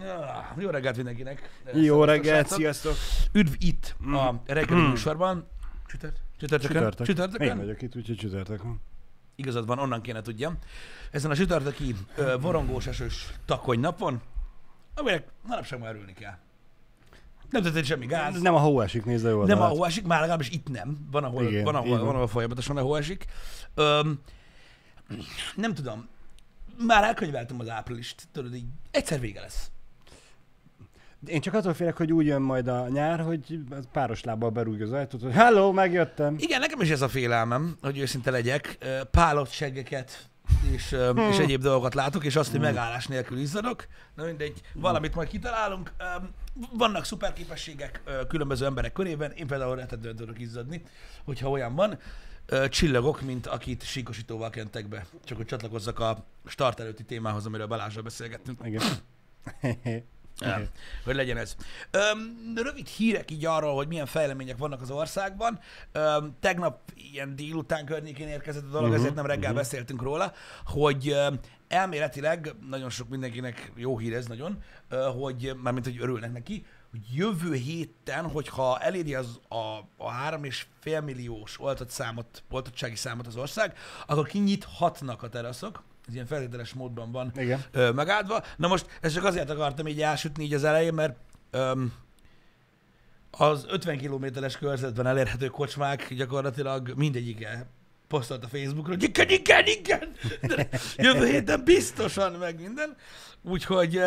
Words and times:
Ah, 0.00 0.44
Jó 0.62 0.70
reggelt 0.70 0.96
mindenkinek. 0.96 1.60
Jó 1.74 2.04
reggelt, 2.04 2.46
sziasztok! 2.48 2.94
Üdv 3.32 3.52
itt 3.58 3.96
a 4.12 4.34
reggeli 4.46 4.80
műsorban. 4.88 5.46
Csütört? 5.86 6.20
Csütörtökön? 6.38 6.76
Csütörtök. 6.76 7.06
Én 7.08 7.14
Csütörtökön? 7.14 7.56
vagyok 7.56 7.82
itt, 7.82 7.96
úgyhogy 7.96 8.16
csütörtök 8.16 8.62
van. 8.62 8.80
Igazad 9.34 9.66
van, 9.66 9.78
onnan 9.78 10.00
kéne 10.00 10.22
tudjam. 10.22 10.58
Ezen 11.10 11.30
a 11.30 11.34
csütörtöki 11.34 11.94
ö, 12.16 12.36
vorongós 12.40 12.86
esős 12.86 13.32
takony 13.44 13.80
napon, 13.80 14.20
aminek 14.94 15.28
manapság 15.46 15.78
már 15.80 15.94
örülni 15.94 16.12
kell. 16.12 16.36
Nem 17.50 17.62
történt 17.62 17.84
semmi 17.84 18.06
gáz. 18.06 18.40
Nem 18.40 18.54
a 18.54 18.58
hó 18.58 18.80
esik, 18.80 19.04
nézd 19.04 19.24
a 19.24 19.28
jó 19.28 19.34
Nem 19.34 19.48
oldalát. 19.50 19.70
ahol 19.72 19.86
esik, 19.86 20.06
már 20.06 20.18
legalábbis 20.20 20.50
itt 20.50 20.68
nem. 20.68 21.06
Van, 21.10 21.24
ahol, 21.24 21.44
Igen, 21.44 21.64
van, 21.64 21.74
ahol, 21.74 21.98
van. 21.98 22.14
ahol 22.14 22.26
folyamatosan 22.28 22.76
ahol 22.76 22.98
esik. 22.98 23.24
Öm, 23.74 24.20
nem 25.56 25.74
tudom. 25.74 26.08
Már 26.86 27.04
elkönyveltem 27.04 27.60
az 27.60 27.68
áprilist, 27.68 28.28
tudod, 28.32 28.54
így 28.54 28.64
egyszer 28.90 29.20
vége 29.20 29.40
lesz. 29.40 29.70
Én 31.26 31.40
csak 31.40 31.54
attól 31.54 31.74
félek, 31.74 31.96
hogy 31.96 32.12
úgy 32.12 32.26
jön 32.26 32.42
majd 32.42 32.68
a 32.68 32.88
nyár, 32.88 33.20
hogy 33.20 33.58
páros 33.92 34.24
lábbal 34.24 34.50
berúgja 34.50 34.84
az 34.84 34.92
ajtót, 34.92 35.22
hogy 35.22 35.32
hello, 35.32 35.72
megjöttem. 35.72 36.36
Igen, 36.38 36.60
nekem 36.60 36.80
is 36.80 36.90
ez 36.90 37.02
a 37.02 37.08
félelmem, 37.08 37.76
hogy 37.80 37.98
őszinte 37.98 38.30
legyek. 38.30 38.78
Pálott 39.10 39.50
seggeket 39.50 40.30
és, 40.70 40.92
ö, 40.92 41.28
és 41.30 41.38
egyéb 41.38 41.62
dolgokat 41.62 41.94
látok, 41.94 42.24
és 42.24 42.36
azt, 42.36 42.50
hogy 42.50 42.60
megállás 42.60 43.06
nélkül 43.06 43.38
izzadok. 43.38 43.86
Na 44.14 44.24
mindegy, 44.24 44.60
valamit 44.74 45.14
majd 45.14 45.28
kitalálunk. 45.28 45.92
Vannak 46.72 47.04
szuper 47.04 47.32
képességek 47.32 48.00
ö, 48.04 48.26
különböző 48.26 48.64
emberek 48.64 48.92
körében, 48.92 49.30
én 49.32 49.46
például 49.46 49.76
rettentően 49.76 50.16
tudok 50.16 50.38
izzadni, 50.38 50.82
hogyha 51.24 51.50
olyan 51.50 51.74
van. 51.74 51.98
Csillagok, 52.68 53.20
mint 53.20 53.46
akit 53.46 53.82
síkosítóval 53.82 54.50
kentek 54.50 54.88
be. 54.88 55.06
Csak 55.24 55.36
hogy 55.36 55.46
csatlakozzak 55.46 56.00
a 56.00 56.24
start 56.46 56.80
előtti 56.80 57.04
témához, 57.04 57.46
amiről 57.46 57.66
Balázsra 57.66 58.02
beszélgettünk. 58.02 58.60
Igen. 58.64 58.82
Ja, 60.48 60.62
hogy 61.04 61.14
legyen 61.14 61.36
ez. 61.36 61.56
Öm, 61.90 62.52
rövid 62.56 62.86
hírek 62.86 63.30
így 63.30 63.46
arról, 63.46 63.74
hogy 63.74 63.88
milyen 63.88 64.06
fejlemények 64.06 64.56
vannak 64.56 64.80
az 64.80 64.90
országban. 64.90 65.58
Öm, 65.92 66.36
tegnap 66.40 66.80
ilyen 66.94 67.36
délután 67.36 67.84
környékén 67.84 68.28
érkezett 68.28 68.64
a 68.64 68.66
dolog, 68.66 68.82
uh-huh, 68.82 68.98
ezért 68.98 69.14
nem 69.14 69.26
reggel 69.26 69.42
uh-huh. 69.42 69.56
beszéltünk 69.56 70.02
róla, 70.02 70.32
hogy 70.64 71.08
öm, 71.08 71.38
elméletileg, 71.68 72.54
nagyon 72.68 72.90
sok 72.90 73.08
mindenkinek 73.08 73.72
jó 73.74 73.98
hír 73.98 74.14
ez 74.14 74.26
nagyon, 74.26 74.62
ö, 74.88 75.10
hogy 75.20 75.52
mármint, 75.62 75.84
hogy 75.84 76.00
örülnek 76.00 76.32
neki, 76.32 76.64
hogy 76.90 77.00
jövő 77.14 77.54
héten, 77.54 78.30
hogyha 78.30 78.78
eléri 78.78 79.14
az 79.14 79.40
a, 79.48 79.56
a 79.96 80.12
3,5 80.30 81.04
milliós 81.04 81.60
oltott 81.60 81.90
számot, 81.90 82.42
oltottsági 82.50 82.96
számot 82.96 83.26
az 83.26 83.36
ország, 83.36 83.76
akkor 84.06 84.26
kinyithatnak 84.26 85.22
a 85.22 85.28
teraszok, 85.28 85.82
ez 86.08 86.14
ilyen 86.14 86.26
feltételes 86.26 86.72
módban 86.72 87.12
van 87.12 87.32
Igen. 87.36 87.64
ö, 87.72 87.90
megáldva. 87.90 88.44
Na 88.56 88.68
most 88.68 88.86
ezt 89.00 89.14
csak 89.14 89.24
azért 89.24 89.50
akartam 89.50 89.86
így 89.86 90.02
elsütni 90.02 90.44
így 90.44 90.54
az 90.54 90.64
elején, 90.64 90.94
mert 90.94 91.16
öm, 91.50 91.92
az 93.30 93.66
50 93.68 93.98
kilométeres 93.98 94.58
körzetben 94.58 95.06
elérhető 95.06 95.46
kocsmák 95.46 96.14
gyakorlatilag 96.14 96.92
mindegyike 96.96 97.66
posztolt 98.08 98.44
a 98.44 98.48
Facebookra, 98.48 98.92
hogy 98.92 99.02
igen, 99.02 99.28
igen, 99.28 99.66
igen, 99.66 100.12
de 100.40 100.68
jövő 100.96 101.26
héten 101.26 101.64
biztosan 101.64 102.32
meg 102.32 102.60
minden. 102.60 102.96
Úgyhogy, 103.42 104.00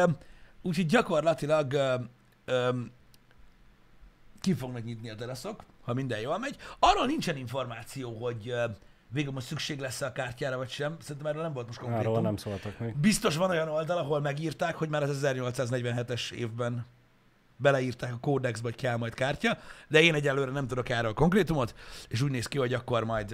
úgyhogy 0.61 0.85
gyakorlatilag 0.85 1.73
öm, 1.73 2.09
öm, 2.45 2.91
ki 4.41 4.53
fognak 4.53 4.83
nyitni 4.83 5.09
a 5.09 5.15
teraszok, 5.15 5.63
ha 5.83 5.93
minden 5.93 6.19
jól 6.19 6.37
megy. 6.37 6.55
Arról 6.79 7.05
nincsen 7.05 7.37
információ, 7.37 8.17
hogy 8.25 8.53
végül 9.09 9.31
most 9.31 9.47
szükség 9.47 9.79
lesz 9.79 10.01
a 10.01 10.11
kártyára, 10.11 10.57
vagy 10.57 10.69
sem. 10.69 10.95
Szerintem 11.01 11.25
erről 11.25 11.41
nem 11.41 11.53
volt 11.53 11.67
most 11.67 11.79
konkrétum. 11.79 12.07
Arról 12.11 12.21
nem 12.21 12.37
szóltak 12.37 12.79
még. 12.79 12.95
Biztos 12.97 13.35
van 13.35 13.49
olyan 13.49 13.69
oldal, 13.69 13.97
ahol 13.97 14.21
megírták, 14.21 14.75
hogy 14.75 14.89
már 14.89 15.03
az 15.03 15.19
1847-es 15.23 16.31
évben 16.31 16.85
beleírták 17.57 18.13
a 18.13 18.17
kódexbe, 18.21 18.67
hogy 18.69 18.75
kell 18.81 18.97
majd 18.97 19.13
kártya, 19.13 19.57
de 19.87 20.01
én 20.01 20.13
egyelőre 20.13 20.51
nem 20.51 20.67
tudok 20.67 20.89
erről 20.89 21.13
konkrétumot, 21.13 21.75
és 22.07 22.21
úgy 22.21 22.31
néz 22.31 22.45
ki, 22.47 22.57
hogy 22.57 22.73
akkor 22.73 23.03
majd 23.03 23.29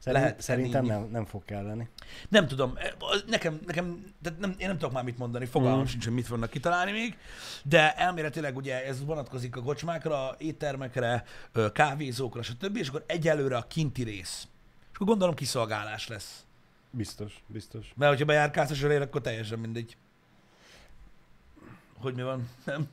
Szerint, 0.00 0.22
lehet 0.22 0.40
szerintem 0.40 0.80
enni. 0.80 0.88
nem, 0.88 1.08
nem 1.10 1.24
fog 1.24 1.44
kelleni. 1.44 1.88
Nem 2.28 2.46
tudom, 2.46 2.74
az- 2.98 3.24
nekem, 3.26 3.58
nekem 3.66 4.04
tehát 4.22 4.38
nem, 4.38 4.54
én 4.58 4.66
nem 4.66 4.78
tudok 4.78 4.92
már 4.94 5.04
mit 5.04 5.18
mondani, 5.18 5.44
fogalmam 5.46 5.78
Mhm. 5.80 5.88
sincs, 5.88 6.04
hogy 6.04 6.14
mit 6.14 6.26
fognak 6.26 6.50
kitalálni 6.50 6.92
még, 6.92 7.16
de 7.64 7.94
elméletileg 7.94 8.56
ugye 8.56 8.84
ez 8.86 9.04
vonatkozik 9.04 9.56
a 9.56 9.62
kocsmákra, 9.62 10.34
éttermekre, 10.38 11.24
kávézókra, 11.72 12.42
stb., 12.42 12.76
és 12.76 12.88
akkor 12.88 13.04
egyelőre 13.06 13.56
a 13.56 13.66
kinti 13.66 14.02
rész. 14.02 14.48
Akkor 14.98 15.10
gondolom 15.10 15.34
kiszolgálás 15.34 16.08
lesz. 16.08 16.44
Biztos, 16.90 17.42
biztos. 17.46 17.92
Mert 17.96 18.10
hogyha 18.10 18.26
bejárkálsz 18.26 18.70
a 18.70 18.74
zsörér, 18.74 19.00
akkor 19.00 19.20
teljesen 19.20 19.58
mindegy. 19.58 19.96
Hogy 22.00 22.14
mi 22.14 22.22
van? 22.22 22.48
Nem? 22.64 22.88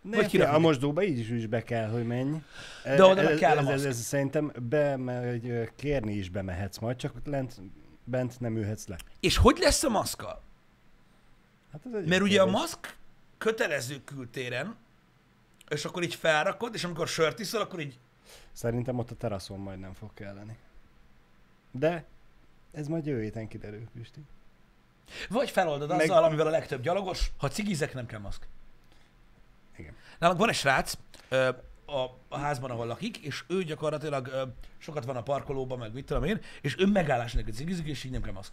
Ne, 0.00 0.16
Vagy 0.16 0.30
fia, 0.30 0.52
a 0.52 0.58
mosdóba 0.58 1.02
így 1.02 1.18
is, 1.18 1.28
is 1.28 1.46
be 1.46 1.62
kell, 1.62 1.88
hogy 1.88 2.06
menj. 2.06 2.36
De 2.84 3.04
oda 3.04 3.22
meg 3.22 3.32
ez, 3.32 3.38
kell 3.38 3.56
a 3.56 3.60
ez, 3.60 3.68
ez, 3.68 3.84
ez, 3.84 3.96
szerintem 3.96 4.52
be, 4.68 4.96
mert, 4.96 5.44
ö, 5.44 5.64
kérni 5.76 6.12
is 6.12 6.30
bemehetsz 6.30 6.78
majd, 6.78 6.96
csak 6.96 7.12
lent, 7.24 7.60
bent 8.04 8.40
nem 8.40 8.56
ülhetsz 8.56 8.86
le. 8.86 8.96
És 9.20 9.36
hogy 9.36 9.58
lesz 9.58 9.82
a 9.82 9.88
maszka? 9.88 10.42
Hát 11.72 11.80
ez 11.86 11.92
egy 11.92 12.08
Mert 12.08 12.22
ugye 12.22 12.42
a 12.42 12.46
maszk 12.46 12.96
kötelező 13.38 14.04
kültéren, 14.04 14.76
és 15.68 15.84
akkor 15.84 16.02
így 16.02 16.14
felrakod, 16.14 16.74
és 16.74 16.84
amikor 16.84 17.08
sört 17.08 17.38
iszol, 17.38 17.60
akkor 17.60 17.80
így 17.80 17.98
Szerintem 18.52 18.98
ott 18.98 19.10
a 19.10 19.14
teraszon 19.14 19.58
majd 19.58 19.78
nem 19.78 19.92
fog 19.92 20.14
kelleni. 20.14 20.56
De 21.78 22.04
ez 22.72 22.88
majd 22.88 23.06
jövő 23.06 23.22
héten 23.22 23.48
kiderül, 23.48 23.88
Pisti. 23.94 24.20
Vagy 25.28 25.50
feloldod 25.50 25.88
Meg- 25.88 26.00
azzal, 26.00 26.24
amivel 26.24 26.46
a 26.46 26.50
legtöbb 26.50 26.82
gyalogos, 26.82 27.30
ha 27.36 27.48
cigizek, 27.48 27.94
nem 27.94 28.06
kell 28.06 28.20
maszk. 28.20 28.46
Igen. 29.76 29.94
Nálunk 30.18 30.38
van 30.40 30.48
egy 30.48 30.54
srác 30.54 30.94
ö, 31.28 31.48
a, 31.86 32.00
a 32.28 32.38
házban, 32.38 32.70
ahol 32.70 32.86
lakik, 32.86 33.16
és 33.16 33.44
ő 33.48 33.62
gyakorlatilag 33.64 34.26
ö, 34.26 34.42
sokat 34.78 35.04
van 35.04 35.16
a 35.16 35.22
parkolóban, 35.22 35.78
meg 35.78 35.92
mit 35.92 36.06
tudom 36.06 36.24
én, 36.24 36.40
és 36.60 36.76
ő 36.78 36.86
megállás 36.86 37.32
nélkül 37.32 37.52
cigizik, 37.52 37.86
és 37.86 38.04
így 38.04 38.12
nem 38.12 38.22
kell 38.22 38.32
maszk. 38.32 38.52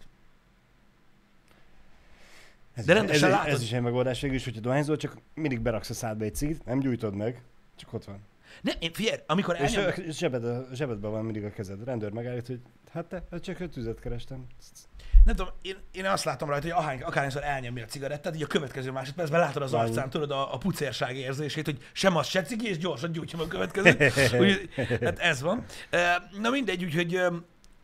Ez, 2.74 2.84
De 2.84 2.92
is- 2.92 2.98
rendesen 2.98 3.28
ez, 3.28 3.34
látod. 3.34 3.52
ez 3.52 3.62
is 3.62 3.72
egy 3.72 3.80
megoldás 3.82 4.20
végül 4.20 4.36
is, 4.36 4.44
hogyha 4.44 4.60
dohányzol, 4.60 4.96
csak 4.96 5.16
mindig 5.34 5.60
beraksz 5.60 5.90
a 5.90 5.94
szádba 5.94 6.24
egy 6.24 6.34
cigit, 6.34 6.64
nem 6.64 6.78
gyújtod 6.80 7.14
meg, 7.14 7.42
csak 7.76 7.92
ott 7.92 8.04
van. 8.04 8.18
Ne, 8.60 8.72
én, 8.78 8.92
figyelj, 8.92 9.18
amikor 9.26 9.56
És 9.60 9.74
elnyom... 9.74 9.92
a 9.96 10.10
zsebed, 10.10 10.66
zsebedben 10.74 11.10
van 11.10 11.24
mindig 11.24 11.44
a 11.44 11.50
kezed. 11.50 11.84
Rendőr 11.84 12.10
megállít, 12.10 12.46
hogy 12.46 12.60
hát 12.92 13.04
te, 13.04 13.22
hát 13.30 13.42
csak 13.42 13.60
a 13.60 13.68
tüzet 13.68 14.00
kerestem. 14.00 14.46
Nem 15.24 15.34
tudom, 15.34 15.52
én, 15.62 15.76
én 15.92 16.06
azt 16.06 16.24
látom 16.24 16.48
rajta, 16.48 16.62
hogy 16.62 16.84
ahány, 16.84 17.02
akárhányszor 17.02 17.42
elnyomja 17.42 17.84
a 17.84 17.86
cigarettát, 17.86 18.34
így 18.34 18.42
a 18.42 18.46
következő 18.46 18.90
másodpercben 18.90 19.40
látod 19.40 19.62
az 19.62 19.72
arcán, 19.72 20.10
tudod, 20.10 20.30
a, 20.30 20.54
a 20.54 20.58
pucérság 20.58 21.16
érzését, 21.16 21.64
hogy 21.64 21.78
sem 21.92 22.16
az 22.16 22.26
se 22.26 22.42
cigi, 22.42 22.68
és 22.68 22.78
gyorsan 22.78 23.12
gyújtja 23.12 23.38
meg 23.38 23.46
a 23.46 23.50
következőt. 23.50 24.40
Úgy, 24.40 24.68
hát 25.02 25.18
ez 25.18 25.40
van. 25.40 25.64
Na 26.40 26.50
mindegy, 26.50 26.84
úgyhogy, 26.84 27.20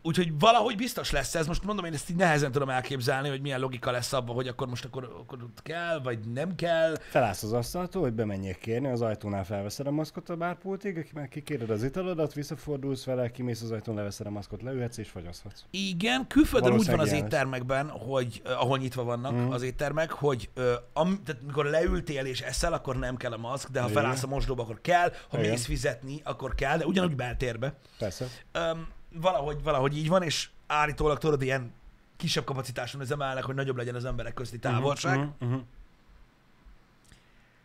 úgyhogy 0.01 0.39
valahogy 0.39 0.75
biztos 0.75 1.11
lesz 1.11 1.35
ez. 1.35 1.47
Most 1.47 1.63
mondom, 1.63 1.85
én 1.85 1.93
ezt 1.93 2.09
így 2.09 2.15
nehezen 2.15 2.51
tudom 2.51 2.69
elképzelni, 2.69 3.29
hogy 3.29 3.41
milyen 3.41 3.59
logika 3.59 3.91
lesz 3.91 4.13
abban, 4.13 4.35
hogy 4.35 4.47
akkor 4.47 4.67
most 4.67 4.85
akkor, 4.85 5.15
akkor 5.19 5.43
ott 5.43 5.61
kell, 5.61 5.99
vagy 6.03 6.19
nem 6.33 6.55
kell. 6.55 6.95
Felállsz 7.09 7.43
az 7.43 7.53
asztaltól, 7.53 8.01
hogy 8.01 8.13
bemenjél 8.13 8.55
kérni, 8.55 8.87
az 8.87 9.01
ajtónál 9.01 9.45
felveszed 9.45 9.87
a 9.87 9.91
maszkot 9.91 10.29
a 10.29 10.35
bárpultig, 10.35 11.09
már 11.13 11.27
kikéred 11.27 11.69
az 11.69 11.83
italodat, 11.83 12.33
visszafordulsz 12.33 13.03
vele, 13.05 13.31
kimész 13.31 13.61
az 13.61 13.71
ajtón, 13.71 13.95
leveszed 13.95 14.27
a 14.27 14.29
maszkot, 14.29 14.61
leülhetsz 14.61 14.97
és 14.97 15.09
fagyaszthatsz. 15.09 15.61
Igen, 15.71 16.27
külföldön 16.27 16.73
úgy 16.73 16.85
van 16.89 16.99
az 16.99 17.11
éttermekben, 17.11 17.89
hogy 17.89 18.41
ahol 18.45 18.77
nyitva 18.77 19.03
vannak 19.03 19.31
Mhm. 19.31 19.51
az 19.51 19.61
éttermek, 19.61 20.11
hogy 20.11 20.49
am, 20.93 21.23
tehát 21.25 21.41
mikor 21.41 21.65
leültél 21.65 22.25
és 22.25 22.41
eszel, 22.41 22.73
akkor 22.73 22.97
nem 22.99 23.17
kell 23.17 23.31
a 23.31 23.37
maszk, 23.37 23.69
de 23.69 23.81
ha 23.81 23.89
Igen. 23.89 24.01
felállsz 24.01 24.23
a 24.23 24.27
mosdóba, 24.27 24.63
akkor 24.63 24.81
kell, 24.81 25.11
ha 25.29 25.37
Igen. 25.37 25.49
mész 25.49 25.65
fizetni, 25.65 26.21
akkor 26.23 26.55
kell, 26.55 26.77
de 26.77 26.85
ugyanúgy 26.85 27.15
beltérbe. 27.15 27.73
Persze. 27.97 28.25
Um, 28.73 28.87
valahogy, 29.13 29.63
valahogy 29.63 29.97
így 29.97 30.07
van, 30.07 30.23
és 30.23 30.49
állítólag 30.67 31.17
tudod, 31.17 31.41
ilyen 31.41 31.73
kisebb 32.17 32.43
kapacitáson 32.43 33.01
üzemelnek, 33.01 33.43
hogy 33.43 33.55
nagyobb 33.55 33.77
legyen 33.77 33.95
az 33.95 34.05
emberek 34.05 34.33
közti 34.33 34.59
távolság. 34.59 35.17
Uh-huh, 35.17 35.33
uh-huh. 35.41 35.61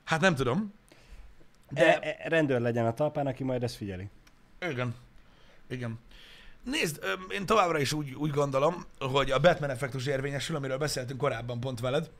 Hát 0.04 0.20
nem 0.20 0.34
tudom. 0.34 0.72
De... 1.70 1.98
E, 2.00 2.16
e, 2.18 2.28
rendőr 2.28 2.60
legyen 2.60 2.86
a 2.86 2.94
talpán, 2.94 3.26
aki 3.26 3.44
majd 3.44 3.62
ezt 3.62 3.76
figyeli. 3.76 4.08
Igen. 4.60 4.94
Igen. 5.68 5.98
Nézd, 6.62 7.04
én 7.30 7.46
továbbra 7.46 7.78
is 7.78 7.92
úgy, 7.92 8.14
úgy 8.14 8.30
gondolom, 8.30 8.84
hogy 8.98 9.30
a 9.30 9.40
Batman 9.40 9.70
effektus 9.70 10.06
érvényesül, 10.06 10.56
amiről 10.56 10.78
beszéltünk 10.78 11.20
korábban 11.20 11.60
pont 11.60 11.80
veled, 11.80 12.10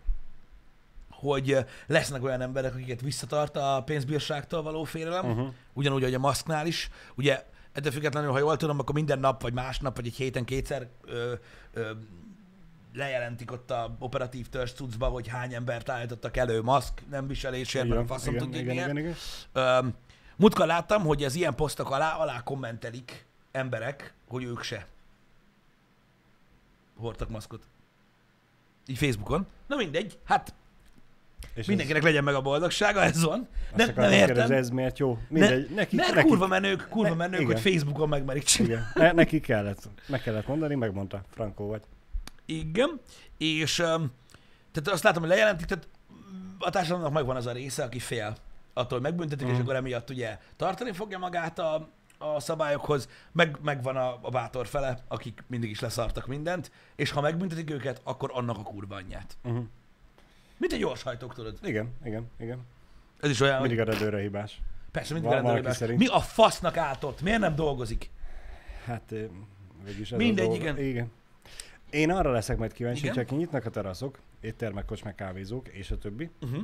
hogy 1.10 1.58
lesznek 1.86 2.22
olyan 2.22 2.40
emberek, 2.40 2.74
akiket 2.74 3.00
visszatart 3.00 3.56
a 3.56 3.82
pénzbírságtól 3.84 4.62
való 4.62 4.84
félelem, 4.84 5.30
Uh-huh. 5.30 5.52
ugyanúgy, 5.72 6.02
ahogy 6.02 6.14
a 6.14 6.18
maszknál 6.18 6.66
is. 6.66 6.90
Ugye 7.14 7.44
ettől 7.76 7.92
függetlenül, 7.92 8.30
ha 8.30 8.38
jól 8.38 8.56
tudom, 8.56 8.78
akkor 8.78 8.94
minden 8.94 9.18
nap, 9.18 9.42
vagy 9.42 9.52
másnap, 9.52 9.96
vagy 9.96 10.06
egy 10.06 10.14
héten 10.14 10.44
kétszer 10.44 10.88
ö, 11.04 11.32
ö, 11.72 11.90
lejelentik 12.94 13.52
ott 13.52 13.70
a 13.70 13.96
operatív 13.98 14.48
törzs 14.48 14.72
cuccba, 14.72 15.06
hogy 15.06 15.28
hány 15.28 15.54
embert 15.54 15.88
állítottak 15.88 16.36
elő 16.36 16.62
maszk 16.62 17.02
nem 17.10 17.26
viselésért, 17.26 17.88
mert 17.88 18.06
faszom 18.06 18.34
igen, 18.34 18.46
hogy 18.46 18.56
igen, 18.56 18.74
igen, 18.74 18.96
igen. 18.96 19.14
Öm, 19.52 19.94
Múltkor 20.36 20.66
láttam, 20.66 21.02
hogy 21.02 21.24
az 21.24 21.34
ilyen 21.34 21.54
posztok 21.54 21.90
alá, 21.90 22.16
alá 22.16 22.42
kommentelik 22.42 23.26
emberek, 23.52 24.14
hogy 24.28 24.44
ők 24.44 24.62
se 24.62 24.86
hordtak 26.96 27.28
maszkot. 27.28 27.62
Így 28.86 28.98
Facebookon. 28.98 29.46
Na 29.66 29.76
mindegy, 29.76 30.18
hát 30.24 30.54
És 31.54 31.66
Mindenkinek 31.66 32.02
legyen 32.02 32.24
meg 32.24 32.34
a 32.34 32.40
boldogsága, 32.40 33.02
ez 33.02 33.22
van. 33.24 33.48
Ez, 33.76 33.86
Nem, 33.86 33.94
nem 33.96 34.12
értem. 34.12 34.26
kérdezni, 34.26 34.54
ez 34.56 34.68
miért 34.70 34.98
jó? 34.98 35.18
Mindegy, 35.28 35.68
ne, 35.68 35.74
nekik, 35.74 35.98
mert 35.98 36.14
nekik, 36.14 36.30
kurva 36.30 36.46
menők, 36.46 36.86
kurva 36.90 37.08
ne- 37.08 37.14
menők, 37.14 37.40
igen. 37.40 37.52
hogy 37.52 37.60
Facebookon 37.72 38.08
megmerik 38.08 38.42
csinálni. 38.42 38.72
igen. 38.94 39.06
Ne, 39.06 39.12
neki 39.12 39.40
kellett, 39.40 39.88
meg 40.06 40.22
kellett 40.22 40.46
mondani, 40.46 40.74
megmondta, 40.74 41.22
Frankó 41.30 41.66
vagy. 41.66 41.82
Igen, 42.44 43.00
és 43.38 43.78
um, 43.78 44.10
tehát 44.72 44.88
azt 44.88 45.02
látom, 45.02 45.20
hogy 45.22 45.30
lejelentik, 45.30 45.66
tehát 45.66 45.88
mm, 46.12 46.48
a 46.58 46.70
társadalomnak 46.70 47.12
megvan 47.12 47.36
az 47.36 47.46
a 47.46 47.52
része, 47.52 47.84
aki 47.84 47.98
fél 47.98 48.36
attól, 48.74 48.98
hogy 48.98 49.08
megbüntetik, 49.08 49.46
mm. 49.46 49.50
és 49.50 49.54
Mhm. 49.56 49.62
akkor 49.62 49.76
emiatt 49.76 50.10
ugye 50.10 50.38
tartani 50.56 50.92
fogja 50.92 51.18
magát 51.18 51.58
a, 51.58 51.88
a 52.18 52.40
szabályokhoz, 52.40 53.08
meg, 53.32 53.56
megvan 53.62 53.96
a, 53.96 54.18
a 54.22 54.30
bátor 54.30 54.66
fele, 54.66 54.98
akik 55.08 55.44
mindig 55.46 55.70
is 55.70 55.80
leszartak 55.80 56.26
mindent, 56.26 56.70
és 56.96 57.10
ha 57.10 57.20
megbüntetik 57.20 57.70
őket, 57.70 58.00
akkor 58.04 58.30
annak 58.34 58.58
a 58.58 58.62
kurva 58.62 58.94
anyját. 58.94 59.36
Uh-huh. 59.44 59.64
Mint 60.58 60.72
egy 60.72 60.78
gyorshajtók, 60.78 61.34
tudod. 61.34 61.58
Igen, 61.62 61.92
igen, 62.04 62.30
igen. 62.38 62.58
Ez 63.20 63.30
is 63.30 63.40
olyan, 63.40 63.60
Mindig 63.60 63.80
a 63.80 63.84
redőre 63.84 64.20
hibás. 64.20 64.60
persze, 64.90 65.12
mindig 65.12 65.30
Val- 65.30 65.42
valaki 65.42 65.62
van, 65.62 65.72
szerint. 65.72 65.98
Mi 65.98 66.06
a 66.06 66.20
fasznak 66.20 66.76
állt 66.76 67.04
ott? 67.04 67.20
Miért 67.22 67.38
nem 67.40 67.54
dolgozik? 67.54 68.10
Hát 68.84 69.14
végülis 69.84 70.12
ez 70.12 70.18
Mindegy, 70.18 70.54
igen. 70.54 70.78
igen. 70.78 71.10
Én 71.90 72.10
arra 72.10 72.30
leszek 72.30 72.56
majd 72.58 72.72
kíváncsi, 72.72 73.02
Igen? 73.02 73.14
hogyha 73.14 73.28
kinyitnak 73.30 73.64
a 73.64 73.70
teraszok, 73.70 74.18
éttermek, 74.40 74.84
kocsmák, 74.84 75.14
kávézók 75.14 75.68
és 75.68 75.90
a 75.90 75.98
többi, 75.98 76.30
Uh-huh. 76.40 76.62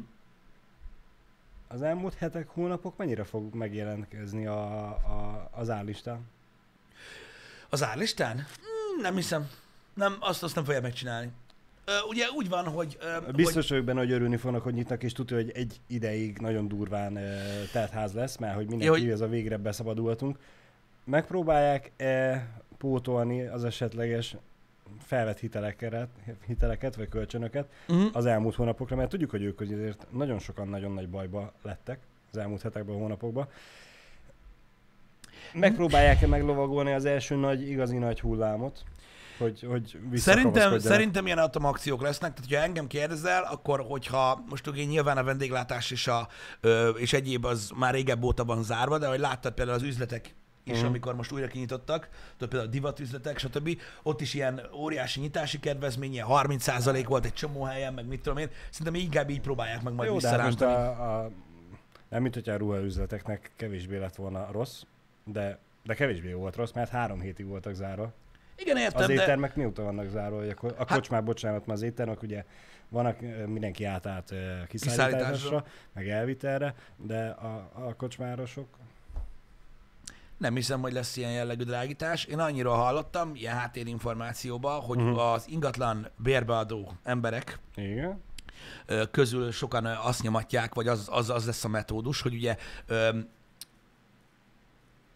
az 1.68 1.82
elmúlt 1.82 2.14
hetek, 2.14 2.48
hónapok 2.48 2.96
mennyire 2.96 3.24
fog 3.24 3.54
megjelentkezni 3.54 4.46
a, 4.46 4.82
a, 4.90 5.48
az 5.52 5.70
állistán? 5.70 6.20
Az 7.68 7.82
árlistán? 7.84 8.34
Hmm, 8.36 9.00
nem 9.02 9.14
hiszem. 9.14 9.48
Nem, 9.94 10.16
azt, 10.20 10.42
azt 10.42 10.54
nem 10.54 10.64
fogja 10.64 10.80
megcsinálni. 10.80 11.30
Ugye 12.08 12.24
úgy 12.36 12.48
van, 12.48 12.64
hogy... 12.68 12.98
Biztos 13.34 13.68
vagyok 13.68 13.84
benne, 13.84 13.98
hogy 13.98 14.12
örülni 14.12 14.36
fognak, 14.36 14.62
hogy 14.62 14.74
nyitnak, 14.74 15.02
és 15.02 15.12
tudja, 15.12 15.36
hogy 15.36 15.50
egy 15.54 15.80
ideig 15.86 16.38
nagyon 16.38 16.68
durván 16.68 17.18
teltház 17.72 18.12
lesz, 18.12 18.36
mert 18.36 18.54
hogy 18.54 18.66
mindenki, 18.66 18.84
Ja, 18.84 19.00
hogy- 19.00 19.10
ez 19.10 19.20
a 19.20 19.28
végre 19.28 19.56
beszabadulhatunk. 19.56 20.38
Megpróbálják-e 21.04 22.46
pótolni 22.78 23.46
az 23.46 23.64
esetleges 23.64 24.36
felvett 24.98 25.38
hiteleket, 25.38 26.08
hiteleket 26.46 26.96
vagy 26.96 27.08
kölcsönöket 27.08 27.68
uh-huh. 27.88 28.10
az 28.12 28.26
elmúlt 28.26 28.54
hónapokra, 28.54 28.96
mert 28.96 29.10
tudjuk, 29.10 29.30
hogy 29.30 29.42
ők 29.42 29.60
azért 29.60 30.06
nagyon 30.10 30.38
sokan 30.38 30.68
nagyon 30.68 30.92
nagy 30.92 31.08
bajba 31.08 31.52
lettek 31.62 31.98
az 32.30 32.38
elmúlt 32.38 32.62
hetekben, 32.62 32.96
hónapokban. 32.96 33.48
Megpróbálják-e 35.52 36.26
meglovagolni 36.26 36.92
az 36.92 37.04
első 37.04 37.36
nagy, 37.36 37.68
igazi 37.68 37.98
nagy 37.98 38.20
hullámot, 38.20 38.84
hogy, 39.42 39.66
hogy 40.10 40.18
Szerintem, 40.18 40.78
szerintem 40.78 41.26
ilyen 41.26 41.38
automakciók 41.38 42.02
lesznek, 42.02 42.32
tehát 42.34 42.50
ha 42.54 42.68
engem 42.68 42.86
kérdezel, 42.86 43.42
akkor 43.42 43.80
hogyha 43.80 44.44
most 44.48 44.66
ugye 44.66 44.84
nyilván 44.84 45.16
a 45.16 45.24
vendéglátás 45.24 45.90
és, 45.90 46.06
a, 46.06 46.28
ö, 46.60 46.88
és 46.88 47.12
egyéb 47.12 47.44
az 47.44 47.70
már 47.76 47.94
régebb 47.94 48.22
óta 48.22 48.44
van 48.44 48.62
zárva, 48.62 48.98
de 48.98 49.06
hogy 49.06 49.18
láttad 49.18 49.52
például 49.52 49.76
az 49.76 49.82
üzletek 49.82 50.34
is, 50.64 50.78
Mhm. 50.78 50.86
amikor 50.86 51.14
most 51.14 51.32
újra 51.32 51.46
kinyitottak, 51.46 52.08
tudod, 52.32 52.48
például 52.48 52.68
a 52.70 52.72
divatüzletek, 52.72 53.38
stb. 53.38 53.80
Ott 54.02 54.20
is 54.20 54.34
ilyen 54.34 54.60
óriási 54.74 55.20
nyitási 55.20 55.58
kedvezmény, 55.60 56.12
ilyen 56.12 56.26
30% 56.26 57.04
volt 57.08 57.24
egy 57.24 57.32
csomó 57.32 57.62
helyen, 57.62 57.94
meg 57.94 58.06
mit 58.06 58.20
tudom 58.22 58.38
én. 58.38 58.48
Szerintem 58.70 59.02
inkább 59.02 59.30
így 59.30 59.40
próbálják 59.40 59.82
meg 59.82 59.92
majd 59.92 60.08
Jó, 60.08 60.14
hát 60.14 60.22
visszarántani. 60.22 60.72
a, 60.72 61.20
a, 61.24 61.30
nem 62.08 62.22
mint 62.22 62.34
hogyha 62.34 62.52
a 62.52 62.56
ruhaüzleteknek 62.56 63.50
kevésbé 63.56 63.96
lett 63.98 64.14
volna 64.16 64.48
rossz, 64.52 64.82
de, 65.24 65.58
de 65.84 65.94
kevésbé 65.94 66.32
volt 66.32 66.56
rossz, 66.56 66.72
mert 66.72 66.90
három 66.90 67.20
hétig 67.20 67.46
voltak 67.46 67.74
zárva. 67.74 68.12
Igen, 68.56 68.76
Az 68.76 68.82
értem, 68.82 69.06
de... 69.06 69.12
éttermek 69.12 69.56
mióta 69.56 69.82
vannak 69.82 70.08
zárva? 70.08 70.38
A 70.38 70.74
Hát- 70.78 70.92
kocsmák, 70.92 71.24
bocsánat, 71.24 71.66
mert 71.66 71.78
az 71.78 71.84
éttermek 71.84 72.22
ugye 72.22 72.44
vannak, 72.88 73.20
mindenki 73.46 73.84
átállt 73.84 74.24
kiszállításra, 74.24 74.66
Kiszállításra. 74.66 75.64
meg 75.92 76.08
elvitelre, 76.08 76.74
de 76.96 77.28
a, 77.28 77.70
a 77.74 77.94
kocsmárosok, 77.96 78.66
Nem 80.38 80.54
hiszem, 80.54 80.80
hogy 80.80 80.92
lesz 80.92 81.16
ilyen 81.16 81.32
jellegű 81.32 81.64
drágítás. 81.64 82.24
Én 82.24 82.38
annyira 82.38 82.74
hallottam, 82.74 83.34
ilyen 83.34 83.54
háttérinformációban, 83.56 84.80
hogy 84.80 84.96
uh-huh. 84.98 85.32
az 85.32 85.44
ingatlan 85.48 86.08
bérbeadó 86.16 86.92
emberek 87.02 87.58
igen, 87.74 88.22
közül 89.10 89.50
sokan 89.50 89.86
azt 89.86 90.22
nyomatják, 90.22 90.74
vagy 90.74 90.88
az, 90.88 91.08
az, 91.10 91.30
az 91.30 91.46
lesz 91.46 91.64
a 91.64 91.68
metódus, 91.68 92.20
hogy 92.20 92.34
ugye 92.34 92.56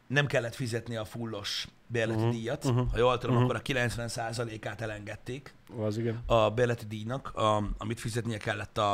nem 0.07 0.27
kellett 0.27 0.55
fizetni 0.55 0.97
a 0.97 1.05
fullos 1.05 1.69
bérleti 1.87 2.21
Mhm, 2.21 2.31
díjat. 2.31 2.65
mhm, 2.65 2.79
Ha 2.91 2.99
jól 2.99 3.19
tudom, 3.19 3.35
mhm. 3.37 3.45
akkor 3.45 3.57
a 3.57 3.63
90%-át 3.63 4.81
elengedték 4.81 5.55
az 5.79 5.99
igen. 5.99 6.23
a 6.27 6.51
bérleti 6.51 6.87
díjnak, 6.87 7.35
a, 7.35 7.63
amit 7.79 8.01
fizetnie 8.01 8.37
kellett 8.37 8.79
a, 8.79 8.93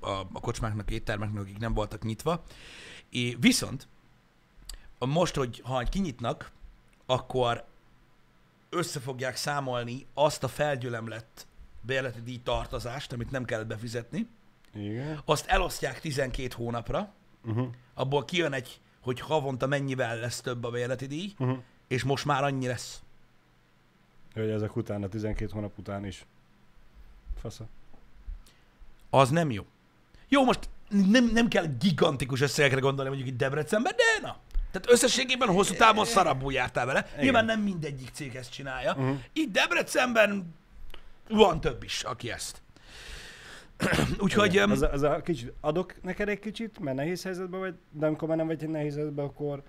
a, 0.00 0.08
a 0.32 0.40
kocsmáknak, 0.40 0.90
éttermeknek, 0.90 1.42
akik 1.42 1.58
nem 1.58 1.74
voltak 1.74 2.02
nyitva. 2.02 2.42
É, 3.10 3.36
viszont 3.40 3.88
most, 4.98 5.34
hogy 5.34 5.60
ha 5.64 5.82
kinyitnak, 5.82 6.50
akkor 7.06 7.64
össze 8.70 9.00
fogják 9.00 9.36
számolni 9.36 10.06
azt 10.14 10.44
a 10.44 10.48
felgyülemlett 10.48 11.46
bérleti 11.80 12.20
díj 12.22 12.40
tartozást, 12.44 13.12
amit 13.12 13.30
nem 13.30 13.44
kellett 13.44 13.66
befizetni, 13.66 14.28
Igen. 14.74 15.20
azt 15.24 15.46
elosztják 15.46 16.00
12 16.00 16.54
hónapra, 16.56 17.12
Uh-huh. 17.44 17.68
abból 17.94 18.24
kijön 18.24 18.52
egy, 18.52 18.80
hogy 19.02 19.20
havonta 19.20 19.66
mennyivel 19.66 20.16
lesz 20.16 20.40
több 20.40 20.64
a 20.64 20.70
bérleti 20.70 21.06
díj, 21.06 21.32
Uh-huh. 21.38 21.58
és 21.88 22.02
most 22.02 22.24
már 22.24 22.44
annyi 22.44 22.66
lesz. 22.66 23.02
Hogy 24.34 24.50
ezek 24.50 24.76
után, 24.76 25.02
a 25.02 25.08
12 25.08 25.50
hónap 25.52 25.78
után 25.78 26.04
is. 26.06 26.24
Fasza. 27.40 27.64
Az 29.10 29.30
nem 29.30 29.50
jó. 29.50 29.64
Jó, 30.28 30.44
most 30.44 30.68
nem, 30.88 31.24
nem 31.32 31.48
kell 31.48 31.66
gigantikus 31.80 32.40
összegekre 32.40 32.80
gondolni 32.80 33.10
mondjuk 33.10 33.30
itt 33.32 33.38
Debrecenben, 33.38 33.92
de 33.96 34.26
na. 34.26 34.36
Tehát 34.70 34.90
összességében 34.90 35.48
hosszú 35.48 35.74
távon 35.74 36.04
szarabbul 36.04 36.52
jártál 36.52 36.86
vele. 36.86 37.06
Igen. 37.12 37.22
Nyilván 37.24 37.44
nem 37.44 37.60
mindegyik 37.60 38.10
cég 38.12 38.34
ezt 38.34 38.52
csinálja. 38.52 38.92
Uh-huh. 38.92 39.18
Itt 39.32 39.52
Debrecenben 39.52 40.54
van 41.28 41.60
több 41.60 41.82
is, 41.82 42.02
aki 42.02 42.30
ezt. 42.30 42.61
Úgyhogy 44.24 44.52
Igen. 44.52 44.70
Az, 44.70 44.82
a- 44.82 44.92
az 44.92 45.02
a 45.02 45.20
kicsit, 45.22 45.52
adok 45.60 46.02
neked 46.02 46.28
egy 46.28 46.38
kicsit, 46.38 46.78
mert 46.78 46.96
nehéz 46.96 47.22
helyzetben 47.22 47.60
vagy, 47.60 47.74
de 47.90 48.06
amikor 48.06 48.28
már 48.28 48.36
nem 48.36 48.46
vagy 48.46 48.62
egy 48.62 48.68
nehéz 48.68 48.94
helyzetben, 48.94 49.24
akkor, 49.24 49.62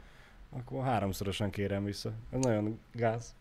akkor 0.52 0.84
háromszorosan 0.84 1.50
kérem 1.50 1.84
vissza. 1.84 2.12
Ez 2.32 2.40
nagyon 2.40 2.80
gáz. 2.94 3.36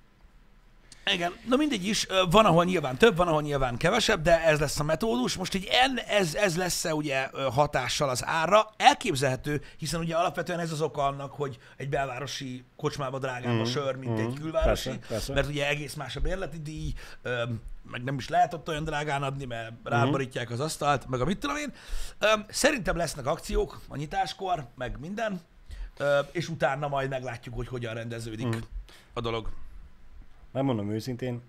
Igen, 1.15 1.33
na 1.49 1.57
mindegy 1.57 1.87
is, 1.87 2.07
van, 2.31 2.45
ahol 2.45 2.65
nyilván 2.65 2.97
több, 2.97 3.17
van, 3.17 3.29
ahol 3.29 3.43
nyilván 3.43 3.77
kevesebb, 3.77 4.23
de 4.23 4.45
ez 4.45 4.61
lesz 4.61 4.81
a 4.81 4.85
metódus. 4.85 5.37
Most 5.37 5.55
így 5.55 5.69
en, 5.71 5.99
ez, 6.09 6.35
ez 6.35 6.57
lesz-e 6.57 6.95
ugye 6.95 7.29
hatással 7.53 8.09
az 8.09 8.25
árra? 8.27 8.67
Elképzelhető, 8.77 9.61
hiszen 9.79 10.01
ugye 10.01 10.15
alapvetően 10.17 10.59
ez 10.59 10.73
az 10.73 10.81
oka 10.81 11.07
annak, 11.07 11.33
hogy 11.33 11.59
egy 11.77 11.89
belvárosi 11.89 12.65
kocsmába 12.77 13.19
drágább 13.19 13.53
a 13.53 13.55
Mhm, 13.55 13.65
sör, 13.65 13.97
mint 13.97 14.19
egy 14.19 14.27
mhm, 14.27 14.41
külvárosi, 14.43 14.89
persze, 14.89 15.07
persze. 15.09 15.33
mert 15.33 15.47
ugye 15.49 15.69
egész 15.69 15.95
más 15.95 16.17
a 16.17 16.21
bérleti 16.21 16.59
díj, 16.63 16.93
meg 17.93 18.03
nem 18.05 18.15
is 18.15 18.29
lehet 18.29 18.55
ott 18.55 18.69
olyan 18.69 18.85
drágán 18.85 19.23
adni, 19.23 19.45
mert 19.45 19.73
ráborítják 19.85 20.51
az 20.51 20.61
asztalt, 20.61 21.09
meg 21.09 21.21
a 21.21 21.25
mit 21.25 21.39
tudom 21.39 21.57
én. 21.57 21.73
Szerintem 22.49 22.97
lesznek 22.97 23.27
akciók 23.27 23.81
a 23.89 23.97
nyitáskor, 23.97 24.67
meg 24.75 24.99
minden, 25.01 25.41
és 26.33 26.49
utána 26.49 26.89
majd 26.89 27.09
meglátjuk, 27.09 27.55
hogy 27.55 27.69
hogyan 27.69 27.95
rendeződik 27.95 28.47
Mhm. 28.47 28.59
a 29.13 29.21
dolog. 29.21 29.49
Megmondom 30.51 30.91
őszintén, 30.91 31.43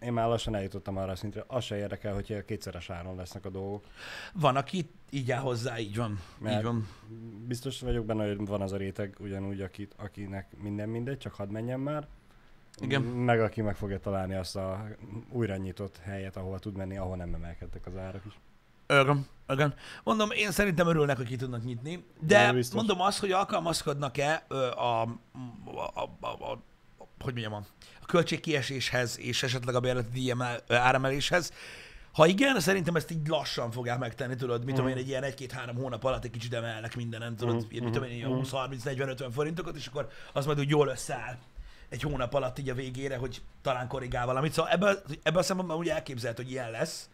én 0.00 0.12
már 0.12 0.26
lassan 0.28 0.54
eljutottam 0.54 0.96
arra 0.96 1.12
a 1.12 1.16
szintre, 1.16 1.44
az 1.46 1.64
se 1.64 1.76
érdekel, 1.76 2.14
hogy 2.14 2.44
kétszeres 2.44 2.90
áron 2.90 3.16
lesznek 3.16 3.44
a 3.44 3.48
dolgok. 3.50 3.84
Van, 4.32 4.56
aki 4.56 4.90
így 5.10 5.30
áll 5.32 5.40
hozzá, 5.40 5.78
így 5.78 5.96
van. 5.96 6.20
Mert- 6.38 6.56
Így 6.56 6.62
van. 6.64 6.88
Biztos 7.46 7.80
vagyok 7.80 8.04
benne, 8.06 8.26
hogy 8.26 8.46
van 8.46 8.60
az 8.62 8.72
a 8.72 8.76
réteg 8.76 9.16
ugyanúgy, 9.18 9.60
akit, 9.60 9.94
akinek 9.96 10.46
minden 10.62 10.88
mindegy, 10.88 11.18
csak 11.18 11.34
hadd 11.34 11.48
menjen 11.48 11.80
már. 11.80 12.06
Igen. 12.80 13.02
Meg 13.02 13.40
aki 13.40 13.60
meg 13.60 13.76
fogja 13.76 13.98
találni 13.98 14.34
azt 14.34 14.56
a 14.56 14.86
újra 15.30 15.56
nyitott 15.56 15.96
helyet, 16.02 16.36
ahova 16.36 16.58
tud 16.58 16.76
menni, 16.76 16.96
ahol 16.96 17.16
nem 17.16 17.34
emelkedtek 17.34 17.86
az 17.86 17.96
árak 17.96 18.22
is. 18.26 18.38
Igen, 18.88 19.26
igen. 19.48 19.74
Mondom, 20.04 20.30
én 20.30 20.50
szerintem 20.50 20.86
örülnek, 20.86 21.16
hogy 21.16 21.26
ki 21.26 21.36
tudnak 21.36 21.64
nyitni, 21.64 22.04
de 22.20 22.52
biztos. 22.52 22.76
mondom 22.76 23.00
azt, 23.00 23.18
hogy 23.18 23.32
alkalmazkodnak-e 23.32 24.44
a, 24.48 24.54
a, 24.54 25.02
a, 25.02 26.02
a, 26.20 26.26
a, 26.26 26.62
hogy 27.18 27.32
mondjam, 27.32 27.52
a, 27.52 27.62
a 28.02 28.06
költségkieséshez 28.06 29.18
és 29.18 29.42
esetleg 29.42 29.74
a 29.74 29.80
bérleti 29.80 30.08
díj 30.12 30.32
áremeléshez. 30.68 31.52
Ha 32.12 32.26
igen, 32.26 32.60
szerintem 32.60 32.96
ezt 32.96 33.10
így 33.10 33.28
lassan 33.28 33.70
fogják 33.70 33.98
megtenni, 33.98 34.34
tudod, 34.34 34.64
mit 34.64 34.74
tudom 34.74 34.90
én, 34.90 34.96
egy 34.96 35.08
ilyen 35.08 35.22
egy-két-három 35.22 35.76
hónap 35.76 36.04
alatt 36.04 36.24
egy 36.24 36.30
kicsit 36.30 36.54
emelnek 36.54 36.96
mindenen, 36.96 37.36
tudod, 37.36 37.66
ilyen, 37.68 37.84
mit 37.84 37.92
tudom 37.92 38.08
én, 38.08 38.14
ilyen 38.14 38.28
mhm. 38.28 38.38
20, 38.38 38.50
30, 38.50 38.82
40, 38.82 39.08
50 39.08 39.30
forintokat, 39.30 39.76
és 39.76 39.86
akkor 39.86 40.08
az 40.32 40.46
majd 40.46 40.58
úgy 40.58 40.68
jól 40.68 40.88
összeáll 40.88 41.38
egy 41.88 42.02
hónap 42.02 42.34
alatt 42.34 42.58
így 42.58 42.68
a 42.68 42.74
végére, 42.74 43.16
hogy 43.16 43.42
talán 43.62 43.88
korrigál 43.88 44.26
valamit. 44.26 44.52
Szóval 44.52 44.70
ebből, 44.70 45.02
ebből 45.22 45.40
a 45.40 45.42
szempontból 45.42 45.76
úgy 45.76 45.88
elképzelhető, 45.88 46.42
hogy 46.42 46.52
ilyen 46.52 46.70
lesz, 46.70 47.08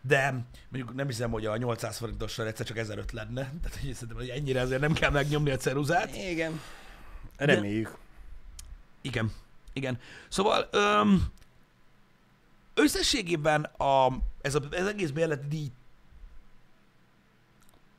de 0.00 0.44
mondjuk 0.68 0.94
nem 0.94 1.06
hiszem, 1.06 1.30
hogy 1.30 1.46
a 1.46 1.56
800 1.56 1.96
forintosra 1.96 2.46
egyszer 2.46 2.66
csak 2.66 2.76
1005 2.76 3.12
lenne. 3.12 3.40
Tehát 3.62 3.78
hogy 3.80 3.92
szerintem, 3.92 4.16
hogy 4.16 4.28
ennyire 4.28 4.60
azért 4.60 4.80
nem 4.80 4.92
kell 4.92 5.10
megnyomni 5.10 5.50
a 5.50 5.56
ceruzát. 5.56 6.16
Igen. 6.16 6.60
Reméljük. 7.36 7.96
Igen, 9.00 9.32
igen. 9.72 9.98
Szóval 10.28 10.68
öm, 10.70 11.26
összességében 12.74 13.62
a, 13.62 14.12
ez 14.40 14.54
a, 14.54 14.60
ez 14.70 14.86
egész 14.86 15.10
bérleti 15.10 15.46
díj 15.48 15.70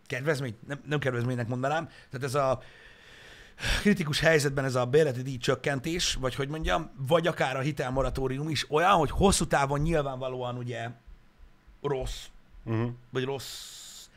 kedvezmény, 0.07 0.57
nem, 0.67 0.81
nem 0.85 0.99
kedvezménynek 0.99 1.47
mondanám, 1.47 1.85
tehát 1.85 2.23
ez 2.23 2.35
a 2.35 2.61
kritikus 3.81 4.19
helyzetben 4.19 4.65
ez 4.65 4.75
a 4.75 4.85
bérleti 4.85 5.21
díj 5.21 5.37
csökkentés, 5.37 6.13
vagy 6.13 6.35
hogy 6.35 6.47
mondjam, 6.49 6.91
vagy 7.07 7.27
akár 7.27 7.55
a 7.55 7.59
hitelmoratórium 7.59 8.49
is 8.49 8.71
olyan, 8.71 8.91
hogy 8.91 9.11
hosszú 9.11 9.45
távon 9.45 9.79
nyilvánvalóan 9.79 10.57
ugye 10.57 10.89
rossz, 11.81 12.25
Uh-huh. 12.65 12.89
vagy 13.11 13.23
rossz, 13.23 13.49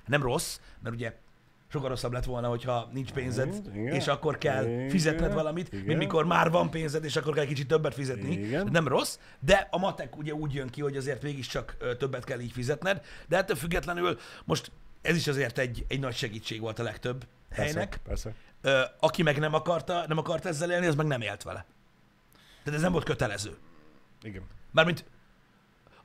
nem 0.06 0.22
rossz, 0.22 0.58
mert 0.82 0.94
ugye 0.94 1.14
sokkal 1.72 1.88
rosszabb 1.88 2.12
lett 2.12 2.24
volna, 2.24 2.48
hogyha 2.48 2.88
nincs 2.92 3.10
pénzed, 3.12 3.60
Igen, 3.74 3.94
és 3.94 4.06
akkor 4.06 4.38
kell 4.38 4.66
igen, 4.66 4.88
fizetned 4.88 5.32
valamit, 5.32 5.72
igen. 5.72 5.84
mint 5.84 5.98
mikor 5.98 6.24
már 6.24 6.50
van 6.50 6.70
pénzed, 6.70 7.04
és 7.04 7.16
akkor 7.16 7.34
kell 7.34 7.44
kicsit 7.44 7.68
többet 7.68 7.94
fizetni. 7.94 8.32
Igen. 8.32 8.68
Nem 8.72 8.88
rossz, 8.88 9.18
de 9.40 9.68
a 9.70 9.78
matek 9.78 10.16
ugye 10.16 10.32
úgy 10.34 10.54
jön 10.54 10.68
ki, 10.68 10.80
hogy 10.80 10.96
azért 10.96 11.22
mégiscsak 11.22 11.76
többet 11.98 12.24
kell 12.24 12.40
így 12.40 12.52
fizetned, 12.52 13.04
de 13.28 13.36
ettől 13.36 13.56
függetlenül 13.56 14.18
most 14.44 14.72
ez 15.02 15.16
is 15.16 15.26
azért 15.26 15.58
egy, 15.58 15.84
egy 15.88 16.00
nagy 16.00 16.14
segítség 16.14 16.60
volt 16.60 16.78
a 16.78 16.82
legtöbb 16.82 17.26
helynek. 17.50 17.88
Persze, 17.88 18.02
persze. 18.08 18.34
Ö, 18.62 18.80
aki 19.00 19.22
meg 19.22 19.38
nem 19.38 19.54
akarta, 19.54 20.04
nem 20.08 20.18
akart 20.18 20.46
ezzel 20.46 20.70
élni, 20.70 20.86
az 20.86 20.94
meg 20.94 21.06
nem 21.06 21.20
élt 21.20 21.42
vele. 21.42 21.64
Tehát 22.64 22.78
ez 22.78 22.84
nem 22.84 22.92
volt 22.92 23.04
kötelező. 23.04 23.56
Igen. 24.22 24.42
Mármint, 24.70 25.04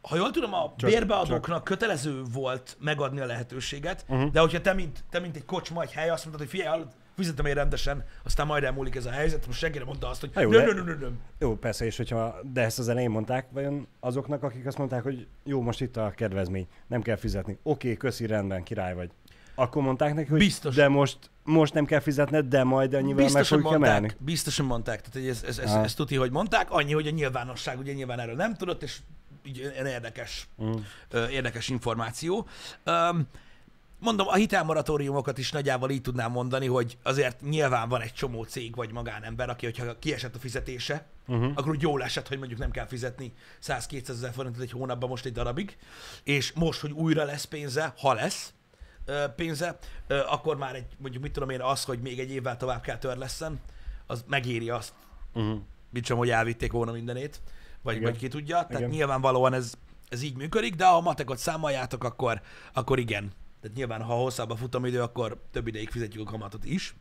ha 0.02 0.16
jól 0.16 0.32
tudom, 0.32 0.54
a 0.54 0.74
Csak- 0.78 0.90
bérbeadóknak 0.90 1.64
kötelező 1.64 2.22
volt 2.24 2.78
megadni 2.80 3.20
a 3.20 3.26
lehetőséget, 3.26 4.06
uh-huh. 4.08 4.32
de 4.32 4.40
hogyha 4.40 4.62
te 4.62 4.74
mint, 4.74 5.04
te, 5.10 5.20
mint 5.20 5.36
egy 5.36 5.46
kocsma, 5.46 5.82
egy 5.82 5.92
hely, 5.92 6.10
azt 6.10 6.26
mondtad, 6.26 6.48
hogy 6.48 6.60
figyelj, 6.60 6.84
fizetem 7.16 7.46
én 7.46 7.54
rendesen, 7.54 8.06
aztán 8.24 8.46
majd 8.46 8.64
elmúlik 8.64 8.96
ez 8.96 9.06
a 9.06 9.12
helyzet, 9.12 9.48
most 9.48 9.60
senki 9.60 9.78
nem 9.78 9.88
mondta 9.88 10.10
azt, 10.10 10.20
hogy 10.20 10.32
jó, 10.36 10.50
de- 10.50 10.66
nem, 10.66 10.86
nem, 10.86 11.00
nem. 11.00 11.20
Jó, 11.40 11.56
persze, 11.56 11.86
és 11.86 11.98
hogyha, 11.98 12.40
de 12.54 12.62
ezt 12.62 12.80
az 12.80 12.90
elején 12.90 13.10
mondták, 13.10 13.48
vajon 13.52 13.88
azoknak, 14.00 14.44
akik 14.44 14.66
azt 14.66 14.78
mondták, 14.78 15.04
hogy 15.04 15.28
jó, 15.44 15.62
most 15.62 15.82
itt 15.82 15.98
a 15.98 16.12
kedvezmény, 16.16 16.68
nem 16.88 17.02
kell 17.02 17.16
fizetni. 17.16 17.58
Oké, 17.64 17.96
köszi, 17.98 18.26
rendben, 18.26 18.64
király 18.64 18.94
vagy. 18.94 19.12
Akkor 19.56 19.82
mondták 19.82 20.14
neki, 20.14 20.30
hogy 20.30 20.40
Biztos. 20.40 20.76
de 20.76 20.88
most, 20.88 21.18
most 21.44 21.74
nem 21.74 21.86
kell 21.86 22.00
fizetned, 22.00 22.46
de 22.46 22.64
majd 22.64 22.94
annyival 22.94 23.16
meg 23.16 23.24
Biztosan 23.26 23.58
fogjuk 23.62 23.74
emelni. 23.74 24.00
mondták, 24.00 24.24
biztosan 24.24 24.66
mondták, 24.66 25.02
tehát 25.10 25.30
ez, 25.30 25.44
ez, 25.44 25.58
ez, 25.60 25.72
ez, 25.72 25.94
tuti, 25.94 26.16
hogy 26.16 26.32
mondták, 26.32 26.72
annyi, 26.72 26.94
hogy 26.94 27.08
a 27.08 27.12
nyilvánosság 27.12 27.80
ugye 27.80 27.94
nyilván 27.94 28.20
erről 28.20 28.36
nem 28.36 28.56
tudott, 28.56 28.84
és 28.84 28.98
így 29.44 29.72
érdekes, 29.86 30.48
Mm. 30.64 30.72
ö, 31.10 31.28
érdekes 31.28 31.70
információ. 31.70 32.48
Mondom, 34.00 34.28
a 34.28 34.34
hitelmoratóriumokat 34.36 35.38
is 35.38 35.52
nagyjából 35.52 35.90
így 35.90 36.02
tudnám 36.02 36.32
mondani, 36.32 36.66
hogy 36.68 36.98
azért 37.04 37.42
nyilván 37.42 37.90
van 37.90 38.02
egy 38.02 38.14
csomó 38.14 38.44
cég 38.44 38.76
vagy 38.76 38.92
magánember, 38.92 39.50
aki, 39.50 39.66
hogyha 39.66 40.00
kiesett 40.00 40.36
a 40.36 40.40
fizetése, 40.40 41.06
uh-huh. 41.28 41.52
akkor 41.56 41.70
úgy 41.72 41.82
jól 41.82 42.04
esett, 42.04 42.28
hogy 42.28 42.38
mondjuk 42.38 42.60
nem 42.60 42.72
kell 42.72 42.86
fizetni 42.86 43.34
100-200 43.64 44.10
ezer 44.10 44.34
forintot 44.34 44.62
egy 44.62 44.72
hónapban 44.72 45.10
most 45.10 45.26
egy 45.26 45.32
darabig, 45.32 45.78
és 46.24 46.52
most, 46.52 46.80
hogy 46.80 46.92
újra 46.92 47.24
lesz 47.24 47.44
pénze, 47.44 47.94
ha 47.98 48.14
lesz 48.14 48.54
pénze, 49.36 49.78
akkor 50.08 50.58
már 50.58 50.76
egy, 50.76 50.86
mondjuk 50.98 51.24
mit 51.24 51.32
tudom 51.32 51.50
én, 51.50 51.62
az, 51.62 51.84
hogy 51.84 52.00
még 52.00 52.20
egy 52.20 52.32
évvel 52.32 52.58
tovább 52.58 52.82
kell 52.82 52.98
törlesszen, 52.98 53.60
az 54.08 54.24
megéri 54.28 54.70
azt, 54.70 54.94
Uh-huh. 55.34 55.60
mint 55.90 56.06
sem, 56.06 56.18
hogy 56.18 56.30
elvitték 56.30 56.72
volna 56.72 56.92
mindenét, 56.92 57.42
vagy, 57.82 57.96
Igen. 57.96 58.10
vagy 58.12 58.20
ki 58.20 58.28
tudja. 58.28 58.56
Tehát 58.56 58.80
Igen. 58.80 58.90
nyilvánvalóan 58.90 59.54
ez, 59.54 59.74
ez 60.10 60.22
így 60.22 60.36
működik, 60.36 60.76
de 60.76 60.86
ha 60.86 60.96
a 60.96 61.02
matekot 61.02 61.38
számoljátok, 61.38 62.04
akkor, 62.04 62.42
akkor 62.74 63.00
igen. 63.00 63.32
Tehát 63.62 63.78
nyilván, 63.78 64.02
ha 64.02 64.14
hosszabb 64.14 64.50
a 64.50 64.56
futamidő, 64.56 65.02
akkor 65.02 65.42
több 65.52 65.68
ideig 65.68 65.90
fizetjük 65.90 66.28
a 66.28 66.32
kamatot 66.32 66.66
is. 66.66 66.96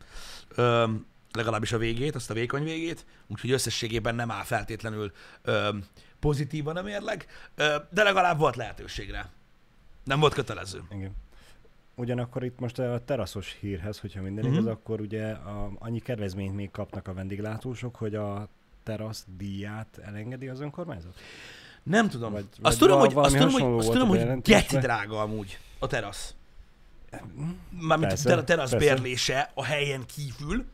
Öm, 0.55 1.05
legalábbis 1.33 1.71
a 1.71 1.77
végét, 1.77 2.15
azt 2.15 2.29
a 2.29 2.33
vékony 2.33 2.63
végét, 2.63 3.05
úgyhogy 3.27 3.51
összességében 3.51 4.15
nem 4.15 4.31
áll 4.31 4.43
feltétlenül 4.43 5.11
öm, 5.41 5.85
pozitívan 6.19 6.77
a 6.77 6.81
mérleg, 6.81 7.25
ö, 7.55 7.75
de 7.89 8.03
legalább 8.03 8.37
volt 8.39 8.55
lehetőség 8.55 9.11
rá. 9.11 9.29
Nem 10.03 10.19
volt 10.19 10.33
kötelező. 10.33 10.83
Igen. 10.91 11.15
Ugyanakkor 11.95 12.43
itt 12.43 12.59
most 12.59 12.79
a 12.79 13.01
teraszos 13.05 13.57
hírhez, 13.59 13.99
hogyha 13.99 14.21
minden 14.21 14.43
uh-huh. 14.43 14.59
igaz, 14.59 14.71
akkor 14.73 15.01
ugye 15.01 15.31
a, 15.31 15.71
annyi 15.79 15.99
kedvezményt 15.99 16.55
még 16.55 16.71
kapnak 16.71 17.07
a 17.07 17.13
vendéglátósok, 17.13 17.95
hogy 17.95 18.15
a 18.15 18.47
terasz 18.83 19.25
díját 19.37 19.99
elengedi 20.03 20.47
az 20.47 20.59
önkormányzat? 20.59 21.13
Nem 21.83 22.09
tudom. 22.09 22.31
Vagy- 22.31 22.45
azt 22.51 22.59
vagy 22.61 22.77
tudom, 22.77 22.99
hogy, 22.99 23.11
azt 23.15 23.35
tudom, 23.37 23.51
hogy, 23.51 23.79
azt 23.79 23.91
tudom, 23.91 24.07
hogy 24.07 24.41
geci 24.41 24.77
drága 24.77 25.21
amúgy 25.21 25.59
a 25.79 25.87
terasz. 25.87 26.35
Mármint 27.69 28.09
Persze, 28.09 28.31
a 28.31 28.35
ter- 28.35 28.45
terasz 28.45 28.69
persze. 28.69 28.93
bérlése 28.93 29.51
a 29.53 29.63
helyen 29.63 30.03
kívül. 30.05 30.65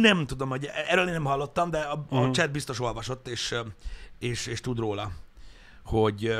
Nem 0.00 0.26
tudom, 0.26 0.48
hogy 0.48 0.70
erről 0.88 1.06
én 1.06 1.12
nem 1.12 1.24
hallottam, 1.24 1.70
de 1.70 1.78
a, 1.78 2.04
a 2.08 2.20
Mhm. 2.20 2.32
chat 2.32 2.50
biztos 2.50 2.80
olvasott, 2.80 3.28
és, 3.28 3.54
és, 4.18 4.46
és 4.46 4.60
tud 4.60 4.78
róla, 4.78 5.10
hogy 5.84 6.38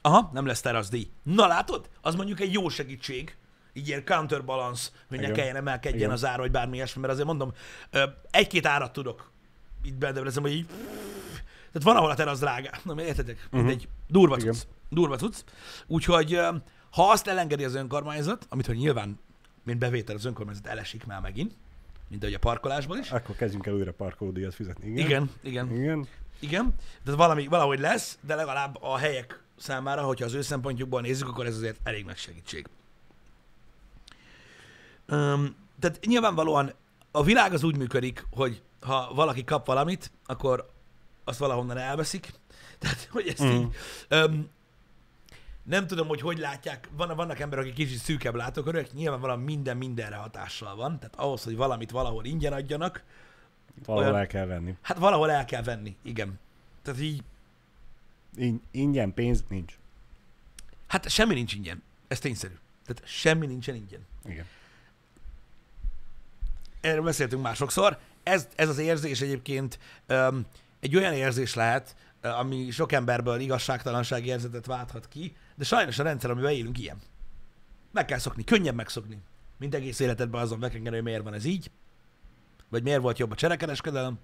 aha, 0.00 0.30
nem 0.32 0.46
lesz 0.46 0.60
teraszdíj. 0.60 1.10
Na 1.22 1.46
látod? 1.46 1.88
Az 2.00 2.14
mondjuk 2.14 2.40
egy 2.40 2.52
jó 2.52 2.68
segítség, 2.68 3.36
így 3.72 3.88
ilyen 3.88 4.04
counterbalance, 4.04 4.90
hogy 5.08 5.20
ne 5.20 5.30
kelljen 5.30 5.56
emelkedjen 5.56 6.00
Igen. 6.00 6.10
az 6.10 6.24
ára, 6.24 6.42
vagy 6.42 6.50
bármi 6.50 6.76
ilyesmi, 6.76 7.00
mert 7.00 7.12
azért 7.12 7.26
mondom, 7.26 7.52
egy-két 8.30 8.66
árat 8.66 8.92
tudok 8.92 9.30
itt 9.82 9.94
bedebrezni, 9.94 10.40
hogy 10.40 10.52
így, 10.52 10.66
tehát 10.66 11.82
van, 11.82 11.96
ahol 11.96 12.10
a 12.10 12.14
terasz 12.14 12.38
drága. 12.38 12.70
Na, 12.82 13.02
értetek? 13.02 13.48
Mhm. 13.50 13.56
Mindegy. 13.56 13.88
Durva 14.08 14.36
Igen. 14.36 14.52
cucc. 14.52 14.62
Durva 14.88 15.16
cucc. 15.16 15.36
Úgyhogy 15.86 16.40
ha 16.90 17.10
azt 17.10 17.26
elengedi 17.26 17.64
az 17.64 17.74
önkormányzat, 17.74 18.46
amit 18.48 18.66
hogy 18.66 18.76
nyilván, 18.76 19.18
mint 19.64 19.78
bevétel 19.78 20.14
az 20.14 20.24
önkormányzat 20.24 20.66
elesik 20.66 21.06
már 21.06 21.20
megint, 21.20 21.54
mint 22.08 22.22
ahogy 22.22 22.34
a 22.34 22.38
parkolásból 22.38 22.96
is. 22.96 23.10
Akkor 23.10 23.36
kezdjünk 23.36 23.66
el 23.66 23.74
újra 23.74 23.92
parkolódíjat 23.92 24.54
fizetni. 24.54 24.88
Igen? 24.88 25.04
Igen, 25.04 25.30
igen, 25.42 25.72
Igen. 25.74 26.06
igen. 26.40 26.74
Tehát 27.04 27.18
valami, 27.18 27.46
valahogy 27.46 27.78
lesz, 27.80 28.18
de 28.20 28.34
legalább 28.34 28.78
a 28.80 28.96
helyek 28.96 29.42
számára, 29.58 30.02
hogyha 30.02 30.24
az 30.24 30.34
ő 30.34 30.40
szempontjukból 30.42 31.00
nézzük, 31.00 31.28
akkor 31.28 31.46
ez 31.46 31.56
azért 31.56 31.78
elég 31.82 32.04
nagy 32.04 32.16
segítség. 32.16 32.66
Um, 35.08 35.56
tehát 35.80 35.98
nyilvánvalóan 36.06 36.72
a 37.10 37.22
világ 37.22 37.52
az 37.52 37.62
úgy 37.62 37.76
működik, 37.76 38.26
hogy 38.30 38.62
ha 38.80 39.14
valaki 39.14 39.44
kap 39.44 39.66
valamit, 39.66 40.10
akkor 40.26 40.70
azt 41.24 41.38
valahonnan 41.38 41.76
elveszik. 41.78 42.32
Tehát, 42.78 43.08
hogy 43.10 43.26
ezt 43.28 43.38
Mhm. 43.38 43.50
így... 43.54 43.66
Um, 44.10 44.48
nem 45.62 45.86
tudom, 45.86 46.08
hogy 46.08 46.20
hogy 46.20 46.38
látják, 46.38 46.88
van, 46.96 47.16
vannak 47.16 47.38
emberek, 47.38 47.64
akik 47.64 47.76
kicsit 47.76 47.98
szűkebb 47.98 48.34
látókörűek, 48.34 48.92
nyilvánvalóan 48.92 49.40
minden 49.40 49.76
mindenre 49.76 50.16
hatással 50.16 50.76
van, 50.76 50.98
tehát 50.98 51.14
ahhoz, 51.16 51.44
hogy 51.44 51.56
valamit 51.56 51.90
valahol 51.90 52.24
ingyen 52.24 52.52
adjanak, 52.52 53.04
Valahol 53.84 54.06
Olyan- 54.08 54.20
el 54.20 54.26
kell 54.26 54.46
venni. 54.46 54.76
hát 54.82 54.98
valahol 54.98 55.30
el 55.30 55.44
kell 55.44 55.62
venni, 55.62 55.96
igen. 56.02 56.38
Tehát 56.82 57.00
így, 57.00 57.22
In- 58.38 58.62
ingyen 58.70 59.14
pénz 59.14 59.44
nincs. 59.48 59.78
hát 60.86 61.10
semmi 61.10 61.34
nincs 61.34 61.54
ingyen, 61.54 61.82
ez 62.08 62.18
tényszerű. 62.18 62.54
Tehát 62.86 63.02
semmi 63.06 63.46
nincsen 63.46 63.74
ingyen. 63.74 64.06
Igen. 64.24 64.44
Erről 66.80 67.02
beszéltünk 67.02 67.42
már 67.42 67.56
sokszor. 67.56 67.98
Ez, 68.22 68.48
ez 68.56 68.68
az 68.68 68.78
érzés 68.78 69.20
egyébként 69.20 69.78
um, 70.08 70.46
egy 70.80 70.96
olyan 70.96 71.12
érzés 71.12 71.54
lehet, 71.54 71.96
ami 72.20 72.70
sok 72.70 72.92
emberből 72.92 73.40
igazságtalanság 73.40 74.26
érzetet 74.26 74.66
válthat 74.66 75.08
ki, 75.08 75.36
de 75.54 75.64
sajnos 75.64 75.98
a 75.98 76.02
rendszer, 76.02 76.30
amiben 76.30 76.52
élünk 76.52 76.78
ilyen. 76.78 76.98
Meg 77.92 78.04
kell 78.04 78.18
szokni, 78.18 78.44
könnyebb 78.44 78.74
megszokni, 78.74 79.18
mint 79.56 79.74
egész 79.74 79.98
életedben 79.98 80.40
azon 80.40 80.60
vekengeni, 80.60 80.94
hogy 80.94 81.04
miért 81.04 81.22
van 81.22 81.34
ez 81.34 81.44
így, 81.44 81.70
vagy 82.68 82.82
miért 82.82 83.00
volt 83.00 83.18
jobb 83.18 83.30
a 83.30 83.34
cserekereskedelem, 83.34 84.18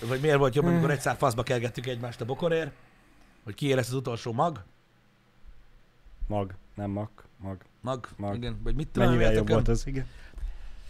vagy 0.00 0.20
miért 0.20 0.38
volt 0.38 0.54
jobb, 0.54 0.64
amikor 0.64 0.90
egyszer 0.90 1.16
faszba 1.16 1.42
kergettük 1.42 1.86
egymást 1.86 2.20
a 2.20 2.24
bokorért, 2.24 2.72
hogy 3.46 3.54
ki 3.54 3.74
lesz 3.74 3.88
az 3.88 3.94
utolsó 3.94 4.32
mag, 4.32 4.64
Mag, 6.26 6.54
nem 6.74 6.90
mag, 6.90 7.08
mag. 7.36 7.62
mag, 7.80 8.08
Mag. 8.16 8.34
igen, 8.34 8.60
vagy 8.62 8.74
mit 8.74 8.88
tudom, 8.88 9.08
Mennyivel 9.08 9.32
jobb 9.32 9.48
volt 9.48 9.68
az? 9.68 9.86
Igen. 9.86 10.06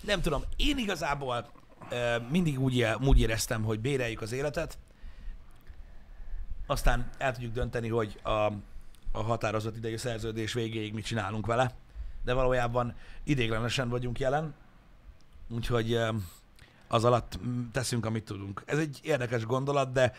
Nem 0.01 0.21
tudom, 0.21 0.43
én 0.57 0.79
igazából 0.79 1.51
ö, 1.91 2.17
mindig 2.31 2.61
úgy, 2.61 2.87
úgy 3.01 3.21
éreztem, 3.21 3.63
hogy 3.63 3.81
béreljük 3.81 4.21
az 4.21 4.33
életet, 4.33 4.79
aztán 6.67 7.11
el 7.19 7.33
tudjuk 7.33 7.53
dönteni, 7.53 7.89
hogy 7.89 8.21
a, 8.23 8.31
a 9.13 9.23
határozott 9.23 9.77
idejű 9.77 9.97
szerződés 9.97 10.53
végéig 10.53 10.95
mit 10.95 11.05
csinálunk 11.05 11.47
vele, 11.47 11.75
de 12.25 12.33
valójában 12.33 12.95
idéglenesen 13.25 13.89
vagyunk 13.89 14.19
jelen, 14.19 14.55
úgyhogy 15.49 15.93
ö, 15.93 16.13
az 16.89 17.05
alatt 17.05 17.39
teszünk, 17.73 18.07
amit 18.07 18.25
tudunk. 18.25 18.63
Ez 18.67 18.79
egy 18.79 19.01
érdekes 19.03 19.45
gondolat, 19.45 19.93
de 19.93 20.13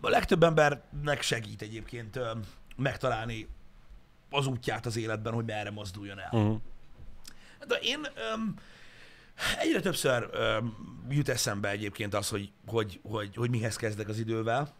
a 0.00 0.08
legtöbb 0.08 0.42
embernek 0.42 1.22
segít 1.22 1.62
egyébként 1.62 2.16
ö, 2.16 2.30
megtalálni 2.76 3.48
az 4.30 4.46
útját 4.46 4.86
az 4.86 4.96
életben, 4.96 5.32
hogy 5.32 5.44
merre 5.44 5.70
mozduljon 5.70 6.18
el. 6.18 6.30
Uh-huh. 6.32 6.60
De 7.66 7.74
én 7.74 8.00
öm, 8.32 8.54
egyre 9.58 9.80
többször 9.80 10.28
öm, 10.32 10.76
jut 11.08 11.28
eszembe 11.28 11.68
egyébként 11.68 12.14
az, 12.14 12.28
hogy, 12.28 12.52
hogy, 12.66 13.00
hogy, 13.02 13.36
hogy 13.36 13.50
mihez 13.50 13.76
kezdek 13.76 14.08
az 14.08 14.18
idővel. 14.18 14.74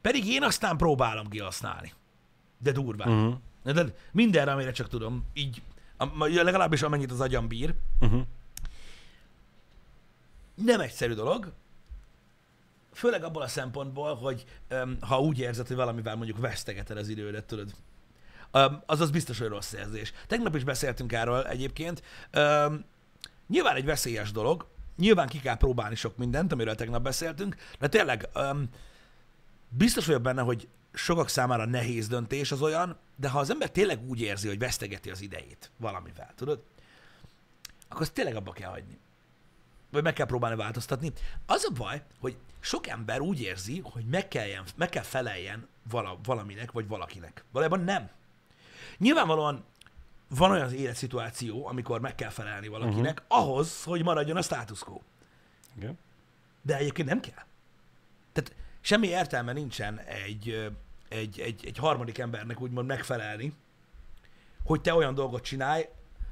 Pedig 0.00 0.26
én 0.26 0.42
aztán 0.42 0.76
próbálom 0.76 1.28
kihasználni. 1.28 1.92
De 2.58 2.72
durván. 2.72 3.08
Uh-huh. 3.08 3.74
De 3.74 3.94
mindenre, 4.12 4.52
amire 4.52 4.72
csak 4.72 4.88
tudom, 4.88 5.26
így, 5.34 5.62
legalábbis 6.18 6.82
amennyit 6.82 7.10
az 7.10 7.20
agyam 7.20 7.48
bír. 7.48 7.74
Uh-huh. 8.00 8.22
Nem 10.54 10.80
egyszerű 10.80 11.12
dolog, 11.12 11.52
főleg 12.98 13.24
abból 13.24 13.42
a 13.42 13.48
szempontból, 13.48 14.14
hogy 14.14 14.44
öm, 14.68 14.96
ha 15.00 15.20
úgy 15.20 15.38
érzed, 15.38 15.66
hogy 15.66 15.76
valamivel 15.76 16.16
mondjuk 16.16 16.38
vesztegeted 16.38 16.96
az 16.96 17.08
idődet, 17.08 17.44
tudod. 17.44 17.74
öm, 18.50 18.82
az 18.86 19.00
az 19.00 19.10
biztos, 19.10 19.38
hogy 19.38 19.48
rossz 19.48 19.72
érzés. 19.72 20.12
Tegnap 20.26 20.54
is 20.54 20.64
beszéltünk 20.64 21.12
erről 21.12 21.42
egyébként. 21.42 22.02
Öm, 22.30 22.84
nyilván 23.48 23.76
egy 23.76 23.84
veszélyes 23.84 24.32
dolog, 24.32 24.66
nyilván 24.96 25.28
ki 25.28 25.40
kell 25.40 25.56
próbálni 25.56 25.94
sok 25.94 26.16
mindent, 26.16 26.52
amiről 26.52 26.74
tegnap 26.74 27.02
beszéltünk, 27.02 27.56
de 27.78 27.88
tényleg 27.88 28.28
öm, 28.34 28.68
biztos 29.68 30.06
vagyok 30.06 30.22
benne, 30.22 30.42
hogy 30.42 30.68
sokak 30.92 31.28
számára 31.28 31.64
nehéz 31.64 32.08
döntés 32.08 32.52
az 32.52 32.62
olyan, 32.62 32.98
de 33.16 33.28
ha 33.28 33.38
az 33.38 33.50
ember 33.50 33.70
tényleg 33.70 34.08
úgy 34.08 34.20
érzi, 34.20 34.48
hogy 34.48 34.58
vesztegeti 34.58 35.10
az 35.10 35.20
idejét 35.20 35.70
valamivel, 35.76 36.32
tudod, 36.36 36.62
akkor 37.88 38.00
azt 38.00 38.12
tényleg 38.12 38.36
abba 38.36 38.52
kell 38.52 38.70
hagyni. 38.70 38.98
Vagy 39.90 40.02
meg 40.02 40.12
kell 40.12 40.26
próbálni 40.26 40.56
változtatni. 40.56 41.12
Az 41.46 41.64
a 41.64 41.72
baj, 41.72 42.02
hogy 42.20 42.36
sok 42.68 42.86
ember 42.86 43.20
úgy 43.20 43.40
érzi, 43.40 43.80
hogy 43.84 44.04
meg, 44.04 44.28
kelljen, 44.28 44.64
meg 44.76 44.88
kell 44.88 45.02
feleljen 45.02 45.68
vala, 45.90 46.18
valaminek, 46.22 46.72
vagy 46.72 46.88
valakinek. 46.88 47.44
Valójában 47.50 47.80
nem. 47.80 48.10
Nyilvánvalóan 48.98 49.64
van 50.28 50.50
olyan 50.50 50.72
életszituáció, 50.72 51.66
amikor 51.66 52.00
meg 52.00 52.14
kell 52.14 52.30
felelni 52.30 52.68
valakinek, 52.68 53.22
uh-huh. 53.28 53.38
ahhoz, 53.38 53.84
hogy 53.84 54.02
maradjon 54.02 54.36
a 54.36 54.42
status 54.42 54.78
quo. 54.78 55.00
Igen. 55.76 55.98
De 56.62 56.76
egyébként 56.76 57.08
nem 57.08 57.20
kell. 57.20 57.44
Tehát 58.32 58.54
semmi 58.80 59.06
értelme 59.06 59.52
nincsen 59.52 59.98
egy, 59.98 60.72
egy, 61.08 61.40
egy, 61.40 61.66
egy 61.66 61.76
harmadik 61.76 62.18
embernek 62.18 62.60
úgymond 62.60 62.86
megfelelni, 62.86 63.52
hogy 64.64 64.80
te 64.80 64.94
olyan 64.94 65.14
dolgot 65.14 65.42
csinálj, 65.42 65.88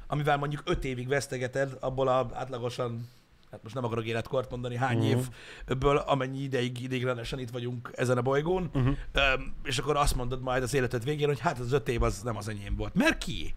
amivel 0.06 0.36
mondjuk 0.36 0.62
öt 0.64 0.84
évig 0.84 1.08
vesztegeted 1.08 1.76
abból 1.80 2.08
a 2.08 2.30
átlagosan, 2.32 3.08
hát 3.56 3.64
most 3.64 3.74
nem 3.74 3.84
akarok 3.84 4.06
életkort 4.06 4.50
mondani, 4.50 4.76
hány 4.76 4.98
uh-huh. 4.98 5.24
évből, 5.68 5.96
amennyi 5.96 6.42
ideig 6.42 6.82
idéglenesen 6.82 7.38
itt 7.38 7.50
vagyunk 7.50 7.90
ezen 7.94 8.18
a 8.18 8.22
bolygón, 8.22 8.70
uh-huh. 8.74 8.96
Öm, 9.12 9.54
és 9.62 9.78
akkor 9.78 9.96
azt 9.96 10.14
mondod 10.14 10.42
majd 10.42 10.62
az 10.62 10.74
életed 10.74 11.04
végén, 11.04 11.26
hogy 11.26 11.40
hát 11.40 11.58
az 11.58 11.72
öt 11.72 11.88
év 11.88 12.02
az 12.02 12.22
nem 12.22 12.36
az 12.36 12.48
enyém 12.48 12.76
volt. 12.76 12.94
Mert 12.94 13.18
ki? 13.18 13.54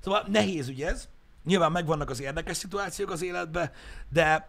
Szóval 0.00 0.24
nehéz 0.28 0.68
ügy 0.68 0.82
ez. 0.82 1.08
Nyilván 1.44 1.72
megvannak 1.72 2.10
az 2.10 2.20
érdekes 2.20 2.56
szituációk 2.56 3.10
az 3.10 3.22
életben, 3.22 3.70
de, 4.08 4.48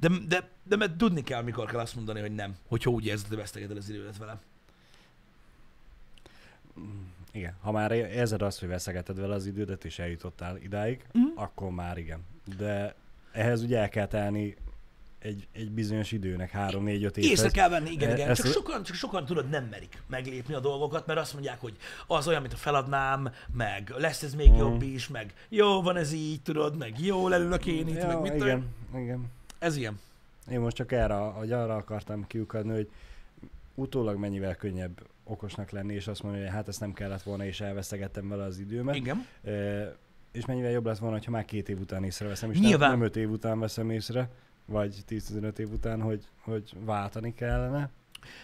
de, 0.00 0.08
de, 0.28 0.48
de 0.64 0.76
mert 0.76 0.96
tudni 0.96 1.22
kell, 1.22 1.42
mikor 1.42 1.66
kell 1.66 1.80
azt 1.80 1.94
mondani, 1.94 2.20
hogy 2.20 2.34
nem, 2.34 2.56
hogyha 2.68 2.90
úgy 2.90 3.06
érzed, 3.06 3.28
hogy 3.28 3.36
vesztegeded 3.36 3.76
az 3.76 3.88
idődet 3.88 4.16
vele. 4.18 4.40
Igen. 7.32 7.54
Ha 7.60 7.70
már 7.72 7.92
érzed 7.92 8.42
azt, 8.42 8.60
hogy 8.60 8.68
veszegeted 8.68 9.20
vele 9.20 9.34
az 9.34 9.46
idődet, 9.46 9.84
és 9.84 9.98
eljutottál 9.98 10.56
idáig, 10.56 11.04
Mhm. 11.12 11.24
akkor 11.34 11.70
már 11.70 11.98
igen. 11.98 12.20
De 12.56 12.94
ehhez 13.38 13.62
ugye 13.62 13.78
el 13.78 13.88
kell 13.88 14.06
telni 14.06 14.56
egy, 15.18 15.46
egy 15.52 15.70
bizonyos 15.70 16.12
időnek, 16.12 16.50
három, 16.50 16.84
négy, 16.84 17.04
öt 17.04 17.16
évhez. 17.16 17.30
Észre 17.30 17.48
kell 17.50 17.68
venni, 17.68 17.90
igen, 17.90 18.10
E- 18.10 18.14
igen. 18.14 18.28
ezt- 18.30 18.42
Csak 18.42 18.52
sokan, 18.52 18.82
csak 18.82 18.96
sokan 18.96 19.24
tudod, 19.24 19.48
nem 19.48 19.64
merik 19.70 20.02
meglépni 20.06 20.54
a 20.54 20.60
dolgokat, 20.60 21.06
mert 21.06 21.18
azt 21.18 21.32
mondják, 21.32 21.60
hogy 21.60 21.76
az 22.06 22.28
olyan, 22.28 22.40
mint 22.40 22.52
a 22.52 22.56
feladnám, 22.56 23.32
meg 23.52 23.92
lesz 23.96 24.22
ez 24.22 24.34
még 24.34 24.48
Mhm. 24.48 24.58
jobb 24.58 24.82
is, 24.82 25.08
meg 25.08 25.32
jó, 25.48 25.82
van 25.82 25.96
ez 25.96 26.12
így, 26.12 26.42
tudod, 26.42 26.76
meg 26.76 27.00
jó, 27.00 27.28
leülök 27.28 27.66
én 27.66 27.88
itt, 27.88 27.96
ja, 27.96 28.06
meg 28.06 28.20
mit 28.20 28.32
tudom. 28.32 28.46
igen, 28.92 29.02
igen. 29.02 29.26
Ez 29.58 29.76
ilyen. 29.76 29.98
Én 30.50 30.60
most 30.60 30.76
csak 30.76 30.92
erre, 30.92 31.14
hogy 31.14 31.52
arra 31.52 31.76
akartam 31.76 32.26
kiukadni, 32.26 32.72
hogy 32.74 32.88
utólag 33.74 34.18
mennyivel 34.18 34.54
könnyebb 34.54 35.00
okosnak 35.24 35.70
lenni, 35.70 35.94
és 35.94 36.06
azt 36.06 36.22
mondani, 36.22 36.44
hogy 36.44 36.52
hát 36.52 36.68
ezt 36.68 36.80
nem 36.80 36.92
kellett 36.92 37.22
volna, 37.22 37.44
és 37.44 37.60
elvesztegettem 37.60 38.28
vele 38.28 38.44
az 38.44 38.58
időmet. 38.58 38.94
Igen. 38.94 39.26
E, 39.44 39.50
és 40.32 40.46
mennyivel 40.46 40.70
jobb 40.70 40.86
lett 40.86 40.98
volna, 40.98 41.18
ha 41.24 41.30
már 41.30 41.44
két 41.44 41.68
év 41.68 41.80
után 41.80 42.04
észreveszem, 42.04 42.50
és 42.50 42.58
Nyilván. 42.58 42.90
nem, 42.90 43.02
öt 43.02 43.16
év 43.16 43.30
után 43.30 43.58
veszem 43.58 43.90
észre, 43.90 44.30
vagy 44.64 45.04
10-15 45.08 45.58
év 45.58 45.72
után, 45.72 46.00
hogy, 46.02 46.24
hogy 46.40 46.72
váltani 46.84 47.34
kellene. 47.34 47.90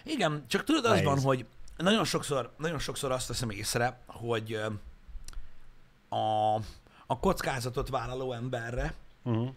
Igen, 0.03 0.43
csak 0.47 0.63
tudod, 0.63 0.85
az 0.85 1.03
van, 1.03 1.19
hogy 1.21 1.45
nagyon 1.77 2.05
sokszor, 2.05 2.51
nagyon 2.57 2.79
sokszor 2.79 3.11
azt 3.11 3.27
veszem 3.27 3.49
észre, 3.49 3.99
hogy 4.05 4.59
a, 6.09 6.55
a 7.05 7.19
kockázatot 7.19 7.89
vállaló 7.89 8.33
emberre 8.33 8.93
Uh-huh. 9.27 9.49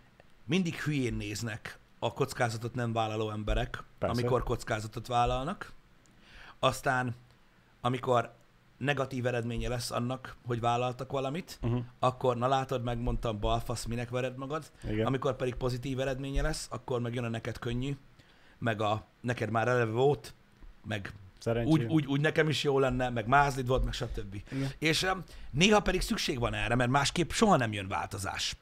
mindig 0.45 0.75
hülyén 0.75 1.15
néznek 1.15 1.79
a 1.99 2.13
kockázatot 2.13 2.75
nem 2.75 2.93
vállaló 2.93 3.31
emberek, 3.31 3.83
Persze. 3.99 4.15
amikor 4.21 4.43
kockázatot 4.43 5.07
vállalnak. 5.07 5.73
Aztán, 6.59 7.15
amikor 7.81 8.33
negatív 8.79 9.27
eredménye 9.27 9.69
lesz 9.69 9.91
annak, 9.91 10.37
hogy 10.47 10.61
vállaltak 10.61 11.13
valamit, 11.13 11.59
Uh-huh. 11.63 11.85
akkor 11.99 12.37
na 12.37 12.49
látod, 12.49 12.83
megmondtam, 12.83 13.41
balfasz, 13.41 13.85
minek 13.85 14.11
vered 14.11 14.37
magad. 14.37 14.71
Igen. 14.89 15.07
Amikor 15.07 15.37
pedig 15.37 15.55
pozitív 15.55 16.01
eredménye 16.01 16.43
lesz, 16.43 16.67
akkor 16.71 17.01
meg 17.01 17.15
jön 17.15 17.25
a 17.25 17.29
neked 17.29 17.59
könnyű, 17.59 17.97
meg 18.59 18.81
a 18.81 19.07
neked 19.21 19.51
már 19.51 19.69
eleve 19.69 19.91
volt, 19.91 20.35
meg 20.85 21.13
Szerencsém. 21.39 21.73
úgy, 21.73 21.85
úgy, 21.85 22.07
úgy 22.07 22.21
nekem 22.21 22.49
is 22.49 22.63
jó 22.63 22.79
lenne, 22.79 23.09
meg 23.09 23.27
mázlid 23.27 23.67
volt, 23.67 23.85
meg 23.85 23.93
stb. 23.93 24.35
Igen. 24.53 24.71
És 24.79 25.03
um, 25.03 25.23
néha 25.51 25.81
pedig 25.81 26.01
szükség 26.01 26.39
van 26.39 26.55
erre, 26.55 26.75
mert 26.75 26.91
másképp 26.91 27.31
soha 27.31 27.57
nem 27.57 27.73
jön 27.73 27.89
változás 27.89 28.57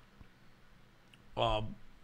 a, 1.34 1.58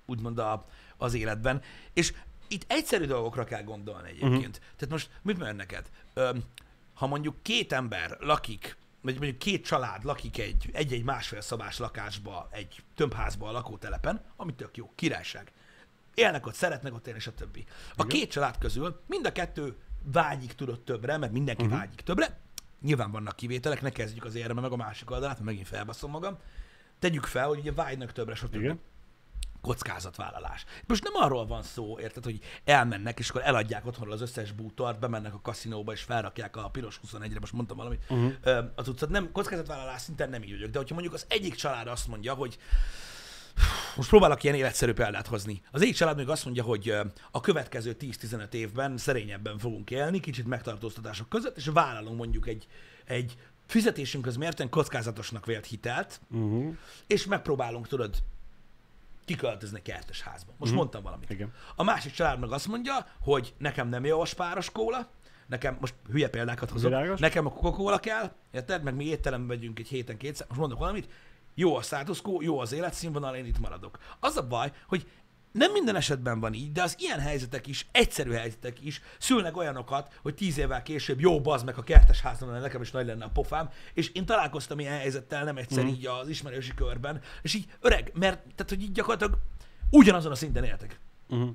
úgymond 0.07 0.39
a, 0.39 0.65
az 0.97 1.15
életben. 1.15 1.63
És 1.93 2.13
itt 2.49 2.65
egyszerű 2.67 3.05
dolgokra 3.05 3.45
kell 3.45 3.63
gondolni 3.63 4.09
egyébként. 4.09 4.33
Uh-huh. 4.35 4.77
Tehát 4.77 4.89
most 4.91 5.11
mit 5.23 5.37
mondjam 5.37 5.57
neked? 5.57 5.91
Öm, 6.15 6.43
ha 6.95 7.07
mondjuk 7.07 7.43
két 7.43 7.73
ember 7.73 8.17
lakik, 8.21 8.77
vagy 9.01 9.15
mondjuk 9.15 9.39
két 9.39 9.65
család 9.65 10.05
lakik 10.05 10.39
egy, 10.39 10.71
egy-egy 10.73 11.05
másfél 11.05 11.41
szobás 11.41 11.79
lakásba, 11.79 12.49
egy 12.51 12.83
tömbházba 12.95 13.49
a 13.49 13.53
lakótelepen, 13.53 14.25
ami 14.37 14.55
tök 14.55 14.77
jó, 14.77 14.93
királyság. 14.95 15.53
Élnek 16.15 16.47
ott, 16.47 16.55
szeretnek 16.55 16.95
ott 16.95 17.07
élni, 17.07 17.21
stb. 17.21 17.57
A 17.57 17.93
Igen. 17.95 18.09
két 18.09 18.31
család 18.31 18.59
közül 18.59 19.01
mind 19.07 19.27
a 19.27 19.33
kettő 19.33 19.77
vágyik 20.03 20.53
tudott 20.53 20.85
többre, 20.85 21.17
mert 21.17 21.33
mindenki 21.33 21.65
uh-huh. 21.65 21.79
vágyik 21.79 22.01
többre. 22.01 22.41
Nyilván 22.81 23.11
vannak 23.11 23.37
kivételek, 23.37 23.83
ne 23.83 23.91
kezdjük 23.91 24.25
az 24.25 24.35
érme 24.35 24.61
meg 24.61 24.73
a 24.73 24.77
másik 24.77 25.11
oldalát, 25.11 25.35
mert 25.35 25.47
megint 25.47 25.67
felbaszom 25.67 26.11
magam. 26.11 26.39
Tegyük 26.99 27.25
fel, 27.25 27.47
hogy 27.49 27.59
ugye 27.59 27.73
vágynak 27.73 28.13
többre, 28.13 28.35
stb 28.35 28.55
Igen. 28.55 28.81
Kockázatvállalás. 29.63 30.65
Most 30.87 31.05
nem 31.05 31.23
arról 31.23 31.47
van 31.47 31.63
szó, 31.63 31.99
érted, 32.01 32.25
hogy 32.25 32.41
elmennek, 32.65 33.19
és 33.19 33.29
akkor 33.29 33.43
eladják 33.45 33.87
otthonról 33.87 34.15
az 34.15 34.21
összes 34.21 34.53
bútort, 34.53 34.99
bemennek 34.99 35.35
a 35.35 35.41
kaszinóba, 35.41 35.93
és 35.93 36.03
felrakják 36.03 36.57
a 36.57 36.69
piros 36.69 37.01
21-re, 37.07 37.41
most 37.41 37.53
mondtam 37.53 37.77
valamit, 37.77 38.05
uh-huh. 38.09 38.65
az 38.75 38.89
utcát. 38.89 39.09
Nem, 39.09 39.33
kockázatvállalás 39.33 40.01
szinten 40.01 40.31
nem 40.31 40.43
így 40.43 40.51
vagyok, 40.51 40.71
de 40.71 40.79
hogyha 40.79 40.95
mondjuk 40.95 41.15
az 41.15 41.27
egyik 41.29 41.55
család 41.55 41.87
azt 41.87 42.09
mondja, 42.09 42.35
hogy 42.35 42.59
most 43.97 44.09
próbálok 44.09 44.43
ilyen 44.43 44.57
életszerű 44.57 44.93
példát 44.93 45.27
hozni. 45.27 45.63
Az 45.71 45.83
egyik 45.83 45.95
család 45.95 46.17
még 46.17 46.29
azt 46.29 46.45
mondja, 46.45 46.63
hogy 46.63 46.95
a 47.31 47.41
következő 47.41 47.97
10-15 48.01 48.53
évben 48.53 48.97
szerényebben 48.97 49.59
fogunk 49.59 49.91
élni, 49.91 50.21
kicsit 50.21 50.47
megtartóztatások 50.47 51.29
között, 51.29 51.57
és 51.57 51.67
vállalunk 51.67 52.17
mondjuk 52.17 52.49
egy, 52.49 52.67
egy 53.05 53.37
fizetésünkhöz 53.67 54.37
mérten 54.37 54.69
kockázatosnak 54.69 55.47
vélt 55.47 55.67
hitelt, 55.67 56.21
Uh-huh. 56.31 56.75
és 57.07 57.27
megpróbálunk, 57.27 57.89
tudod, 57.89 58.15
kiköltözni 59.25 59.83
kertes 59.83 60.23
házba. 60.23 60.53
Most 60.59 60.71
Mhm. 60.71 60.81
mondtam 60.81 61.03
valamit. 61.03 61.31
Igen. 61.31 61.53
A 61.77 61.83
másik 61.83 62.13
család 62.13 62.39
meg 62.39 62.53
azt 62.53 62.69
mondja, 62.69 63.07
hogy 63.21 63.55
nekem 63.59 63.89
nem 63.89 64.05
jó 64.05 64.21
a 64.21 64.25
spáros 64.25 64.71
kóla, 64.71 65.11
nekem, 65.47 65.77
most 65.81 65.95
hülye 66.11 66.29
példákat 66.29 66.71
hozok, 66.71 66.91
Világos. 66.91 67.21
nekem 67.21 67.47
a 67.47 67.51
Coca-Cola 67.53 67.99
kell, 67.99 68.33
érted? 68.51 68.83
Meg 68.83 68.95
mi 68.95 69.05
étterembe 69.05 69.55
megyünk 69.55 69.79
egy 69.79 69.89
héten 69.89 70.17
kétszer, 70.17 70.47
most 70.49 70.61
mondok 70.61 70.79
valamit, 70.79 71.09
jó 71.55 71.77
a 71.77 71.83
status 71.83 72.21
quo, 72.21 72.41
jó 72.43 72.59
az 72.59 72.73
életszínvonal, 72.73 73.35
én 73.35 73.45
itt 73.47 73.59
maradok. 73.59 73.99
Az 74.21 74.37
a 74.37 74.47
baj, 74.47 74.73
hogy 74.87 75.11
nem 75.53 75.73
minden 75.73 75.97
esetben 75.97 76.41
van 76.41 76.53
így, 76.55 76.73
de 76.73 76.83
az 76.83 76.97
ilyen 76.99 77.21
helyzetek 77.21 77.67
is, 77.67 77.87
egyszerű 77.93 78.31
helyzetek 78.33 78.81
is 78.85 79.03
szülnek 79.19 79.57
olyanokat, 79.57 80.19
hogy 80.23 80.35
tíz 80.35 80.59
évvel 80.59 80.83
később 80.83 81.21
jó 81.21 81.41
bazd 81.41 81.65
meg 81.65 81.79
a 81.79 81.83
kertes 81.83 82.23
lenne, 82.41 82.59
nekem 82.61 82.81
is 82.83 82.91
nagy 82.91 83.07
lenne 83.07 83.25
a 83.25 83.29
pofám, 83.31 83.71
és 83.95 84.09
én 84.11 84.27
találkoztam 84.27 84.79
ilyen 84.81 84.99
helyzettel 84.99 85.45
nem 85.45 85.57
egyszer 85.57 85.85
Mhm. 85.85 85.93
így 85.93 86.07
az 86.07 86.29
ismerősi 86.29 86.75
körben, 86.75 87.21
és 87.43 87.55
így 87.55 87.67
öreg, 87.81 88.11
mert 88.15 88.39
tehát, 88.39 88.69
hogy 88.69 88.83
így 88.83 88.93
gyakorlatilag 88.93 89.39
ugyanazon 89.91 90.33
a 90.33 90.35
szinten 90.35 90.65
éltek. 90.65 90.99
Uh-huh. 91.29 91.51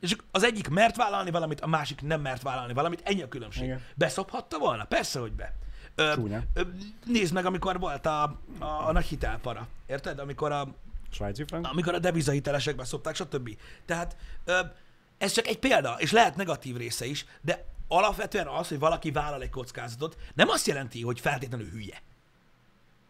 És 0.00 0.16
az 0.30 0.42
egyik 0.44 0.68
mert 0.68 0.96
vállalni 0.96 1.30
valamit, 1.30 1.60
a 1.60 1.66
másik 1.66 2.02
nem 2.02 2.20
mert 2.20 2.42
vállalni 2.42 2.72
valamit, 2.72 3.00
ennyi 3.04 3.22
a 3.22 3.28
különbség. 3.28 3.64
Igen. 3.64 3.82
Beszophatta 3.94 4.58
volna? 4.58 4.84
Persze, 4.84 5.20
hogy 5.20 5.32
be. 5.32 5.54
Ö, 5.94 6.12
Csúnya. 6.14 6.42
ö, 6.54 6.62
nézd 7.06 7.32
meg, 7.32 7.46
amikor 7.46 7.78
volt 7.78 8.06
a, 8.06 8.22
a, 8.58 8.64
a 8.64 8.92
nagy 8.92 9.04
hitelpara. 9.04 9.68
Érted? 9.86 10.18
Amikor 10.18 10.52
a, 10.52 10.74
Svájci 11.10 11.44
frank? 11.46 11.66
amikor 11.66 11.94
a 11.94 11.98
devizahitelesekbe 11.98 12.84
szopták, 12.84 13.14
stb. 13.14 13.56
Tehát 13.86 14.16
ö, 14.44 14.60
ez 15.18 15.32
csak 15.32 15.46
egy 15.46 15.58
példa, 15.58 15.96
és 15.98 16.12
lehet 16.12 16.36
negatív 16.36 16.76
része 16.76 17.06
is, 17.06 17.26
de 17.40 17.64
alapvetően 17.88 18.46
az, 18.46 18.68
hogy 18.68 18.78
valaki 18.78 19.10
vállal 19.10 19.42
egy 19.42 19.50
kockázatot, 19.50 20.16
nem 20.34 20.48
azt 20.48 20.66
jelenti, 20.66 21.02
hogy 21.02 21.20
feltétlenül 21.20 21.70
hülye. 21.70 22.02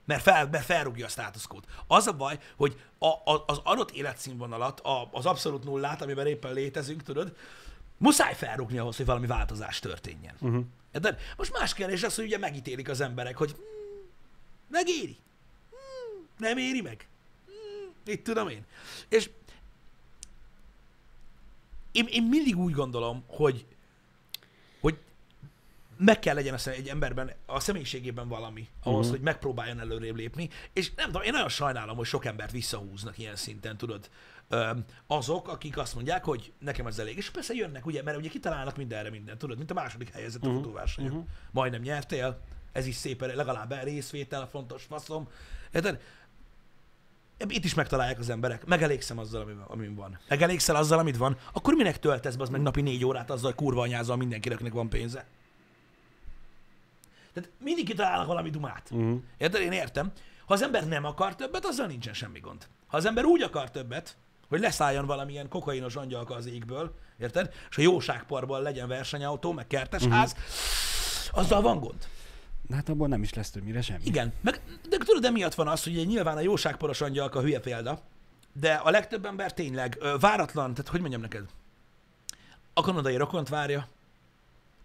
Mert, 0.04 0.22
fel, 0.22 0.48
mert 0.48 0.64
felrúgja 0.64 1.06
a 1.06 1.08
státuszkót. 1.08 1.66
Az 1.87 2.06
a 2.06 2.12
baj, 2.12 2.38
hogy 2.56 2.80
a, 2.98 3.06
a, 3.06 3.44
az 3.46 3.61
adott 3.62 3.90
életszínvonalat, 3.90 4.80
a, 4.80 5.08
az 5.12 5.26
abszolút 5.26 5.64
nullát, 5.64 6.02
amiben 6.02 6.26
éppen 6.26 6.52
létezünk, 6.52 7.02
tudod, 7.02 7.37
muszáj 7.98 8.34
felrúgni 8.34 8.78
ahhoz, 8.78 8.96
hogy 8.96 9.06
valami 9.06 9.26
változás 9.26 9.78
történjen. 9.78 10.34
Uh-huh. 10.40 10.64
De 10.92 11.16
most 11.37 11.52
más 11.58 11.74
kérdés 11.74 12.02
az, 12.02 12.14
hogy 12.14 12.24
ugye 12.24 12.38
megítélik 12.38 12.88
az 12.88 13.00
emberek, 13.00 13.37
hogy 13.37 13.50
hmm, 13.50 14.11
megéri. 14.68 15.16
Hmm, 15.70 16.26
nem 16.37 16.58
éri 16.58 16.80
meg. 16.80 17.08
Itt 18.06 18.24
tudom 18.24 18.48
én. 18.48 18.64
És 19.08 19.30
én, 21.92 22.06
én 22.11 22.22
mindig 22.22 22.56
úgy 22.58 22.72
gondolom, 22.72 23.24
hogy, 23.26 23.66
hogy 24.80 24.98
meg 25.98 26.18
kell 26.18 26.34
legyen 26.34 26.54
a 26.54 26.68
egy 26.68 26.88
emberben, 26.88 27.32
a 27.46 27.61
személyiségében 27.61 28.28
valami, 28.28 28.68
ahhoz, 28.82 29.04
Mhm. 29.06 29.14
hogy 29.14 29.24
megpróbáljon 29.24 29.80
előrébb 29.80 30.16
lépni, 30.16 30.48
és 30.72 30.94
nem 30.94 31.06
tudom, 31.06 31.22
én 31.22 31.32
nagyon 31.32 31.48
sajnálom, 31.48 31.96
hogy 31.96 32.06
sok 32.06 32.24
embert 32.24 32.50
visszahúznak 32.50 33.18
ilyen 33.18 33.37
szinten, 33.37 33.76
tudod, 33.76 34.11
azok, 35.06 35.48
akik 35.48 35.78
azt 35.78 35.94
mondják, 35.94 36.24
hogy 36.24 36.52
nekem 36.58 36.87
ez 36.87 36.98
elég. 36.98 37.16
És 37.16 37.30
persze 37.30 37.54
jönnek, 37.54 37.87
ugye, 37.87 38.02
mert 38.02 38.16
ugye 38.16 38.28
kitalálnak 38.28 38.76
mindenre 38.76 39.11
mindent, 39.11 39.38
tudod, 39.38 39.56
mint 39.56 39.70
a 39.70 39.74
második 39.74 40.11
helyezett 40.12 40.42
a 40.44 40.50
futóversenyen. 40.52 41.11
Majdnem 41.50 41.80
nyertél, 41.80 42.40
ez 42.72 42.87
is 42.87 42.94
szép, 42.94 43.20
legalább 43.20 43.82
részvétel, 43.82 44.48
fontos 44.48 44.84
faszom. 44.84 45.28
Érted? 45.72 46.00
Itt 47.46 47.64
is 47.64 47.74
megtalálják 47.74 48.18
az 48.18 48.31
emberek. 48.31 48.66
Megelégszem 48.66 49.18
azzal, 49.18 49.42
ami, 49.42 49.53
amin 49.66 49.94
van. 49.94 50.18
Megelégszel 50.29 50.77
azzal, 50.77 50.98
amit 50.98 51.16
van, 51.16 51.37
akkor 51.53 51.74
minek 51.74 51.98
töltesz 51.98 52.35
be 52.35 52.42
az 52.42 52.48
meg 52.48 52.61
napi 52.61 52.81
négy 52.81 53.05
órát 53.05 53.31
azzal, 53.31 53.51
hogy 53.51 53.64
kurva 53.64 53.83
anyázol 53.83 54.16
mindenkinek, 54.16 54.57
akinek 54.57 54.74
van 54.74 54.88
pénze? 54.88 55.27
Tehát 57.33 57.51
mindig 57.59 57.87
kitalálnak 57.87 58.27
valami 58.27 58.51
dumát. 58.51 58.88
Uh-huh. 58.90 59.20
Érted? 59.37 59.61
Én 59.62 59.72
értem. 59.72 60.12
Ha 60.46 60.55
az 60.55 60.62
ember 60.62 60.88
nem 60.88 61.05
akar 61.05 61.35
többet, 61.35 61.66
azzal 61.66 61.87
nincsen 61.87 62.14
semmi 62.14 62.40
gond. 62.40 62.66
Ha 62.87 62.96
az 62.96 63.05
ember 63.05 63.24
úgy 63.24 63.42
akar 63.42 63.70
többet, 63.70 64.16
hogy 64.48 64.61
leszálljon 64.61 65.07
valamilyen 65.07 65.48
kokainos 65.48 65.96
angyalka 65.96 66.35
az 66.35 66.46
égből, 66.46 66.94
érted? 67.18 67.55
És 67.70 67.79
a 67.79 67.81
jóságparban 67.81 68.62
legyen 68.62 68.88
versenyautó, 68.88 69.53
meg 69.53 69.66
kertesház, 69.66 70.33
uh-huh. 70.33 71.44
azzal 71.44 71.61
van 71.61 71.81
gond. 71.81 72.09
De 72.68 72.74
hát 72.74 72.88
abból 72.88 73.09
nem 73.09 73.22
is 73.22 73.35
lesz 73.35 73.50
többnyire 73.50 73.83
semmi. 73.83 74.00
Igen, 74.04 74.33
meg, 74.40 74.61
de 74.88 74.96
tudod, 74.96 75.24
emiatt 75.24 75.54
van 75.54 75.68
az, 75.68 75.85
hogy 75.85 76.07
nyilván 76.07 76.37
a 76.37 76.40
jóságporos 76.40 77.00
angyalka 77.00 77.40
hülye 77.40 77.61
példa, 77.61 78.02
de 78.52 78.74
a 78.74 78.90
legtöbb 78.90 79.24
ember 79.24 79.54
tényleg 79.54 79.96
ö, 80.00 80.16
váratlan, 80.20 80.74
tehát 80.74 80.90
hogy 80.90 81.00
mondjam 81.00 81.20
neked, 81.20 81.44
a 82.72 82.81
kanadai 82.81 83.16
rokont 83.16 83.48
várja, 83.48 83.88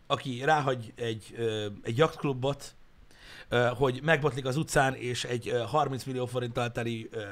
aki 0.08 0.44
ráhagy 0.44 0.94
egy, 0.96 1.34
ö, 1.38 1.68
egy 1.84 1.98
jachtklubot, 1.98 2.76
ö, 3.50 3.72
hogy 3.76 4.00
megbotlik 4.04 4.46
az 4.46 4.58
utcán, 4.58 4.96
és 4.96 5.24
egy 5.24 5.48
ö, 5.48 5.60
30 5.60 6.04
millió 6.04 6.26
forinttal 6.26 6.72
teli 6.72 7.10
ö, 7.12 7.24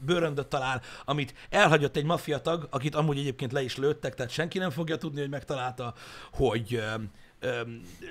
bőröndöt 0.00 0.46
talál, 0.46 0.82
amit 1.04 1.34
elhagyott 1.50 1.96
egy 1.96 2.04
maffiatag, 2.04 2.66
akit 2.70 2.94
amúgy 2.94 3.18
egyébként 3.18 3.52
le 3.52 3.62
is 3.62 3.76
lőttek, 3.76 4.14
tehát 4.14 4.32
senki 4.32 4.58
nem 4.58 4.70
fogja 4.70 4.96
tudni, 4.96 5.20
hogy 5.20 5.30
megtalálta, 5.30 5.94
hogy 6.32 6.74
ö, 6.74 6.94
ö, 7.40 7.60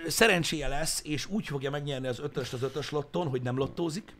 szerencséje 0.08 0.68
lesz, 0.68 1.02
és 1.04 1.26
úgy 1.26 1.48
fogja 1.48 1.70
megnyerni 1.70 2.08
az 2.08 2.20
ötöst 2.20 2.54
az 2.54 2.64
ötös 2.64 2.90
lotton, 2.90 3.28
hogy 3.28 3.42
nem 3.42 3.58
lottózik. 3.58 4.16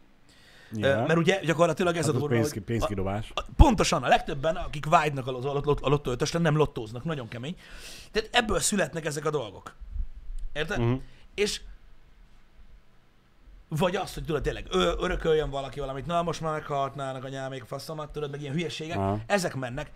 Ja. 0.74 1.06
Mert 1.08 1.20
ugye 1.20 1.40
gyakorlatilag 1.44 1.96
ez 1.96 2.08
ez 2.08 2.08
a 2.08 2.12
durva, 2.12 2.28
pénz, 2.28 2.64
pénzkidobás. 2.66 3.32
a, 3.36 3.42
pontosan 3.56 4.04
a 4.04 4.08
legtöbben, 4.08 4.56
akik 4.56 4.86
vágynak 4.86 5.28
az 5.28 5.46
a 5.46 5.54
lot- 5.54 5.82
a 5.82 5.90
lottó 5.90 6.12
ötösre, 6.12 6.40
nem 6.40 6.58
lottóznak, 6.58 7.04
nagyon 7.04 7.28
kemény. 7.28 7.56
Tehát 8.12 8.30
ebből 8.32 8.60
születnek 8.60 9.06
ezek 9.06 9.26
a 9.26 9.30
dolgok. 9.30 9.76
Érted? 10.54 10.80
Mhm. 10.80 10.94
És 11.36 11.62
vagy 13.70 13.96
az, 13.96 14.14
hogy 14.14 14.26
tudod, 14.26 14.42
tényleg 14.42 14.66
ö, 14.70 14.94
örököljön 15.00 15.50
valaki 15.50 15.80
valamit, 15.80 16.06
na 16.06 16.22
most 16.24 16.42
már 16.42 16.54
meghaltnának 16.54 17.24
a 17.24 17.30
nyámék 17.30 17.64
faszomat, 17.64 18.12
tudod, 18.12 18.32
meg 18.32 18.42
ilyen 18.42 18.54
hülyeségek, 18.54 18.98
Aha. 18.98 19.20
ezek 19.26 19.56
mennek. 19.56 19.92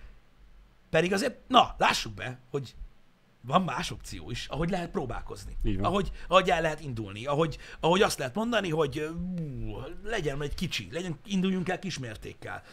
Pedig 0.90 1.14
azért, 1.14 1.38
na, 1.48 1.76
lássuk 1.78 2.14
be, 2.14 2.40
hogy 2.50 2.76
van 3.42 3.62
más 3.62 3.92
opció 3.92 4.32
is, 4.32 4.48
ahogy 4.48 4.70
lehet 4.70 4.90
próbálkozni. 4.92 5.58
Ahogy, 5.84 6.12
ahogy 6.28 6.50
el 6.50 6.62
lehet 6.62 6.80
indulni, 6.82 7.26
ahogy, 7.26 7.58
ahogy 7.80 8.02
azt 8.02 8.18
lehet 8.18 8.36
mondani, 8.36 8.70
hogy 8.70 9.00
ú, 9.00 9.78
legyen 10.04 10.42
egy 10.42 10.56
kicsi, 10.56 10.88
legyen, 10.92 11.20
induljunk 11.26 11.70
el 11.70 11.80
kismértékkel, 11.80 12.64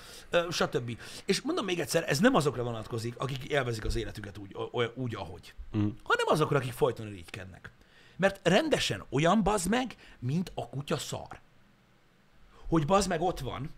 stb. 0.51 0.99
És 1.25 1.41
mondom 1.41 1.65
még 1.65 1.81
egyszer, 1.81 2.05
ez 2.09 2.19
nem 2.19 2.35
azokra 2.35 2.63
vonatkozik, 2.63 3.19
akik 3.19 3.45
élvezik 3.45 3.85
az 3.85 3.97
életüket 3.97 4.39
úgy, 4.39 4.57
úgy 4.95 5.15
ahogy, 5.15 5.55
Mm. 5.77 5.89
hanem 6.03 6.27
azokra, 6.29 6.57
akik 6.57 6.73
folyton 6.73 7.07
irigykednek. 7.07 7.71
Mert 8.17 8.41
rendesen 8.43 9.05
olyan 9.11 9.43
bazd 9.43 9.69
meg, 9.69 9.97
mint 10.19 10.53
a 10.55 10.69
kutya 10.69 10.97
szar. 10.97 11.41
Hogy 12.69 12.87
bazd 12.87 13.09
meg 13.09 13.21
ott 13.21 13.41
van, 13.41 13.71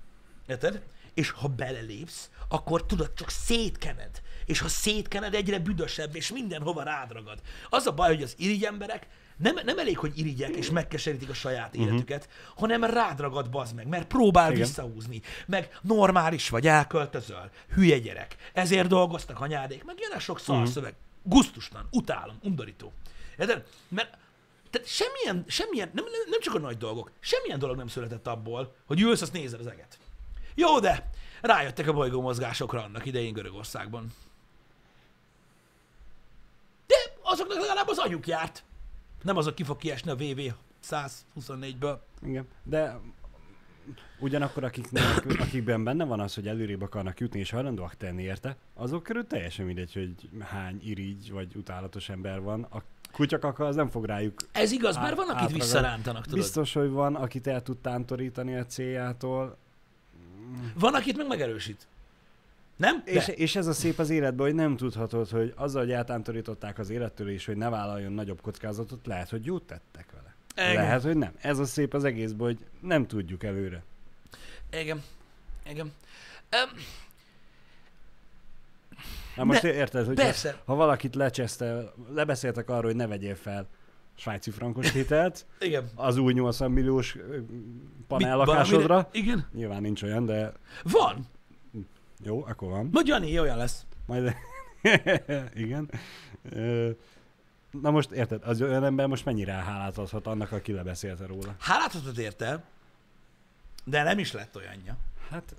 érted? 0.47 0.83
És 1.15 1.31
ha 1.31 1.49
belelépsz, 1.49 2.31
akkor 2.49 2.87
tudod, 2.87 3.15
csak 3.15 3.31
szétkened. 3.31 4.21
És 4.45 4.61
ha 4.61 4.69
szétkened, 4.69 5.35
egyre 5.35 5.59
büdösebb, 5.59 6.17
és 6.17 6.33
mindenhova 6.33 6.83
rádragad. 6.83 7.41
Az 7.69 7.87
a 7.87 7.93
baj, 7.93 8.15
hogy 8.15 8.23
az 8.23 8.35
irigy 8.39 8.65
emberek 8.65 9.07
nem, 9.37 9.55
nem 9.65 9.79
elég, 9.79 9.99
hogy 9.99 10.19
irigyek, 10.19 10.57
és 10.57 10.71
megkeserítik 10.71 11.29
a 11.29 11.35
saját 11.35 11.75
életüket, 11.75 12.29
hanem 12.57 12.85
rádragad 12.85 13.51
bazd 13.51 13.75
meg, 13.75 13.87
mert 13.87 14.07
próbál 14.07 14.53
Igen. 14.53 14.63
visszahúzni. 14.63 15.21
Meg 15.47 15.79
normális 15.83 16.49
vagy, 16.49 16.67
elköltözöl, 16.67 17.51
hülye 17.75 17.99
gyerek. 17.99 18.37
Ezért 18.53 18.89
dolgoztak 18.89 19.41
anyádék, 19.41 19.85
meg 19.85 19.97
jön 19.99 20.19
sok 20.19 20.41
szarszöveg. 20.41 20.95
Gusztustan, 21.23 21.89
utálom, 21.91 22.39
undorító. 22.43 22.93
Érted? 23.39 23.67
Mert 23.89 24.19
tehát 24.71 24.89
semmilyen, 24.89 25.45
semmilyen 25.49 25.91
nem, 25.93 26.05
nem, 26.05 26.31
nem 26.31 26.41
csak 26.41 26.55
a 26.55 26.59
nagy 26.59 26.77
dolgok, 26.77 27.11
semmilyen 27.21 27.59
dolog 27.59 27.77
nem 27.77 27.89
született 27.89 28.27
abból, 28.27 28.75
hogy 28.87 29.01
ülsz, 29.01 29.23
azt 29.23 29.33
nézed 29.33 29.61
az 29.61 29.67
eget. 29.67 29.99
Jó, 30.61 30.79
de 30.79 31.11
rájöttek 31.41 31.89
a 31.89 31.93
bolygó 31.93 32.21
mozgásokra 32.21 32.83
annak 32.83 33.07
idején 33.07 33.33
Görögországban. 33.33 34.13
De 36.87 36.95
azoknak 37.23 37.61
legalább 37.61 37.89
az 37.89 37.99
agyuk 37.99 38.27
járt. 38.27 38.65
Nem 39.23 39.37
azok 39.37 39.55
ki 39.55 39.63
fog 39.63 39.77
kiesni 39.77 40.11
a 40.11 40.15
VV 40.15 40.41
124-ből. 40.91 41.99
Igen. 42.23 42.47
De 42.63 42.99
ugyanakkor 44.19 44.65
akiknek, 44.65 45.25
akikben 45.39 45.85
benne 45.85 46.05
van 46.05 46.21
az, 46.21 46.35
hogy 46.35 46.49
előrébb 46.49 46.83
akarnak 46.83 47.21
jutni 47.21 47.41
és 47.41 47.51
hajlandóak 47.51 47.97
tenni 47.97 48.23
érte, 48.23 48.57
azok 48.75 49.03
körül 49.03 49.27
teljesen 49.27 49.67
mindegy, 49.67 49.93
hogy 49.93 50.29
hány 50.41 50.81
irigy 50.85 51.33
vagy 51.33 51.55
utálatos 51.57 52.09
ember 52.09 52.41
van. 52.41 52.63
A 52.63 52.83
kutyakaka 53.13 53.67
az 53.67 53.77
nem 53.77 53.89
fog 53.89 54.05
rájuk. 54.05 54.41
Ez 54.53 54.73
igaz, 54.73 54.97
Át- 54.97 55.15
van, 55.15 55.29
akit 55.29 55.53
visszarántanak, 55.53 56.25
tudod. 56.25 56.39
Biztos, 56.39 56.73
hogy 56.73 56.91
van, 56.91 57.15
akit 57.17 57.47
el 57.47 57.63
tud 57.63 57.79
tántorítani 57.79 58.57
a 58.57 58.67
céljától. 58.67 59.59
Van, 60.75 60.95
akit 60.95 61.17
meg 61.17 61.27
megerősít. 61.27 61.87
Nem? 62.77 63.03
De. 63.05 63.11
És, 63.11 63.29
és 63.29 63.57
ez 63.57 63.67
a 63.67 63.73
szép 63.73 63.99
az 63.99 64.11
életben, 64.11 64.47
hogy 64.47 64.55
nem 64.55 64.77
tudhatod, 64.77 65.29
hogy 65.29 65.53
azzal, 65.57 65.83
hogy 65.83 65.93
eltántorították 65.93 66.79
az 66.79 66.91
élettől 66.91 67.31
és 67.31 67.47
hogy 67.47 67.57
ne 67.57 67.69
vállaljon 67.69 68.13
nagyobb 68.13 68.41
kockázatot, 68.41 69.07
lehet, 69.07 69.29
hogy 69.31 69.45
jót 69.45 69.63
tettek 69.63 70.07
vele. 70.13 70.35
Igen. 70.71 70.83
Lehet, 70.83 71.03
hogy 71.03 71.17
nem. 71.17 71.33
Ez 71.41 71.59
a 71.59 71.65
szép 71.65 71.95
az 71.95 72.05
egészben, 72.05 72.47
hogy 72.47 72.59
nem 72.81 73.07
tudjuk 73.07 73.43
előre. 73.45 73.83
Igen. 74.71 75.03
Igen. 75.69 75.93
Um, 76.53 76.81
Na 79.37 79.45
most 79.45 79.63
De- 79.63 79.75
érted, 79.75 80.07
hogy 80.07 80.15
persze. 80.15 80.61
ha 80.65 80.75
valakit 80.75 81.15
lecseszte, 81.15 81.93
lebeszéltek 82.15 82.69
arról, 82.69 82.83
hogy 82.83 82.97
ne 82.97 83.07
vegyél 83.07 83.35
fel 83.35 83.67
svájci 84.21 84.51
frankos 84.51 84.93
hitelt, 84.93 85.47
igen. 85.61 85.91
az 85.95 86.17
új 86.17 86.33
80 86.33 86.71
milliós 86.71 87.17
panellakásodra. 88.07 89.09
Igen. 89.13 89.47
Nyilván 89.53 89.83
nincs 89.83 90.03
olyan, 90.03 90.27
de 90.27 90.53
Van. 90.83 91.27
jó, 92.23 92.45
akkor 92.47 92.69
van. 92.71 92.89
Majd 92.93 93.07
Jani, 93.07 93.41
olyan 93.41 93.57
lesz. 93.57 93.87
Majd... 94.07 94.35
Igen. 95.55 95.91
Na 97.71 97.91
most 97.91 98.11
érted, 98.11 98.43
az 98.45 98.63
olyan 98.63 98.85
ember 98.85 99.07
most 99.07 99.25
mennyire 99.25 99.53
hálát 99.53 99.99
adhat 99.99 100.27
annak, 100.27 100.53
aki 100.53 100.73
lebeszélte 100.73 101.27
róla? 101.27 101.55
Hálát 101.59 101.95
adott 101.95 102.19
érte, 102.19 102.65
de 103.85 104.03
nem 104.03 104.19
is 104.19 104.33
lett 104.33 104.57
olyanja. 104.57 104.97
Hát 105.31 105.55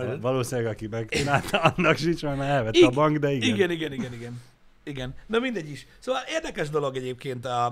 Igen. 0.00 0.20
valószínűleg 0.20 0.72
aki 0.72 0.86
megcsinálta, 0.86 1.60
annak 1.60 1.96
sincs, 1.96 2.22
mert 2.22 2.40
elvette 2.40 2.78
Ig- 2.78 2.86
a 2.86 2.90
bank, 2.90 3.16
de 3.16 3.30
igen. 3.30 3.54
Igen, 3.54 3.70
igen, 3.70 3.92
igen, 3.92 4.12
igen. 4.12 4.40
Igen, 4.84 5.14
de 5.26 5.38
mindegy 5.38 5.70
is. 5.70 5.86
Szóval 5.98 6.22
érdekes 6.28 6.70
dolog 6.70 6.96
egyébként 6.96 7.44
a, 7.44 7.64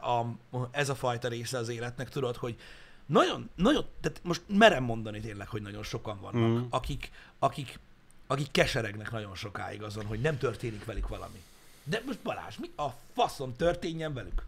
a, 0.00 0.08
a, 0.08 0.68
ez 0.70 0.88
a 0.88 0.94
fajta 0.94 1.28
része 1.28 1.58
az 1.58 1.68
életnek, 1.68 2.08
tudod, 2.08 2.36
hogy 2.36 2.56
nagyon, 3.06 3.50
nagyon, 3.54 3.86
tehát 4.00 4.20
most 4.22 4.42
merem 4.46 4.84
mondani 4.84 5.20
tényleg, 5.20 5.48
hogy 5.48 5.62
nagyon 5.62 5.82
sokan 5.82 6.20
vannak, 6.20 6.60
mm. 6.60 6.66
akik, 6.70 7.10
akik, 7.38 7.78
akik 8.26 8.50
keseregnek 8.50 9.10
nagyon 9.10 9.34
sokáig 9.34 9.82
azon, 9.82 10.06
hogy 10.06 10.20
nem 10.20 10.38
történik 10.38 10.84
velük 10.84 11.08
valami. 11.08 11.42
De 11.84 12.02
most 12.06 12.18
Balázs, 12.18 12.56
mi 12.56 12.70
a 12.76 12.88
faszom 13.14 13.56
történjen 13.56 14.14
velük? 14.14 14.46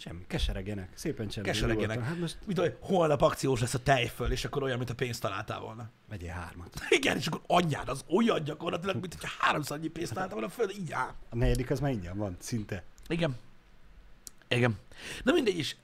Semmi, 0.00 0.24
keseregjenek, 0.26 0.90
szépen 0.94 1.28
csendben. 1.28 1.54
Keseregjenek. 1.54 1.96
nyugodtan. 1.96 2.12
Hát 2.12 2.20
most 2.20 2.38
Mint 2.46 2.58
hogy 2.58 2.76
holnap 2.80 3.22
akciós 3.22 3.60
lesz 3.60 3.74
a 3.74 3.82
tejföl, 3.82 4.30
és 4.30 4.44
akkor 4.44 4.62
olyan, 4.62 4.78
mint 4.78 4.90
a 4.90 4.94
pénzt 4.94 5.20
találtál 5.20 5.60
volna. 5.60 5.90
vegyél 6.08 6.30
hármat. 6.30 6.80
Igen, 6.98 7.16
és 7.16 7.26
akkor 7.26 7.40
anyád 7.46 7.88
az 7.88 8.04
olyan 8.08 8.44
gyakorlatilag, 8.44 9.00
mint 9.00 9.14
hogyha 9.14 9.36
háromszor 9.38 9.76
annyi 9.76 9.88
pénzt 9.88 10.12
találtál 10.12 10.38
volna 10.38 10.52
föl, 10.52 10.70
így 10.70 10.92
áll. 10.92 11.14
A 11.30 11.36
negyedik 11.36 11.70
az 11.70 11.80
már 11.80 11.90
ingyen 11.90 12.16
van, 12.16 12.36
szinte. 12.38 12.82
Igen. 13.08 13.36
Igen. 14.48 14.78
Na 15.22 15.32
mindegy 15.32 15.58
is, 15.58 15.76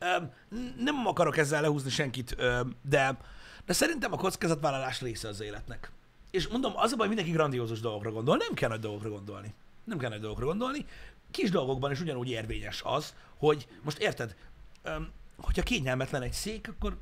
nem 0.79 1.07
akarok 1.07 1.37
ezzel 1.37 1.61
lehúzni 1.61 1.91
senkit, 1.91 2.37
de, 2.83 3.19
de 3.67 3.73
szerintem 3.73 4.13
a 4.13 4.17
kockázatvállalás 4.17 5.01
része 5.01 5.29
az 5.29 5.41
életnek. 5.41 5.91
És 6.31 6.49
mondom, 6.49 6.73
az 6.77 6.93
a 6.93 6.97
baj, 6.97 7.07
mindenki 7.07 7.31
grandiózus 7.31 7.81
dolgokra 7.81 8.11
gondol, 8.11 8.37
nem 8.37 8.55
kell 8.55 8.69
nagy 8.69 8.81
dolgokra 8.81 9.09
gondolni. 9.09 9.55
Nem 9.85 9.99
kell 9.99 10.11
nagy 10.11 10.21
dolgokra 10.21 10.47
gondolni. 10.47 10.87
Kis 11.35 11.51
dolgokban 11.51 11.91
is 11.91 12.01
ugyanúgy 12.01 12.29
érvényes 12.29 12.83
az, 12.85 13.15
hogy 13.37 13.67
most 13.83 13.99
érted, 13.99 14.37
öm, 14.83 15.11
hogyha 15.37 15.63
kényelmetlen 15.63 16.23
egy 16.23 16.33
szék, 16.33 16.69
akkor 16.69 16.97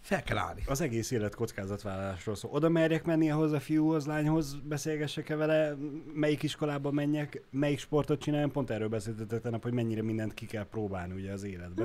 fel 0.00 0.22
kell 0.22 0.36
állni. 0.38 0.62
Az 0.66 0.80
egész 0.80 1.10
élet 1.10 1.34
kockázatvállalásról 1.34 2.34
szól. 2.34 2.50
Oda 2.50 2.68
merjek 2.68 3.04
menni 3.04 3.30
ahhoz 3.30 3.52
a 3.52 3.60
fiúhoz, 3.60 4.06
lányhoz, 4.06 4.54
beszélgessek-e 4.54 5.36
vele, 5.36 5.76
melyik 6.14 6.42
iskolába 6.42 6.90
menjek, 6.90 7.42
melyik 7.50 7.78
sportot 7.78 8.20
csináljam. 8.20 8.50
Pont 8.50 8.70
erről 8.70 8.88
beszéltetek 8.88 9.42
nap, 9.42 9.62
hogy 9.62 9.72
mennyire 9.72 10.02
mindent 10.02 10.34
ki 10.34 10.46
kell 10.46 10.66
próbálni 10.66 11.14
ugye 11.14 11.32
az 11.32 11.42
életbe. 11.42 11.84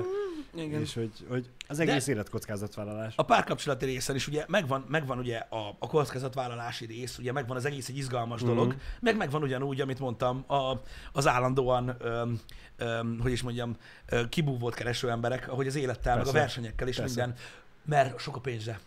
Igen. 0.54 0.80
És 0.80 0.94
hogy, 0.94 1.10
hogy 1.28 1.46
az 1.68 1.78
egész 1.78 2.04
De... 2.04 2.12
élet 2.12 2.30
kockázatvállalás. 2.30 3.12
A 3.16 3.22
párkapcsolati 3.22 3.84
részen 3.84 4.14
is 4.16 4.26
ugye 4.28 4.44
megvan, 4.48 4.84
megvan 4.88 5.18
ugye 5.18 5.36
a, 5.36 5.76
a 5.78 5.86
kockázatvállalási 5.86 6.86
rész, 6.86 7.18
ugye 7.18 7.32
megvan 7.32 7.56
az 7.56 7.64
egész 7.64 7.88
egy 7.88 7.96
izgalmas 7.96 8.42
dolog, 8.42 8.66
Mhm. 8.66 8.76
meg 9.00 9.16
megvan 9.16 9.42
ugyanúgy, 9.42 9.80
amit 9.80 9.98
mondtam, 9.98 10.44
a, 10.46 10.72
az 11.12 11.26
állandóan, 11.26 11.96
öm, 12.00 12.40
öm, 12.76 13.18
hogy 13.22 13.32
is 13.32 13.42
mondjam, 13.42 13.76
ö, 14.06 14.28
kibúvót 14.28 14.74
kereső 14.74 15.10
emberek, 15.10 15.48
ahogy 15.48 15.66
az 15.66 15.74
élettel, 15.76 16.12
meg 16.16 16.26
a 16.26 16.30
Persze. 16.30 16.38
versenyekkel 16.40 16.88
és 16.88 16.96
Persze. 16.96 17.14
minden, 17.20 17.38
mert 17.84 18.18
sok 18.18 18.36
a 18.36 18.40
pénze. 18.40 18.80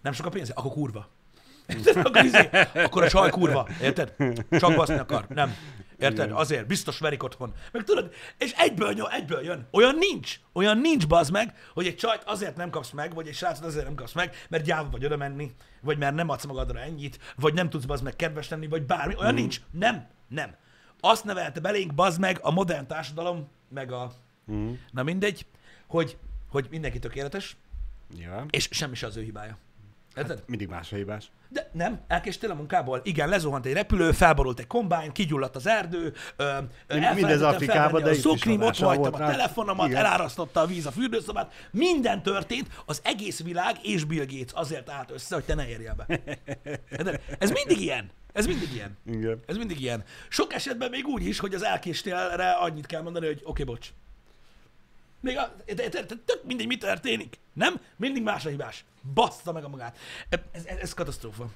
Nem 0.00 0.12
sok 0.12 0.26
a 0.26 0.30
pénze? 0.30 0.52
Akkor 0.52 0.72
kurva. 0.72 1.08
Akkor, 2.04 2.24
izé, 2.24 2.48
akkor 2.74 3.02
a 3.02 3.08
csaj 3.08 3.30
kurva, 3.30 3.68
érted? 3.82 4.14
Csak 4.50 4.74
baszni 4.74 4.98
akar. 4.98 5.26
Nem. 5.28 5.54
Érted? 6.02 6.24
Igen. 6.24 6.36
Azért, 6.36 6.66
biztos 6.66 6.98
verik 6.98 7.22
otthon. 7.22 7.52
Meg 7.72 7.84
tudod, 7.84 8.12
és 8.38 8.52
egyből, 8.52 8.96
jön, 8.96 9.06
egyből 9.10 9.44
jön. 9.44 9.68
Olyan 9.70 9.94
nincs. 9.94 10.40
Olyan 10.52 10.78
nincs, 10.78 11.06
bazd 11.06 11.32
meg, 11.32 11.54
hogy 11.74 11.86
egy 11.86 11.96
csajt 11.96 12.22
azért 12.24 12.56
nem 12.56 12.70
kapsz 12.70 12.90
meg, 12.90 13.14
vagy 13.14 13.28
egy 13.28 13.34
srácot 13.34 13.64
azért 13.64 13.84
nem 13.84 13.94
kapsz 13.94 14.12
meg, 14.12 14.46
mert 14.48 14.64
gyáva 14.64 14.90
vagy 14.90 15.04
oda 15.04 15.16
menni, 15.16 15.52
vagy 15.80 15.98
mert 15.98 16.14
nem 16.14 16.28
adsz 16.28 16.44
magadra 16.44 16.80
ennyit, 16.80 17.18
vagy 17.36 17.54
nem 17.54 17.70
tudsz 17.70 17.84
bazd 17.84 18.02
meg 18.04 18.16
kedves 18.16 18.48
lenni, 18.48 18.66
vagy 18.66 18.82
bármi. 18.82 19.14
Olyan 19.18 19.34
nincs. 19.34 19.60
Nem. 19.70 20.06
Nem. 20.28 20.54
Azt 21.00 21.24
nevelte 21.24 21.60
belénk, 21.60 21.94
bazd 21.94 22.20
meg, 22.20 22.38
a 22.42 22.50
modern 22.50 22.86
társadalom, 22.86 23.48
meg 23.68 23.92
a... 23.92 24.12
Mm. 24.52 24.72
Na 24.90 25.02
mindegy, 25.02 25.46
hogy, 25.86 26.16
hogy 26.48 26.66
mindenki 26.70 26.98
tökéletes, 26.98 27.56
Nyilván. 28.16 28.46
és 28.50 28.68
semmi 28.70 28.94
se 28.94 29.06
az 29.06 29.16
ő 29.16 29.22
hibája. 29.22 29.58
Érted? 30.16 30.38
Hát 30.38 30.48
mindig 30.48 30.68
más 30.68 30.92
a 30.92 30.96
hibás. 30.96 31.30
De 31.48 31.70
nem, 31.72 32.00
elkéstél 32.06 32.50
a 32.50 32.54
munkából. 32.54 33.00
Igen, 33.04 33.28
lezuhant 33.28 33.66
egy 33.66 33.72
repülő, 33.72 34.12
felborult 34.12 34.58
egy 34.58 34.66
kombány, 34.66 35.12
kigyulladt 35.12 35.56
az 35.56 35.66
erdő, 35.66 36.12
ö, 36.36 36.44
elfelejtettem 36.86 37.48
Afrikában, 37.48 38.02
de 38.02 38.10
a 38.10 38.14
szoknim, 38.14 38.62
ott 38.62 38.76
hagytam 38.76 39.14
a 39.14 39.18
rá. 39.18 39.30
telefonomat, 39.30 39.86
Igen. 39.86 39.98
elárasztotta 39.98 40.60
a 40.60 40.66
víz 40.66 40.86
a 40.86 40.90
fürdőszobát, 40.90 41.52
minden 41.70 42.22
történt, 42.22 42.68
az 42.86 43.00
egész 43.04 43.42
világ 43.42 43.76
és 43.82 44.04
Bill 44.04 44.24
Gates 44.24 44.52
azért 44.52 44.90
állt 44.90 45.10
össze, 45.10 45.34
hogy 45.34 45.44
te 45.44 45.54
ne 45.54 45.68
érjél 45.68 45.94
be. 45.94 46.20
Érted? 46.90 47.20
Ez 47.38 47.50
mindig 47.50 47.80
ilyen. 47.80 48.10
Ez 48.32 48.46
mindig 48.46 48.72
ilyen. 48.74 48.98
Igen. 49.06 49.40
Ez 49.46 49.56
mindig 49.56 49.80
ilyen. 49.80 50.04
Sok 50.28 50.52
esetben 50.52 50.90
még 50.90 51.06
úgy 51.06 51.26
is, 51.26 51.38
hogy 51.38 51.54
az 51.54 51.64
elkéstélre 51.64 52.50
annyit 52.50 52.86
kell 52.86 53.02
mondani, 53.02 53.26
hogy 53.26 53.40
oké, 53.42 53.62
okay, 53.62 53.64
bocs. 53.64 53.88
Még 55.20 55.36
a, 55.36 55.54
de, 55.66 55.74
de, 55.74 55.88
de, 55.88 56.04
tök 56.24 56.40
mindegy, 56.44 56.66
mi 56.66 56.76
történik. 56.76 57.38
Nem? 57.52 57.80
Mindig 57.96 58.22
más 58.22 58.46
a 58.46 58.48
hibás. 58.48 58.84
Bassza 59.14 59.52
meg 59.52 59.64
a 59.64 59.68
magát. 59.68 59.98
Ez, 60.28 60.40
ez, 60.52 60.64
ez 60.64 60.94
katasztrófa. 60.94 61.50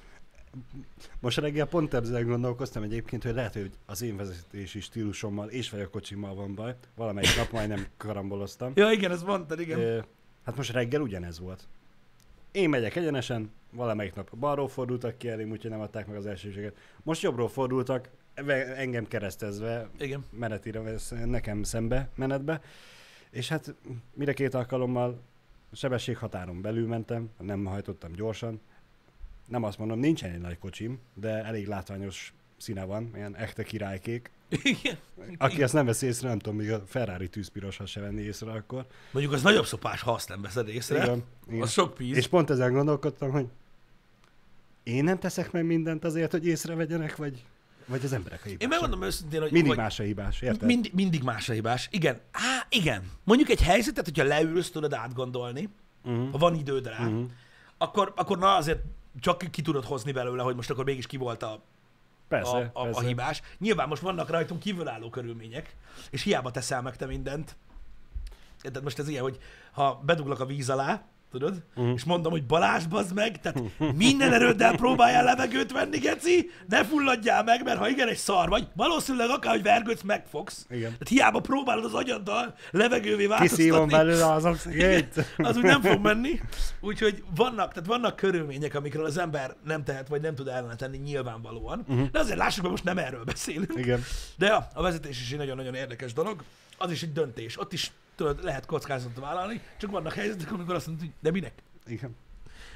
Most 1.19 1.37
reggel 1.37 1.65
pont 1.65 1.93
ezen 1.93 2.27
gondolkoztam 2.27 2.83
egyébként, 2.83 3.23
hogy 3.23 3.33
lehet, 3.33 3.53
hogy 3.53 3.71
az 3.85 4.01
én 4.01 4.17
vezetési 4.17 4.79
stílusommal 4.79 5.49
és 5.49 5.69
vagy 5.69 5.81
a 5.81 5.89
kocsimmal 5.89 6.35
van 6.35 6.55
baj. 6.55 6.75
Valamelyik 6.95 7.35
nap 7.35 7.51
majdnem 7.51 7.87
karamboloztam. 7.97 8.71
Ja, 8.75 8.91
igen, 8.91 9.11
ezt 9.11 9.25
mondtad, 9.25 9.59
igen. 9.59 9.79
Ö, 9.79 9.99
Hát 10.45 10.55
most 10.55 10.71
reggel 10.71 11.01
ugyanez 11.01 11.39
volt. 11.39 11.67
Én 12.51 12.69
megyek 12.69 12.95
egyenesen, 12.95 13.51
valamelyik 13.71 14.15
nap 14.15 14.37
balról 14.37 14.67
fordultak 14.67 15.17
ki 15.17 15.29
elém, 15.29 15.51
úgyhogy 15.51 15.71
nem 15.71 15.79
adták 15.79 16.07
meg 16.07 16.15
az 16.15 16.25
elsőséget. 16.25 16.75
Most 17.03 17.21
jobbról 17.21 17.49
fordultak, 17.49 18.09
engem 18.75 19.07
keresztezve, 19.07 19.89
Igen. 19.99 20.25
menetire 20.29 20.81
nekem 21.25 21.63
szembe, 21.63 22.09
menetbe. 22.15 22.61
És 23.35 23.49
hát 23.49 23.75
mire 24.13 24.33
két 24.33 24.53
alkalommal 24.53 25.21
sebességhatáron 25.71 26.61
belül 26.61 26.87
mentem, 26.87 27.29
nem 27.39 27.65
hajtottam 27.65 28.11
gyorsan. 28.11 28.59
Nem 29.47 29.63
azt 29.63 29.77
mondom, 29.77 29.99
nincsen 29.99 30.31
egy 30.31 30.39
nagy 30.39 30.59
kocsim, 30.59 30.99
de 31.13 31.29
elég 31.29 31.67
látványos 31.67 32.33
színe 32.57 32.83
van, 32.83 33.11
ilyen 33.15 33.35
echte 33.35 33.63
királykék. 33.63 34.31
Igen. 34.49 34.97
Aki 35.37 35.63
ezt 35.63 35.73
nem 35.73 35.85
veszi 35.85 36.05
észre, 36.05 36.27
nem 36.27 36.39
tudom, 36.39 36.57
még 36.57 36.71
a 36.71 36.83
Ferrari 36.85 37.29
tűzpiros, 37.29 37.77
ha 37.77 37.85
se 37.85 37.99
venni 37.99 38.21
észre 38.21 38.51
akkor. 38.51 38.85
Mondjuk 39.11 39.33
az 39.33 39.41
nagyobb 39.41 39.65
szopás, 39.65 40.01
ha 40.01 40.11
azt 40.11 40.29
nem 40.29 40.41
veszed 40.41 40.67
észre. 40.67 41.03
Igen, 41.03 41.23
igen. 41.47 41.61
Az 41.61 41.71
sok 41.71 41.93
píz. 41.93 42.17
És 42.17 42.27
pont 42.27 42.49
ezen 42.49 42.73
gondolkodtam, 42.73 43.31
hogy 43.31 43.47
én 44.83 45.03
nem 45.03 45.19
teszek 45.19 45.51
meg 45.51 45.65
mindent 45.65 46.03
azért, 46.03 46.31
hogy 46.31 46.45
észrevegyenek, 46.47 47.15
vagy, 47.15 47.43
vagy 47.85 48.05
az 48.05 48.13
emberek 48.13 48.39
a 48.39 48.43
hibások. 48.43 48.61
Én 48.61 48.67
megmondom 48.67 49.01
őszintén, 49.03 49.41
hogy, 49.41 49.51
Mindig 49.51 49.75
más 49.75 49.99
a 49.99 50.03
hibás, 50.03 50.41
érted? 50.41 50.67
Mind, 50.67 50.89
mindig 50.93 51.23
más 51.23 51.49
a 51.49 51.53
hibás. 51.53 51.87
Igen. 51.91 52.19
Á, 52.31 52.65
igen. 52.69 53.11
Mondjuk 53.23 53.49
egy 53.49 53.61
helyzetet, 53.61 54.05
hogyha 54.05 54.23
leülsz, 54.23 54.69
tudod 54.69 54.93
átgondolni, 54.93 55.69
uh-huh. 56.03 56.31
ha 56.31 56.37
van 56.37 56.55
időd 56.55 56.87
rá, 56.87 56.99
Mhm. 57.07 57.23
akkor, 57.77 58.13
akkor 58.15 58.37
na 58.37 58.55
azért 58.55 58.79
csak 59.19 59.51
ki 59.51 59.61
tudod 59.61 59.83
hozni 59.85 60.11
belőle, 60.11 60.43
hogy 60.43 60.55
most 60.55 60.69
akkor 60.69 60.83
mégis 60.85 61.07
ki 61.07 61.17
volt 61.17 61.43
a, 61.43 61.61
Persze, 62.27 62.51
a, 62.51 62.69
a, 62.73 62.83
persze. 62.83 62.99
a 62.99 63.03
hibás. 63.03 63.41
Nyilván 63.59 63.87
most 63.87 64.01
vannak 64.01 64.29
rajtunk 64.29 64.59
kívülálló 64.59 65.09
körülmények, 65.09 65.75
és 66.09 66.21
hiába 66.23 66.51
teszel 66.51 66.81
meg 66.81 66.95
te 66.95 67.05
mindent. 67.05 67.55
Tehát 68.61 68.81
most 68.83 68.99
ez 68.99 69.07
ilyen, 69.07 69.23
hogy 69.23 69.37
ha 69.71 70.01
beduglak 70.05 70.39
a 70.39 70.45
víz 70.45 70.69
alá, 70.69 71.03
tudod, 71.39 71.63
Mhm. 71.75 71.89
és 71.95 72.03
mondom, 72.03 72.31
hogy 72.31 72.45
Balázs, 72.45 72.85
bazd 72.85 73.13
meg, 73.13 73.39
tehát 73.41 73.61
minden 73.95 74.33
erőddel 74.33 74.75
próbáljál 74.75 75.23
levegőt 75.23 75.71
venni, 75.71 75.97
geci, 75.97 76.49
ne 76.67 76.83
fulladjál 76.85 77.43
meg, 77.43 77.63
mert 77.63 77.77
ha 77.77 77.89
igen, 77.89 78.07
egy 78.07 78.17
szar 78.17 78.49
vagy, 78.49 78.67
valószínűleg 78.75 79.29
akár, 79.29 79.51
hogy 79.53 79.63
vergődsz, 79.63 80.01
megfogsz. 80.01 80.65
Igen. 80.69 80.81
Tehát 80.91 81.07
hiába 81.07 81.39
próbálod 81.39 81.85
az 81.85 81.93
agyaddal 81.93 82.55
levegővé 82.71 83.27
Kiszívom 83.39 83.87
változtatni, 83.89 83.91
belőle 83.91 84.31
az 84.33 84.45
oxigént. 84.45 85.25
az 85.37 85.57
úgy 85.57 85.63
nem 85.63 85.81
fog 85.81 86.01
menni. 86.01 86.39
Úgyhogy 86.81 87.23
vannak, 87.35 87.73
tehát 87.73 87.87
vannak 87.89 88.15
körülmények, 88.15 88.75
amikről 88.75 89.05
az 89.05 89.17
ember 89.17 89.55
nem 89.65 89.83
tehet, 89.83 90.07
vagy 90.07 90.21
nem 90.21 90.35
tud 90.35 90.47
ellene 90.47 90.75
tenni 90.75 90.97
nyilvánvalóan. 90.97 91.85
Uh-huh. 91.87 92.09
De 92.11 92.19
azért 92.19 92.37
lássuk, 92.37 92.61
hogy 92.61 92.71
most 92.71 92.83
nem 92.83 92.97
erről 92.97 93.23
beszélünk. 93.23 93.73
Igen. 93.77 94.03
De 94.37 94.45
ja, 94.45 94.67
a 94.73 94.81
vezetés 94.81 95.21
is 95.21 95.31
egy 95.31 95.37
nagyon-nagyon 95.37 95.73
érdekes 95.75 96.13
dolog. 96.13 96.43
Az 96.77 96.91
is 96.91 97.01
egy 97.03 97.13
döntés. 97.13 97.59
Ott 97.59 97.73
is 97.73 97.91
tudod, 98.15 98.43
lehet 98.43 98.65
kockázatot 98.65 99.23
vállalni, 99.23 99.61
csak 99.77 99.91
vannak 99.91 100.13
helyzetek, 100.13 100.51
amikor 100.51 100.75
azt 100.75 100.87
mondod, 100.87 101.05
hogy 101.05 101.13
de 101.21 101.31
minek? 101.31 101.53
Igen. 101.85 102.15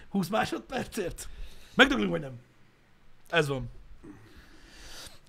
20 0.09 0.27
másodpercért? 0.27 1.27
Megdöglünk, 1.75 2.09
vagy 2.09 2.21
nem? 2.21 2.39
Ez 3.29 3.47
van. 3.47 3.69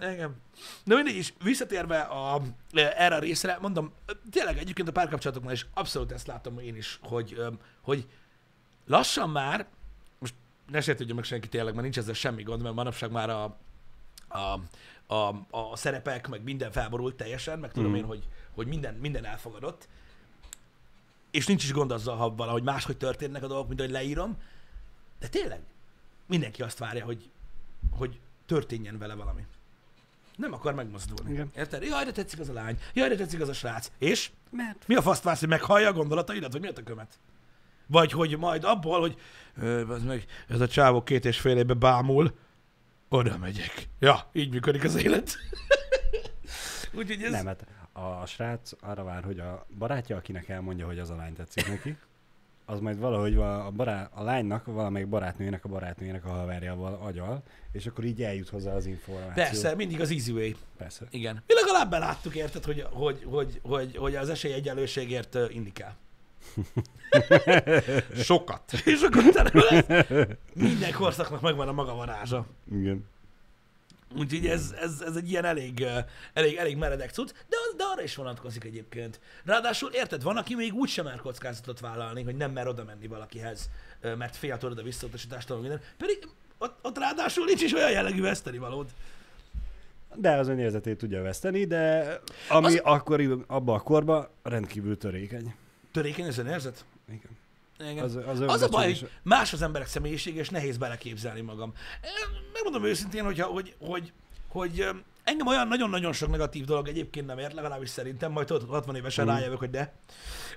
Igen. 0.00 0.36
Na 0.84 0.94
mindegy 0.94 1.14
is, 1.16 1.34
visszatérve 1.42 2.00
a, 2.00 2.42
erre 2.72 3.14
a 3.14 3.18
részre, 3.18 3.58
mondom, 3.60 3.92
tényleg 4.30 4.58
egyébként 4.58 4.88
a 4.88 4.92
párkapcsolatoknál 4.92 5.52
is 5.52 5.66
abszolút 5.74 6.12
ezt 6.12 6.26
látom 6.26 6.58
én 6.58 6.76
is, 6.76 6.98
hogy, 7.02 7.40
hogy 7.80 8.08
lassan 8.86 9.30
már, 9.30 9.66
most 10.18 10.34
ne 10.70 10.80
sértődjön 10.80 11.16
meg 11.16 11.24
senki 11.24 11.48
tényleg, 11.48 11.72
mert 11.72 11.82
nincs 11.82 11.98
ezzel 11.98 12.14
semmi 12.14 12.42
gond, 12.42 12.62
mert 12.62 12.74
manapság 12.74 13.10
már 13.10 13.30
a, 13.30 13.56
a, 14.28 14.60
a, 15.14 15.46
a 15.50 15.76
szerepek, 15.76 16.28
meg 16.28 16.42
minden 16.42 16.70
felborult 16.72 17.14
teljesen, 17.16 17.58
meg 17.58 17.72
tudom 17.72 17.90
Mhm. 17.90 17.98
én, 17.98 18.04
hogy, 18.06 18.28
hogy 18.54 18.66
minden, 18.66 18.94
minden 18.94 19.24
elfogadott, 19.24 19.88
és 21.30 21.46
nincs 21.46 21.64
is 21.64 21.72
gond 21.72 21.90
azzal, 21.90 22.16
ha 22.16 22.34
valahogy 22.34 22.62
máshogy 22.62 22.96
történnek 22.96 23.42
a 23.42 23.46
dolgok, 23.46 23.68
mint 23.68 23.80
ahogy 23.80 23.92
leírom, 23.92 24.36
de 25.18 25.28
tényleg 25.28 25.60
mindenki 26.26 26.62
azt 26.62 26.78
várja, 26.78 27.04
hogy, 27.04 27.30
hogy 27.90 28.18
történjen 28.46 28.98
vele 28.98 29.14
valami. 29.14 29.46
Nem 30.36 30.52
akar 30.52 30.74
megmozdulni. 30.74 31.32
Igen. 31.32 31.50
Érted? 31.56 31.82
Jaj, 31.82 32.04
de 32.04 32.12
tetszik 32.12 32.40
az 32.40 32.48
a 32.48 32.52
lány. 32.52 32.78
Jaj, 32.94 33.08
de 33.08 33.16
tetszik 33.16 33.40
az 33.40 33.48
a 33.48 33.52
srác. 33.52 33.90
És? 33.98 34.30
Mert 34.50 34.86
Mi 34.86 34.94
a 34.94 35.02
faszt 35.02 35.22
vársz, 35.22 35.40
hogy 35.40 35.48
meghallja 35.48 35.88
a 35.88 35.92
gondolataidat, 35.92 36.52
vagy 36.52 36.60
mi 36.60 36.68
a 36.68 36.72
kömet? 36.84 37.18
Vagy 37.86 38.12
hogy 38.12 38.38
majd 38.38 38.64
abból, 38.64 39.00
hogy 39.00 39.16
"Ö, 39.56 39.88
az 39.88 40.02
meg, 40.02 40.24
ez 40.48 40.60
a 40.60 40.68
csávó 40.68 41.02
két 41.02 41.24
és 41.24 41.40
fél 41.40 41.56
évbe 41.56 41.74
bámul, 41.74 42.34
oda 43.08 43.38
megyek. 43.38 43.88
Ja, 43.98 44.30
így 44.32 44.50
működik 44.50 44.84
az 44.84 44.94
élet. 44.94 45.36
Úgyhogy 46.98 47.22
ez... 47.22 47.30
nem, 47.30 47.46
hát 47.46 47.66
a 47.92 48.26
srác 48.26 48.72
arra 48.80 49.04
vár, 49.04 49.24
hogy 49.24 49.38
a 49.38 49.66
barátja, 49.78 50.16
akinek 50.16 50.48
elmondja, 50.48 50.86
hogy 50.86 50.98
az 50.98 51.10
a 51.10 51.16
lány 51.16 51.34
tetszik 51.34 51.68
neki, 51.68 51.96
az 52.70 52.80
majd 52.80 52.98
valahogy 52.98 53.36
a, 53.36 53.70
bará, 53.70 54.10
a 54.14 54.22
lánynak, 54.22 54.64
valamelyik 54.64 55.08
barátnőjének, 55.08 55.64
a 55.64 55.68
barátnőjének 55.68 56.24
a 56.24 56.28
haverjával 56.28 56.98
agyal, 57.02 57.42
és 57.72 57.86
akkor 57.86 58.04
így 58.04 58.22
eljut 58.22 58.48
hozzá 58.48 58.74
az 58.74 58.86
információ. 58.86 59.42
Persze, 59.42 59.74
mindig 59.74 60.00
az 60.00 60.10
easy 60.10 60.32
way. 60.32 60.50
Persze. 60.76 61.06
Igen. 61.10 61.42
Mi 61.46 61.54
legalább 61.54 61.90
beláttuk, 61.90 62.34
érted, 62.34 62.64
hogy, 62.64 62.86
hogy, 62.90 63.24
hogy, 63.24 63.60
hogy, 63.62 63.96
hogy 63.96 64.14
az 64.14 64.28
esélyegyenlőségért 64.28 65.34
ö, 65.34 65.46
indikál. 65.48 65.96
Sokat. 68.14 68.72
És 68.84 69.02
akkor 69.02 69.24
utána 69.24 69.50
lesz. 69.52 70.06
Minden 70.54 70.92
korszaknak 70.92 71.40
megvan 71.40 71.68
a 71.68 71.72
maga 71.72 71.94
varázsa. 71.94 72.46
Igen. 72.72 73.04
Úgyhogy 74.18 74.46
ez, 74.46 74.74
ez, 74.80 75.00
ez 75.06 75.16
egy 75.16 75.30
ilyen 75.30 75.44
elég, 75.44 75.86
elég, 76.32 76.56
elég 76.56 76.76
meredek 76.76 77.10
cucc, 77.10 77.28
de, 77.48 77.56
de 77.76 77.84
arra 77.84 78.02
is 78.02 78.14
vonatkozik 78.14 78.64
egyébként. 78.64 79.20
Ráadásul 79.44 79.90
érted, 79.92 80.22
van, 80.22 80.36
aki 80.36 80.54
még 80.54 80.74
úgy 80.74 80.88
sem 80.88 81.04
mer 81.04 81.20
kockázatot 81.20 81.80
vállalni, 81.80 82.22
hogy 82.22 82.36
nem 82.36 82.50
mer 82.52 82.66
oda 82.68 82.84
menni 82.84 83.06
valakihez, 83.06 83.70
mert 84.00 84.36
fél 84.36 84.58
tőled 84.58 84.78
a 84.78 84.82
visszautasítástól, 84.82 85.58
minden. 85.60 85.80
Pedig 85.98 86.28
ott, 86.58 86.78
ott 86.82 86.98
ráadásul 86.98 87.44
nincs 87.44 87.62
is 87.62 87.72
olyan 87.72 87.90
jellegű 87.90 88.20
veszteni 88.20 88.58
valód. 88.58 88.88
De 90.14 90.36
az 90.36 90.48
önérzetét 90.48 90.98
tudja 90.98 91.22
veszteni, 91.22 91.64
de 91.64 92.20
ami 92.48 92.66
Az- 92.66 92.72
az... 92.72 92.80
akkor 92.84 93.44
abban 93.46 93.74
a 93.74 93.80
korban 93.80 94.28
rendkívül 94.42 94.98
törékeny. 94.98 95.54
Törékeny 95.92 96.26
az 96.26 96.38
önérzet? 96.38 96.84
Igen. 97.08 97.38
Igen. 97.80 98.04
Az, 98.04 98.18
az, 98.26 98.40
Az 98.40 98.62
a 98.62 98.68
baj, 98.68 98.84
hogy 98.84 99.10
más 99.22 99.52
az 99.52 99.62
emberek 99.62 99.88
személyiség, 99.88 100.36
és 100.36 100.48
nehéz 100.48 100.76
beleképzelni 100.76 101.40
magam. 101.40 101.72
Megmondom 102.52 102.84
őszintén, 102.84 103.24
hogyha, 103.24 103.46
hogy, 103.46 103.74
hogy, 103.78 104.12
hogy 104.48 104.88
engem 105.24 105.46
olyan 105.46 105.68
nagyon-nagyon 105.68 106.12
sok 106.12 106.30
negatív 106.30 106.64
dolog 106.64 106.88
egyébként 106.88 107.26
nem 107.26 107.38
ért, 107.38 107.52
legalábbis 107.52 107.88
szerintem, 107.88 108.32
majd 108.32 108.46
tudod, 108.46 108.68
60 108.68 108.96
évesen 108.96 109.24
Mm. 109.24 109.28
rájövök, 109.28 109.58
hogy 109.58 109.70
de. 109.70 109.92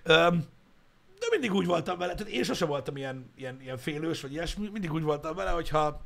De 0.04 1.30
mindig 1.30 1.54
úgy 1.54 1.66
voltam 1.66 1.98
vele, 1.98 2.14
tehát 2.16 2.34
én 2.34 2.44
sosem 2.44 2.68
voltam 2.68 2.98
ilyen, 2.98 3.32
ilyen, 3.36 3.62
ilyen 3.62 3.78
félős, 3.78 4.22
vagy 4.22 4.32
ilyesmi, 4.32 4.70
mindig 4.72 4.94
úgy 4.94 5.04
voltam 5.04 5.36
vele, 5.36 5.50
hogyha 5.50 6.02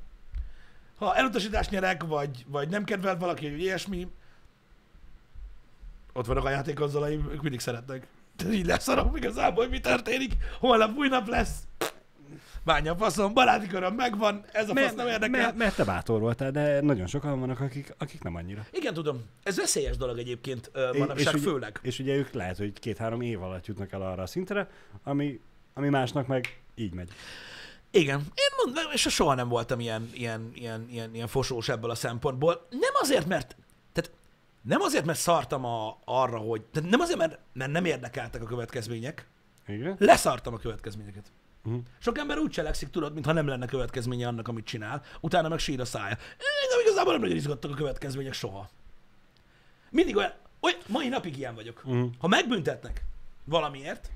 ha 0.98 1.16
elutasítást 1.16 1.70
nyerek, 1.70 2.04
vagy, 2.04 2.46
vagy 2.48 2.70
nem 2.70 2.84
kedvelt 2.84 3.20
valaki, 3.20 3.50
vagy 3.50 3.60
ilyesmi, 3.60 4.08
ott 6.14 6.26
vannak 6.26 6.46
a 6.46 6.50
játékonzolaim, 6.50 7.30
ők 7.32 7.42
mindig 7.42 7.60
szeretnek. 7.60 8.08
Így 8.52 8.66
leszarom 8.66 9.16
igazából, 9.16 9.64
hogy 9.64 9.72
mi 9.72 9.80
történik. 9.80 10.34
Holnap 10.60 10.98
új 10.98 11.08
nap 11.08 11.28
lesz. 11.28 11.56
Bánya 12.64 12.96
faszom, 12.96 13.34
baráti 13.34 13.68
köröm 13.68 13.94
megvan, 13.94 14.44
ez 14.52 14.70
a 14.70 14.76
fasz 14.76 14.94
nem 14.94 15.08
érdekel. 15.08 15.30
mert, 15.30 15.56
mert 15.56 15.76
te 15.76 15.84
bátor 15.84 16.20
voltál, 16.20 16.52
de 16.52 16.82
nagyon 16.82 17.08
sokan 17.08 17.40
vannak, 17.40 17.60
akik, 17.60 17.94
akik 17.98 18.24
nem 18.24 18.36
annyira. 18.36 18.66
Igen, 18.72 18.94
tudom. 18.94 19.24
Ez 19.44 19.58
veszélyes 19.58 19.98
dolog 19.98 20.18
egyébként 20.18 20.72
manapság 20.98 21.36
és 21.36 21.42
főleg. 21.42 21.80
És 21.82 22.00
ugye 22.00 22.16
ők 22.16 22.32
lehet, 22.32 22.58
hogy 22.58 22.80
két-három 22.80 23.22
év 23.22 23.42
alatt 23.42 23.66
jutnak 23.66 23.92
el 23.92 24.02
arra 24.02 24.22
a 24.22 24.26
szintre, 24.26 24.70
ami, 25.04 25.40
ami 25.74 25.90
másnak 25.90 26.28
meg 26.28 26.60
így 26.76 26.94
megy. 26.94 27.10
Igen. 27.92 28.20
Én 28.20 28.66
mondom, 28.66 28.92
és 28.94 29.02
soha 29.02 29.34
nem 29.34 29.48
voltam 29.48 29.80
ilyen, 29.80 30.10
ilyen, 30.14 30.52
ilyen, 30.54 30.88
ilyen, 30.90 31.14
ilyen 31.14 31.28
fosós 31.28 31.70
ebből 31.70 31.90
a 31.90 31.96
szempontból. 31.96 32.68
Nem 32.70 32.94
azért, 33.02 33.28
mert 33.28 33.56
nem 34.68 34.82
azért, 34.82 35.06
mert 35.06 35.20
szartam 35.20 35.66
a, 35.66 35.98
arra, 36.06 36.38
hogy... 36.38 36.62
Tehát 36.62 36.90
nem 36.90 37.00
azért, 37.00 37.18
mert, 37.18 37.40
mert 37.54 37.72
nem 37.72 37.86
érdekeltek 37.86 38.42
a 38.42 38.46
következmények. 38.46 39.28
Igen? 39.68 39.96
Leszartam 40.00 40.54
a 40.54 40.58
következményeket. 40.58 41.32
Uh-huh. 41.64 41.82
Sok 42.00 42.18
ember 42.18 42.38
úgy 42.38 42.50
cselekszik, 42.50 42.90
tudod, 42.90 43.14
mintha 43.14 43.32
nem 43.32 43.48
lenne 43.48 43.66
következménye 43.66 44.28
annak, 44.28 44.48
amit 44.48 44.66
csinál, 44.66 45.04
utána 45.20 45.48
meg 45.48 45.60
sír 45.60 45.80
a 45.80 45.86
szája. 45.86 46.18
Engem 46.64 46.80
igazából 46.86 47.12
nem 47.12 47.22
nagyon 47.22 47.36
izgattak 47.36 47.72
a 47.72 47.74
következmények 47.74 48.34
soha. 48.34 48.70
Mindig 49.90 50.16
olyan, 50.16 50.34
olyan 50.60 50.78
mai 50.88 51.08
napig 51.08 51.38
ilyen 51.38 51.56
vagyok. 51.56 51.82
Uh-huh. 51.86 52.10
Ha 52.20 52.28
megbüntetnek 52.28 53.04
valamiért, 53.44 54.12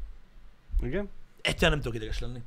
Igen? 0.81 1.09
egyáltalán 1.41 1.71
nem 1.71 1.81
tudok 1.81 1.95
ideges 1.95 2.19
lenni. 2.19 2.41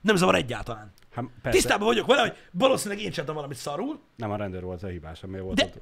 Nem 0.00 0.16
zavar 0.16 0.34
egyáltalán. 0.34 0.92
Hát 1.12 1.24
persze, 1.42 1.58
Tisztában 1.58 1.86
vagyok 1.86 2.06
vele, 2.06 2.20
hogy 2.20 2.36
valószínűleg 2.50 3.04
én 3.04 3.10
csináltam 3.10 3.34
valamit 3.34 3.56
szarul, 3.56 4.00
nem 4.16 4.30
a 4.30 4.36
rendőr 4.36 4.62
volt 4.62 4.82
a 4.82 4.86
hibás, 4.86 5.22
ami 5.22 5.40
volt 5.40 5.56
de 5.56 5.64
ott. 5.64 5.80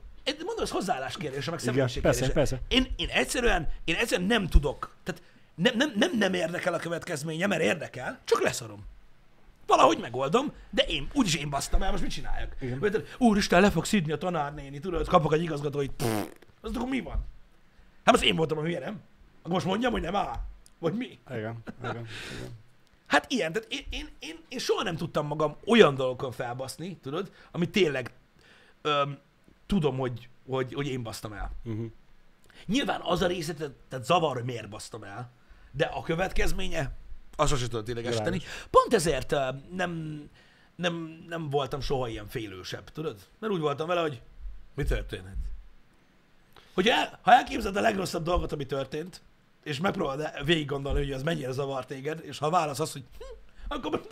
Mondom, 0.56 0.64
ez 0.64 0.70
hozzáállás 0.70 1.16
kérdése, 1.16 1.50
meg 1.50 1.60
személyiség 1.60 2.02
persze, 2.02 2.18
kérdése. 2.18 2.38
persze. 2.38 2.60
Én, 2.68 2.92
én, 2.96 3.08
egyszerűen, 3.08 3.68
én 3.84 3.94
egyszerűen 3.94 4.28
nem 4.28 4.46
tudok. 4.46 4.94
Tehát 5.02 5.22
nem, 5.54 5.76
nem, 5.76 5.92
nem, 5.96 6.18
nem 6.18 6.34
érdekel 6.34 6.74
a 6.74 6.78
következménye, 6.78 7.46
mert 7.46 7.62
érdekel, 7.62 8.20
csak 8.24 8.42
leszarom. 8.42 8.84
Valahogy 9.66 9.98
megoldom, 9.98 10.52
de 10.70 10.82
én, 10.82 11.08
úgyis 11.12 11.34
én 11.34 11.50
basztam 11.50 11.82
el, 11.82 11.90
most 11.90 12.02
mit 12.02 12.12
csináljak? 12.12 12.56
Igen. 12.60 13.04
Úristen, 13.18 13.60
le 13.60 13.70
fog 13.70 13.84
szidni 13.84 14.12
a 14.12 14.18
tanárnéni, 14.18 14.78
tudod, 14.78 15.08
kapok 15.08 15.32
egy 15.32 15.42
igazgatóit, 15.42 16.02
az 16.60 16.76
akkor 16.76 16.88
mi 16.88 17.00
van? 17.00 17.24
Hát 18.04 18.14
most 18.14 18.24
én 18.24 18.36
voltam 18.36 18.58
a 18.58 18.62
hülye, 18.62 18.78
nem? 18.78 19.00
Akkor 19.38 19.52
most 19.52 19.66
mondjam, 19.66 19.92
hogy 19.92 20.02
nem 20.02 20.16
áll? 20.16 20.40
Vagy 20.78 20.94
mi? 20.94 21.18
Igen, 21.30 21.38
igen, 21.38 21.62
igen. 21.90 22.06
Hát 23.06 23.26
ilyen, 23.28 23.52
tehát 23.52 23.72
én, 23.72 23.86
én, 23.90 24.08
én, 24.18 24.38
én 24.48 24.58
soha 24.58 24.82
nem 24.82 24.96
tudtam 24.96 25.26
magam 25.26 25.56
olyan 25.66 25.94
dolgokon 25.94 26.32
felbaszni, 26.32 26.96
tudod, 27.02 27.30
ami 27.50 27.70
tényleg 27.70 28.12
öm, 28.82 29.18
tudom, 29.66 29.96
hogy, 29.98 30.28
hogy, 30.46 30.74
hogy 30.74 30.86
én 30.86 31.02
basztam 31.02 31.32
el. 31.32 31.50
Uh-huh. 31.64 31.86
Nyilván 32.66 33.00
az 33.00 33.22
a 33.22 33.26
része, 33.26 33.54
tehát, 33.54 33.72
tehát 33.88 34.04
zavar, 34.04 34.34
hogy 34.34 34.44
miért 34.44 34.68
basztam 34.68 35.02
el, 35.04 35.30
de 35.70 35.84
a 35.84 36.02
következménye, 36.02 36.92
az 37.36 37.48
sosem 37.48 37.68
tudod 37.68 37.88
idegesíteni. 37.88 38.40
Pont 38.70 38.94
ezért 38.94 39.34
nem, 39.70 40.22
nem, 40.76 41.24
nem 41.28 41.50
voltam 41.50 41.80
soha 41.80 42.08
ilyen 42.08 42.26
félősebb, 42.26 42.90
tudod? 42.90 43.20
Mert 43.38 43.52
úgy 43.52 43.60
voltam 43.60 43.86
vele, 43.86 44.00
hogy 44.00 44.22
mi 44.74 44.84
történhet. 44.84 45.36
Hogy 46.74 46.88
el, 46.88 47.18
ha 47.22 47.32
elképzeled 47.32 47.76
a 47.76 47.80
legrosszabb 47.80 48.24
dolgot, 48.24 48.52
ami 48.52 48.66
történt, 48.66 49.22
és 49.62 49.80
megpróbálod 49.80 50.44
végig 50.44 50.66
gondolni, 50.66 50.98
hogy 50.98 51.12
az 51.12 51.22
mennyire 51.22 51.52
zavar 51.52 51.86
téged, 51.86 52.20
és 52.24 52.38
ha 52.38 52.50
válasz 52.50 52.80
az, 52.80 52.92
hogy 52.92 53.04
hm, 53.18 53.24
akkor 53.68 54.00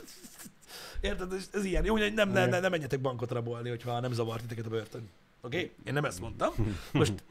Érted? 1.01 1.33
Ez, 1.33 1.49
ez 1.53 1.65
ilyen. 1.65 1.85
Jó, 1.85 1.93
hogy 1.93 2.15
nem, 2.15 2.31
nem, 2.31 2.49
nem, 2.49 2.61
nem 2.61 2.71
menjetek 2.71 3.01
bankot 3.01 3.31
rabolni, 3.31 3.69
hogyha 3.69 4.01
nem 4.01 4.13
zavart 4.13 4.43
titeket 4.43 4.67
a 4.67 4.69
börtön. 4.69 5.11
Oké? 5.45 5.57
Okay? 5.57 5.73
Én 5.85 5.93
nem 5.93 6.05
ezt 6.05 6.21
mondtam. 6.21 6.53
Most 6.93 7.25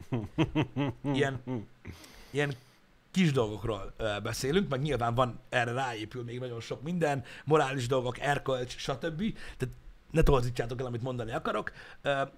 ilyen, 1.02 1.42
ilyen 2.30 2.54
kis 3.10 3.32
dolgokról 3.32 3.94
beszélünk, 4.22 4.68
meg 4.68 4.80
nyilván 4.80 5.14
van, 5.14 5.40
erre 5.48 5.72
ráépül 5.72 6.24
még 6.24 6.38
nagyon 6.38 6.60
sok 6.60 6.82
minden, 6.82 7.24
morális 7.44 7.86
dolgok, 7.86 8.18
erkölcs, 8.18 8.76
stb. 8.76 9.18
Tehát 9.56 9.74
ne 10.10 10.22
torzítsátok 10.22 10.80
el, 10.80 10.86
amit 10.86 11.02
mondani 11.02 11.32
akarok. 11.32 11.72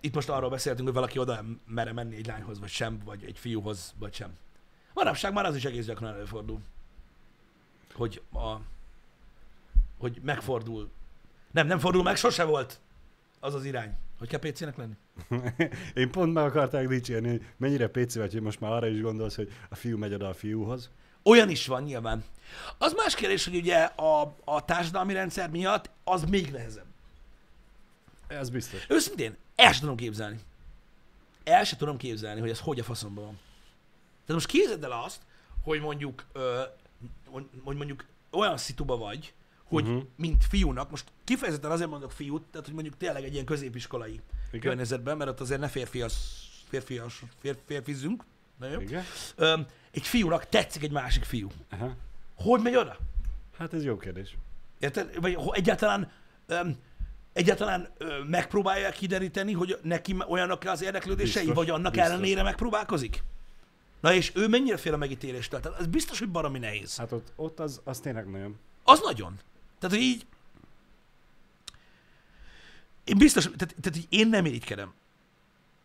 Itt 0.00 0.14
most 0.14 0.28
arról 0.28 0.50
beszéltünk, 0.50 0.86
hogy 0.86 0.96
valaki 0.96 1.18
oda 1.18 1.44
mere 1.66 1.92
menni 1.92 2.16
egy 2.16 2.26
lányhoz, 2.26 2.60
vagy 2.60 2.68
sem, 2.68 3.00
vagy 3.04 3.24
egy 3.24 3.38
fiúhoz, 3.38 3.94
vagy 3.98 4.14
sem. 4.14 4.36
Manapság 4.92 5.32
már 5.32 5.44
az 5.44 5.56
is 5.56 5.64
egész 5.64 5.86
gyakran 5.86 6.14
előfordul, 6.14 6.60
hogy 7.94 8.22
a, 8.32 8.56
hogy 9.98 10.20
megfordul. 10.22 10.90
Nem, 11.50 11.66
nem 11.66 11.78
fordul 11.78 12.02
meg, 12.02 12.16
sose 12.16 12.44
volt 12.44 12.80
az 13.40 13.54
az 13.54 13.64
irány. 13.64 13.96
Hogy 14.18 14.28
kell 14.28 14.50
PC-nek 14.50 14.76
lenni? 14.76 14.94
Én 15.94 16.10
pont 16.10 16.32
meg 16.32 16.44
akarták 16.44 16.88
dicsérni, 16.88 17.28
hogy 17.28 17.46
mennyire 17.56 17.88
PC 17.88 18.14
vagy, 18.14 18.32
hogy 18.32 18.42
most 18.42 18.60
már 18.60 18.72
arra 18.72 18.86
is 18.86 19.00
gondolsz, 19.00 19.36
hogy 19.36 19.52
a 19.68 19.74
fiú 19.74 19.98
megy 19.98 20.14
oda 20.14 20.28
a 20.28 20.34
fiúhoz. 20.34 20.90
Olyan 21.22 21.48
is 21.48 21.66
van 21.66 21.82
nyilván. 21.82 22.24
Az 22.78 22.92
más 22.92 23.14
kérdés, 23.14 23.44
hogy 23.44 23.56
ugye 23.56 23.82
a, 23.84 24.34
a 24.44 24.64
társadalmi 24.64 25.12
rendszer 25.12 25.50
miatt 25.50 25.90
az 26.04 26.24
még 26.24 26.50
nehezebb. 26.50 26.86
Ez 28.26 28.50
biztos. 28.50 28.86
Őszintén, 28.88 29.36
el 29.54 29.72
sem 29.72 29.80
tudom 29.80 29.96
képzelni. 29.96 30.38
El 31.44 31.64
sem 31.64 31.78
tudom 31.78 31.96
képzelni, 31.96 32.40
hogy 32.40 32.50
ez 32.50 32.60
hogy 32.60 32.78
a 32.78 32.84
faszomban 32.84 33.24
van. 33.24 33.38
Tehát 34.26 34.42
most 34.42 34.46
képzeld 34.46 34.84
el 34.84 35.02
azt, 35.04 35.22
hogy 35.62 35.80
mondjuk, 35.80 36.24
ö, 36.32 36.62
hogy 37.64 37.76
mondjuk 37.76 38.04
olyan 38.30 38.56
szituba 38.56 38.96
vagy, 38.96 39.32
hogy 39.64 39.86
uh-huh. 39.86 40.02
mint 40.16 40.44
fiúnak, 40.44 40.90
most 40.90 41.04
kifejezetten 41.24 41.70
azért 41.70 41.90
mondok 41.90 42.12
fiút, 42.12 42.42
tehát 42.50 42.66
hogy 42.66 42.74
mondjuk 42.74 42.96
tényleg 42.96 43.24
egy 43.24 43.32
ilyen 43.32 43.44
középiskolai 43.44 44.20
Igen. 44.48 44.60
Környezetben, 44.60 45.16
mert 45.16 45.30
ott 45.30 45.40
azért 45.40 45.60
ne 45.60 45.68
férfias, 45.68 46.12
férfias, 46.68 47.22
fér, 47.40 47.56
férfizünk, 47.66 48.24
na 48.58 48.66
jó? 48.66 48.80
Igen? 48.80 49.04
Ö, 49.36 49.60
egy 49.90 50.06
fiúnak 50.06 50.48
tetszik 50.48 50.82
egy 50.82 50.90
másik 50.90 51.24
fiú. 51.24 51.48
Aha. 51.70 51.96
Hogy 52.36 52.60
megy 52.62 52.76
oda? 52.76 52.96
Hát 53.58 53.74
ez 53.74 53.84
jó 53.84 53.96
kérdés. 53.96 54.36
Érted? 54.78 55.20
Vagy 55.20 55.38
egyáltalán, 55.52 56.10
öm, 56.46 56.76
egyáltalán 57.32 57.88
ö, 57.98 58.22
megpróbálják 58.24 58.92
kideríteni, 58.94 59.52
hogy 59.52 59.78
neki 59.82 60.16
olyanok 60.28 60.64
az 60.64 60.82
érdeklődései, 60.82 61.44
Biztos, 61.44 61.64
vagy 61.64 61.74
annak 61.74 61.92
biztos. 61.92 62.10
ellenére 62.10 62.42
megpróbálkozik? 62.42 63.22
Na 64.00 64.12
és 64.12 64.32
ő 64.34 64.48
mennyire 64.48 64.76
fél 64.76 64.92
a 64.92 64.96
megítéléstől? 64.96 65.60
Tehát 65.60 65.80
ez 65.80 65.86
biztos, 65.86 66.18
hogy 66.18 66.28
baromi 66.28 66.58
nehéz. 66.58 66.96
Hát 66.96 67.12
ott, 67.12 67.32
ott 67.36 67.60
az, 67.60 67.80
az 67.84 68.00
tényleg 68.00 68.30
nagyon. 68.30 68.58
Az 68.84 69.00
nagyon. 69.04 69.38
Tehát, 69.78 69.96
hogy 69.96 70.04
így... 70.04 70.26
Én 73.04 73.18
biztos, 73.18 73.44
tehát, 73.44 73.58
tehát 73.58 73.98
hogy 73.98 74.06
én 74.08 74.28
nem 74.28 74.46
irigykedem. 74.46 74.94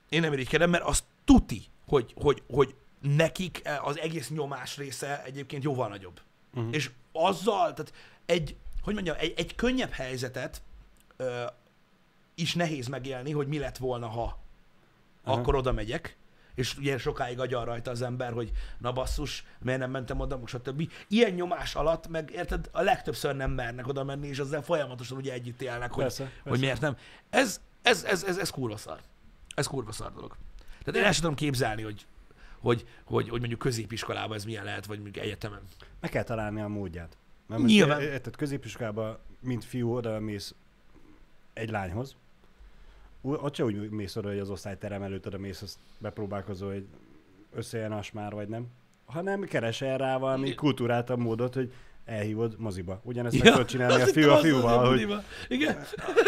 Én 0.09 0.21
nem 0.21 0.33
irigykedem, 0.33 0.69
mert 0.69 0.83
az 0.83 1.03
tuti, 1.25 1.63
hogy, 1.87 2.13
hogy, 2.17 2.43
hogy 2.47 2.75
nekik 3.01 3.61
az 3.81 3.99
egész 3.99 4.29
nyomás 4.29 4.77
része 4.77 5.23
egyébként 5.23 5.63
jóval 5.63 5.89
nagyobb. 5.89 6.21
Uh-huh. 6.53 6.73
És 6.73 6.89
azzal, 7.11 7.73
tehát 7.73 7.93
egy, 8.25 8.55
hogy 8.81 8.93
mondjam, 8.93 9.15
egy, 9.19 9.33
egy 9.37 9.55
könnyebb 9.55 9.91
helyzetet 9.91 10.61
ö, 11.17 11.45
is 12.35 12.55
nehéz 12.55 12.87
megélni, 12.87 13.31
hogy 13.31 13.47
mi 13.47 13.57
lett 13.57 13.77
volna, 13.77 14.07
ha 14.07 14.39
Aha. 15.23 15.39
akkor 15.39 15.55
oda 15.55 15.71
megyek, 15.71 16.17
és 16.59 16.77
ugye 16.77 16.97
sokáig 16.97 17.39
agyal 17.39 17.65
rajta 17.65 17.91
az 17.91 18.01
ember, 18.01 18.33
hogy 18.33 18.51
na 18.77 18.91
basszus, 18.91 19.45
miért 19.59 19.79
nem 19.79 19.91
mentem 19.91 20.19
oda, 20.19 20.39
stb. 20.45 20.91
Ilyen 21.07 21.31
nyomás 21.31 21.75
alatt, 21.75 22.07
meg 22.07 22.31
érted, 22.33 22.69
a 22.71 22.81
legtöbbször 22.81 23.35
nem 23.35 23.51
mernek 23.51 23.87
oda 23.87 24.03
menni, 24.03 24.27
és 24.27 24.39
ezzel 24.39 24.61
folyamatosan 24.61 25.17
ugye 25.17 25.33
együtt 25.33 25.61
élnek, 25.61 25.91
hogy, 25.91 26.03
Persze, 26.03 26.23
persze. 26.23 26.49
hogy 26.49 26.59
miért 26.59 26.81
nem. 26.81 26.97
Ez, 27.29 27.61
ez, 27.81 28.03
ez, 28.03 28.23
ez, 28.23 28.37
ez 28.37 28.49
kurva 28.49 28.77
szar. 28.77 28.99
Ez 29.55 29.67
kurva 29.67 29.91
szar 29.91 30.13
dolog. 30.13 30.35
Tehát 30.83 30.99
én 30.99 31.05
el 31.05 31.11
sem 31.11 31.21
tudom 31.21 31.35
képzelni, 31.35 31.81
hogy, 31.81 32.05
hogy, 32.59 32.87
hogy, 33.03 33.29
hogy 33.29 33.39
mondjuk 33.39 33.59
középiskolában 33.59 34.37
ez 34.37 34.45
milyen 34.45 34.63
lehet, 34.63 34.85
vagy 34.85 34.99
mondjuk 34.99 35.25
egyetemen. 35.25 35.61
Meg 35.99 36.09
kell 36.09 36.23
találni 36.23 36.61
a 36.61 36.67
módját. 36.67 37.17
Mert 37.47 37.63
Nyilván. 37.63 38.01
Érted, 38.01 38.35
középiskolában, 38.35 39.17
mint 39.39 39.65
fiú, 39.65 39.95
oda 39.95 40.19
mész 40.19 40.55
egy 41.53 41.69
lányhoz, 41.69 42.15
ott 43.21 43.55
se 43.55 43.63
úgy 43.63 43.89
mész 43.89 44.15
oda, 44.15 44.27
hogy 44.27 44.39
az 44.39 44.49
osztályterem 44.49 45.01
előtt 45.01 45.27
oda 45.27 45.37
mész, 45.37 45.61
azt 45.61 45.77
bepróbálkozol, 45.97 46.71
hogy 46.71 46.85
összejön 47.53 47.91
as 47.91 48.11
már, 48.11 48.33
vagy 48.33 48.47
nem. 48.47 48.67
Hanem 49.05 49.41
keresel 49.41 49.97
rá 49.97 50.17
valami 50.17 50.53
kultúráltabb 50.53 51.19
módot, 51.19 51.53
hogy 51.53 51.73
elhívod 52.05 52.55
moziba. 52.57 52.99
Ugyanezt 53.03 53.43
meg 53.43 53.51
tudod 53.51 53.67
csinálni 53.67 54.01
a 54.01 54.05
fiú 54.05 54.29
a 54.29 54.37
fiúval, 54.37 54.87
hogy. 54.87 55.15
Igen. 55.47 55.77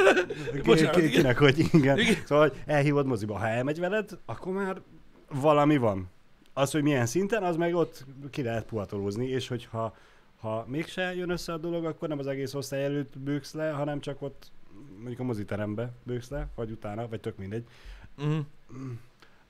Bocsánat, 0.65 0.95
ki- 0.95 1.01
igen. 1.01 1.11
kinek, 1.11 1.37
hogy 1.37 1.59
igen. 1.73 1.99
Igen. 1.99 2.15
Szóval, 2.25 2.47
hogy 2.47 2.57
elhívod 2.65 3.05
moziba. 3.05 3.37
Ha 3.37 3.47
elmegy 3.47 3.79
veled, 3.79 4.09
akkor 4.25 4.53
már 4.53 4.81
valami 5.29 5.77
van. 5.77 6.09
Az, 6.53 6.71
hogy 6.71 6.81
milyen 6.81 7.05
szinten, 7.05 7.43
az 7.43 7.55
meg 7.55 7.75
ott 7.75 8.05
ki 8.29 8.43
lehet 8.43 8.65
puhatolózni, 8.65 9.27
és 9.27 9.47
hogyha 9.47 9.95
Ha 10.41 10.65
mégse 10.67 11.15
jön 11.15 11.29
össze 11.29 11.53
a 11.53 11.57
dolog, 11.57 11.85
akkor 11.85 12.07
nem 12.07 12.19
az 12.19 12.27
egész 12.27 12.53
osztály 12.53 12.83
előtt 12.83 13.19
bőgsz 13.19 13.53
le, 13.53 13.69
hanem 13.69 13.99
csak 13.99 14.21
ott 14.21 14.51
mondjuk 14.97 15.19
a 15.19 15.23
moziterembe 15.23 15.91
bőgsz 16.03 16.29
le, 16.29 16.47
vagy 16.55 16.71
utána, 16.71 17.07
vagy 17.07 17.19
tök 17.19 17.37
mindegy. 17.37 17.67
Mm. 18.23 18.39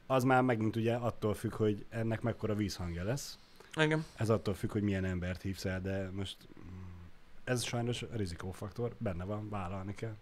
Az 0.05 0.23
már 0.23 0.41
megint 0.41 0.75
ugye 0.75 0.95
attól 0.95 1.33
függ, 1.33 1.53
hogy 1.53 1.85
ennek 1.89 2.21
mekkora 2.21 2.55
vízhangja 2.55 3.03
lesz. 3.03 3.37
Igen. 3.75 4.05
Ez 4.15 4.29
attól 4.29 4.53
függ, 4.53 4.71
hogy 4.71 4.81
milyen 4.81 5.05
embert 5.05 5.41
hívsz 5.41 5.65
el, 5.65 5.81
de 5.81 6.09
most 6.13 6.37
mm, 6.59 6.79
ez 7.43 7.63
sajnos 7.63 8.05
rizikófaktor, 8.11 8.95
benne 8.97 9.23
van, 9.23 9.49
vállalni 9.49 9.95
kell. 9.95 10.15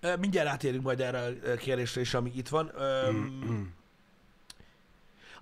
Ö, 0.00 0.16
Mindjárt 0.16 0.48
átérünk 0.48 0.82
majd 0.82 1.00
erre 1.00 1.52
a 1.52 1.56
kérdésre 1.56 2.00
is, 2.00 2.14
ami 2.14 2.32
itt 2.34 2.48
van. 2.48 2.70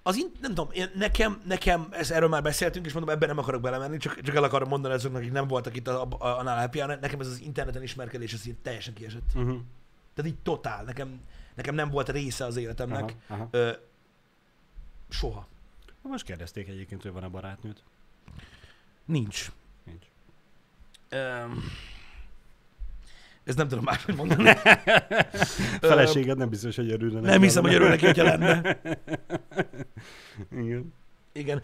Az 0.03 0.17
in, 0.17 0.31
nem 0.41 0.55
tudom, 0.55 0.69
én, 0.73 0.91
nekem, 0.95 1.43
nekem 1.45 1.89
ez, 1.91 2.11
erről 2.11 2.29
már 2.29 2.43
beszéltünk, 2.43 2.87
és 2.87 2.93
mondom, 2.93 3.15
ebben 3.15 3.29
nem 3.29 3.39
akarok 3.39 3.61
belemenni, 3.61 3.97
csak, 3.97 4.21
csak 4.21 4.35
el 4.35 4.45
akarom 4.45 4.69
mondani 4.69 4.95
azoknak, 4.95 5.21
akik 5.21 5.33
nem 5.33 5.49
voltak 5.49 5.77
itt 5.77 5.89
a, 5.89 6.03
a, 6.03 6.27
a 6.27 6.51
happy 6.51 6.79
nekem 6.79 7.21
ez 7.21 7.27
az 7.27 7.41
interneten 7.41 7.83
ismerkedés, 7.83 8.33
ez 8.33 8.47
így 8.47 8.57
teljesen 8.57 8.95
kiesett. 8.95 9.31
Uh-huh. 9.35 9.61
Tehát 10.15 10.31
így 10.31 10.39
totál, 10.43 10.85
nekem, 10.85 11.21
nekem 11.55 11.75
nem 11.75 11.91
volt 11.91 12.09
része 12.09 12.45
az 12.45 12.57
életemnek. 12.57 13.15
Aha, 13.27 13.35
aha. 13.35 13.49
Ö, 13.51 13.73
soha. 15.09 15.47
Most 16.03 16.25
kérdezték 16.25 16.69
egyébként, 16.69 17.03
hogy 17.03 17.13
van 17.13 17.23
a 17.23 17.29
barátnőt. 17.29 17.83
Nincs. 19.05 19.53
Nincs. 19.85 20.05
Öm, 21.09 21.63
ez 23.45 23.55
nem 23.55 23.69
tudom 23.69 23.85
máshogy 23.85 24.15
mondani. 24.15 24.51
Feleséged 25.81 26.39
nem 26.39 26.49
biztos, 26.49 26.77
hogy 26.77 26.91
örülne. 26.91 27.21
Nem 27.21 27.43
hiszem, 27.43 27.63
hogy 27.63 27.75
örül 27.75 27.89
neki, 27.89 28.07
hogyha 28.07 28.23
lenne. 28.23 28.81
Igen. 30.51 30.95
Igen. 31.35 31.63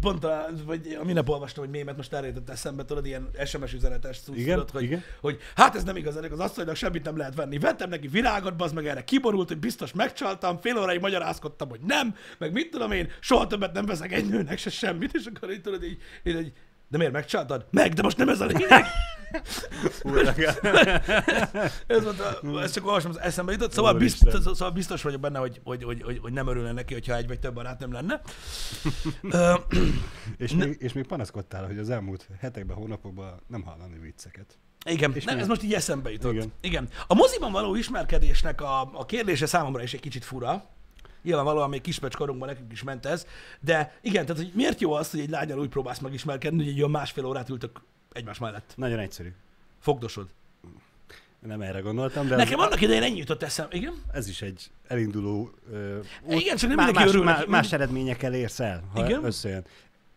Pont 0.00 0.24
a, 0.24 0.46
vagy 0.66 0.98
a 1.00 1.04
minap 1.04 1.28
olvastam, 1.28 1.64
hogy 1.64 1.72
mémet 1.72 1.96
most 1.96 2.12
erre 2.12 2.26
jutott 2.26 2.50
eszembe, 2.50 2.84
tudod, 2.84 3.06
ilyen 3.06 3.28
SMS 3.44 3.72
üzenetes 3.72 4.20
cucc, 4.20 4.36
Igen, 4.36 4.54
tudod, 4.54 4.70
hogy, 4.70 4.82
igen. 4.82 5.02
hogy 5.20 5.38
hát 5.54 5.74
ez 5.74 5.84
nem 5.84 5.96
igaz, 5.96 6.16
ennek 6.16 6.32
az 6.32 6.38
asszonynak 6.38 6.76
semmit 6.76 7.04
nem 7.04 7.16
lehet 7.16 7.34
venni. 7.34 7.58
Vettem 7.58 7.88
neki 7.88 8.08
virágot, 8.08 8.56
bazd 8.56 8.74
meg 8.74 8.86
erre 8.86 9.04
kiborult, 9.04 9.48
hogy 9.48 9.58
biztos 9.58 9.92
megcsaltam, 9.92 10.58
fél 10.58 10.78
óráig 10.78 11.00
magyarázkodtam, 11.00 11.68
hogy 11.68 11.80
nem, 11.80 12.14
meg 12.38 12.52
mit 12.52 12.70
tudom 12.70 12.92
én, 12.92 13.10
soha 13.20 13.46
többet 13.46 13.72
nem 13.72 13.86
veszek 13.86 14.12
egy 14.12 14.28
nőnek 14.28 14.58
se 14.58 14.70
semmit, 14.70 15.14
és 15.14 15.26
akkor 15.34 15.50
így 15.50 15.60
tudod, 15.60 15.84
így, 15.84 15.98
így, 16.24 16.38
így 16.38 16.52
de 16.88 16.96
miért 16.96 17.12
megcsaltad? 17.12 17.66
Meg, 17.70 17.92
de 17.92 18.02
most 18.02 18.16
nem 18.16 18.28
ez 18.28 18.40
a 18.40 18.46
lényeg. 18.46 18.84
Ez, 21.86 22.02
volt 22.02 22.20
a, 22.20 22.60
ez 22.62 22.72
csak 22.72 22.86
olvasom, 22.86 23.10
az 23.10 23.20
eszembe 23.20 23.52
jutott. 23.52 23.72
Szóval 23.72 23.94
biztos, 23.94 24.42
szóval 24.42 24.70
biztos 24.70 25.02
vagyok 25.02 25.20
benne, 25.20 25.38
hogy, 25.38 25.60
hogy, 25.64 25.84
hogy, 25.84 26.02
hogy, 26.02 26.18
hogy 26.18 26.32
nem 26.32 26.46
örülne 26.46 26.72
neki, 26.72 26.92
hogyha 26.92 27.16
egy 27.16 27.26
vagy 27.26 27.38
több 27.38 27.54
barát 27.54 27.78
nem 27.78 27.92
lenne. 27.92 28.20
És, 30.36 30.52
még, 30.52 30.76
és 30.78 30.92
még 30.92 31.06
panaszkodtál, 31.06 31.66
hogy 31.66 31.78
az 31.78 31.90
elmúlt 31.90 32.28
hetekben, 32.40 32.76
hónapokban 32.76 33.40
nem 33.46 33.62
hallani 33.62 33.98
vicceket. 33.98 34.58
Igen, 34.84 35.14
És 35.14 35.24
nem, 35.24 35.34
mi? 35.34 35.40
ez 35.40 35.48
most 35.48 35.62
így 35.62 35.74
eszembe 35.74 36.12
jutott. 36.12 36.32
Igen. 36.32 36.52
Igen. 36.60 36.84
Igen. 36.84 37.04
A 37.06 37.14
moziban 37.14 37.52
való 37.52 37.74
ismerkedésnek 37.74 38.60
a, 38.60 38.80
a 38.80 39.04
kérdése 39.04 39.46
számomra 39.46 39.82
is 39.82 39.94
egy 39.94 40.00
kicsit 40.00 40.24
fura. 40.24 40.64
Nyilvánvalóan 41.22 41.68
még 41.68 41.80
kispecs-korunkban 41.80 42.48
nekünk 42.48 42.72
is 42.72 42.82
ment 42.82 43.06
ez, 43.06 43.26
de 43.60 43.98
igen, 44.02 44.26
tehát 44.26 44.42
hogy 44.42 44.52
miért 44.54 44.80
jó 44.80 44.92
az, 44.92 45.10
hogy 45.10 45.20
egy 45.20 45.30
lányal 45.30 45.58
úgy 45.58 45.68
próbálsz 45.68 45.98
megismerkedni, 45.98 46.58
hogy 46.58 46.68
egy 46.72 46.78
olyan 46.78 46.90
másfél 46.90 47.24
órát 47.24 47.48
ültök 47.48 47.80
egymás 48.16 48.38
mellett. 48.38 48.72
Nagyon 48.76 48.98
egyszerű. 48.98 49.32
Fogdosod. 49.80 50.28
Nem 51.38 51.60
erre 51.60 51.80
gondoltam, 51.80 52.28
de 52.28 52.36
Nekem 52.36 52.58
ez, 52.60 52.66
annak 52.66 52.80
idején 52.80 53.02
ennyi 53.02 53.18
jutott 53.18 53.42
eszem. 53.42 53.66
Igen? 53.70 53.94
ez 54.12 54.28
is 54.28 54.42
egy 54.42 54.70
elinduló 54.86 55.50
ö, 55.72 55.98
Igen, 56.28 56.56
csak 56.56 56.68
nem 56.68 56.76
má- 56.76 56.84
mindenki 56.84 56.98
más, 56.98 57.08
örül 57.08 57.24
má- 57.24 57.36
neki. 57.38 57.50
más 57.50 57.72
eredményekkel 57.72 58.34
érsz 58.34 58.60
el, 58.60 58.88
ha 58.92 59.04
Igen. 59.06 59.24
összejön. 59.24 59.64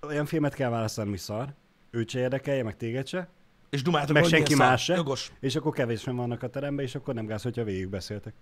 Olyan 0.02 0.26
filmet 0.26 0.54
kell 0.54 0.70
választani, 0.70 1.10
mi 1.10 1.18
szar, 1.18 1.54
őt 1.91 2.10
se 2.10 2.20
érdekelje, 2.20 2.64
meg 2.64 2.78
téged 2.78 3.08
se, 3.08 3.28
És 3.70 3.82
dumáltok, 3.82 4.14
meg 4.16 4.24
senki 4.26 4.56
más 4.56 4.84
se. 4.84 4.95
Jogos. 4.95 5.32
és 5.39 5.56
akkor 5.56 5.74
kevésen 5.74 6.16
vannak 6.16 6.43
a 6.43 6.50
teremben, 6.50 6.86
és 6.86 6.95
akkor 6.95 7.14
nem 7.14 7.26
gáz, 7.26 7.41
hogyha 7.41 7.64
végig 7.64 7.88
beszéltek. 7.89 8.34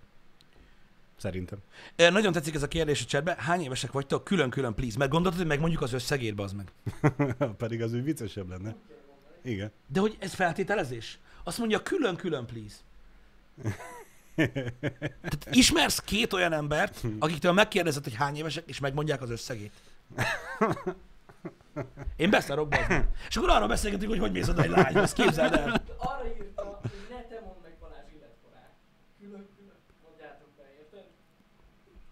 Szerintem. 1.18 1.58
Ö, 1.96 2.10
Nagyon 2.10 2.32
tetszik 2.32 2.56
ez 2.56 2.64
a 2.64 2.68
kérdés 2.68 3.02
a 3.02 3.06
chatben. 3.06 3.38
Hány 3.38 3.62
évesek 3.62 3.92
vagytok? 3.92 4.24
Külön-külön, 4.24 4.74
please. 4.74 4.98
Mert 4.98 5.12
gondoltad, 5.12 5.40
hogy 5.40 5.50
megmondjuk 5.50 5.82
az 5.82 5.94
összegét, 5.94 6.40
az 6.40 6.54
meg. 6.54 6.72
Pedig 7.58 7.82
az 7.82 7.94
úgy 7.94 8.04
viccesebb 8.04 8.50
lenne. 8.50 8.76
Igen. 9.44 9.72
De 9.88 10.00
hogy 10.00 10.18
ez 10.20 10.34
feltételezés? 10.34 11.20
Azt 11.44 11.58
mondja, 11.58 11.84
külön-külön, 11.84 12.46
please. 12.46 12.76
Tehát 15.22 15.48
ismersz 15.52 16.00
két 16.00 16.34
olyan 16.34 16.54
embert, 16.54 17.02
akiktől 17.20 17.52
megkérdezed, 17.52 18.04
hogy 18.04 18.16
hány 18.16 18.36
évesek, 18.36 18.68
és 18.68 18.80
megmondják 18.80 19.22
az 19.22 19.30
összegét. 19.30 19.74
Én 22.16 22.30
beszarok 22.30 22.68
be. 22.68 23.10
És 23.30 23.36
akkor 23.38 23.50
arra 23.50 23.68
beszélgetünk, 23.68 24.10
hogy 24.10 24.20
hogy 24.20 24.32
mész 24.32 24.48
oda 24.48 24.62
egy 24.62 24.70
lányhoz. 24.70 25.14
Képzeld 25.14 25.54
el. 25.54 25.84
Arra 25.98 26.28
írta, 26.38 26.80
hogy 26.82 26.92
ne 27.10 27.22
te 27.22 27.42
mondd 27.46 27.62
meg 27.64 27.78
Balázs 27.80 28.10
életkorát. 28.16 28.72
Külön-külön 29.20 29.80
mondjátok 30.04 30.48
be, 30.58 30.64
érted? 30.80 31.06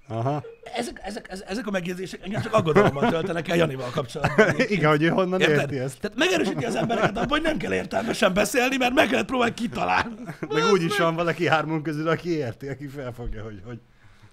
Aha. 0.08 0.43
Ezek, 0.74 0.99
ezek, 1.03 1.28
ezek, 1.47 1.68
a 1.68 1.72
megjegyzések 1.72 2.24
engem 2.24 2.41
csak 2.41 2.53
aggodalommal 2.53 3.10
töltenek 3.10 3.47
el 3.47 3.58
Janival 3.58 3.89
kapcsolatban. 3.89 4.56
Igen, 4.68 4.89
hogy 4.89 5.03
ő 5.03 5.08
honnan 5.08 5.41
Érted? 5.41 5.60
érti 5.60 5.80
ezt. 5.80 5.99
Tehát 5.99 6.18
megerősíti 6.18 6.66
az 6.66 6.76
embereket 6.76 7.18
abban, 7.18 7.28
hogy 7.28 7.41
nem 7.41 7.58
kell 7.58 7.74
értelmesen 7.74 8.34
beszélni, 8.34 8.78
mert 8.78 8.93
meg 8.93 9.12
lehet 9.12 9.26
próbálni 9.26 9.53
kitalálni. 9.53 10.16
Meg 10.39 10.64
úgy 10.72 10.82
is 10.82 10.97
van 10.97 11.16
valaki 11.16 11.47
hármunk 11.47 11.84
közül, 11.84 12.08
aki 12.08 12.30
érti, 12.30 12.68
aki 12.68 12.88
felfogja, 12.88 13.43
hogy... 13.43 13.62
hogy... 13.66 13.80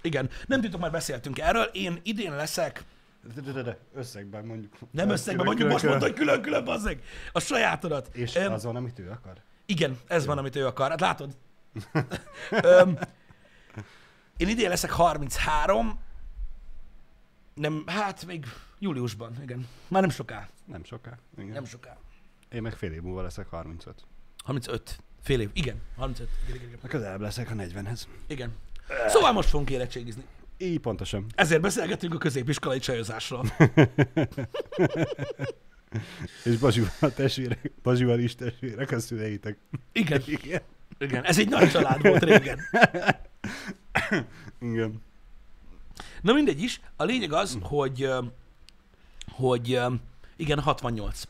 Igen, 0.03 0.31
nem 0.47 0.61
tudtok, 0.61 0.81
már 0.81 0.91
beszéltünk 0.91 1.39
erről. 1.39 1.69
Én 1.73 2.01
idén 2.03 2.37
leszek, 2.37 2.85
De, 3.35 3.41
de, 3.41 3.53
de, 3.53 3.63
de, 3.63 3.79
összegben 3.95 4.45
mondjuk. 4.45 4.73
nem 4.91 5.11
összegben, 5.11 5.45
mondjuk 5.45 5.71
most 5.71 5.85
mondta, 5.85 6.07
hogy 6.07 6.15
külön-külön 6.15 6.65
bazzeg. 6.65 7.03
A 7.33 7.41
sajátodat. 7.41 8.09
És 8.13 8.37
Öm, 8.37 8.53
az 8.53 8.65
van, 8.65 8.77
amit 8.77 8.99
ő 8.99 9.11
akar? 9.11 9.35
Igen, 9.67 9.99
ez 10.07 10.27
van, 10.27 10.39
amit 10.39 10.57
ő 10.57 10.67
akar. 10.67 10.91
Hát 10.91 11.01
látod? 11.01 11.31
Öm, 12.51 12.99
én 14.37 14.49
idén 14.49 14.69
leszek 14.69 14.91
33, 14.91 15.99
nem, 17.55 17.83
hát 17.87 18.27
még 18.27 18.47
júliusban, 18.79 19.37
igen. 19.43 19.69
Már 19.89 20.01
nem 20.01 20.11
soká, 20.11 20.49
Nem 20.65 20.85
soká. 20.85 21.19
Igen. 21.39 21.53
nem 21.53 21.65
soká. 21.65 21.97
Én 22.53 22.63
meg 22.63 22.73
fél 22.73 22.93
év 22.93 23.03
múlva 23.03 23.23
leszek 23.23 23.49
35. 23.49 24.05
35, 24.45 24.99
fél 25.23 25.41
év, 25.41 25.51
igen, 25.53 25.81
35, 25.97 26.29
igen, 26.45 26.57
igen, 26.57 26.69
igen. 26.69 26.81
Közelebb 26.89 27.21
leszek 27.21 27.51
a 27.51 27.55
40-hez. 27.55 28.01
igen. 28.27 28.53
Szóval 29.09 29.33
most 29.33 29.49
fogunk 29.49 29.71
érettségizni. 29.71 30.23
Így 30.59 30.81
pontosan. 30.81 31.27
Ezért 31.35 31.61
beszélgetünk 31.61 32.15
a 32.15 32.19
középiskolai 32.19 32.79
csajozásról. 32.79 33.45
És 36.45 36.57
Bazsival 36.57 37.13
testvérek, 37.15 37.71
Bazsival 37.83 38.19
is 38.19 38.35
testvérek 38.35 38.91
a 38.91 38.99
szüleitek. 39.01 39.57
Igen, 39.93 40.23
Igen. 40.27 40.61
Igen, 40.99 41.25
ez 41.25 41.39
egy 41.39 41.49
nagy 41.49 41.71
család 41.71 42.03
volt 42.03 42.23
régen. 42.23 42.61
Igen. 44.61 45.03
Na 46.23 46.33
mindegy 46.33 46.63
is, 46.63 46.81
a 46.97 47.05
lényeg 47.05 47.33
az, 47.33 47.59
hogy, 47.63 48.03
ö, 48.03 48.25
hogy 49.33 49.73
ö, 49.73 49.95
igen, 50.37 50.61
68 50.61 51.23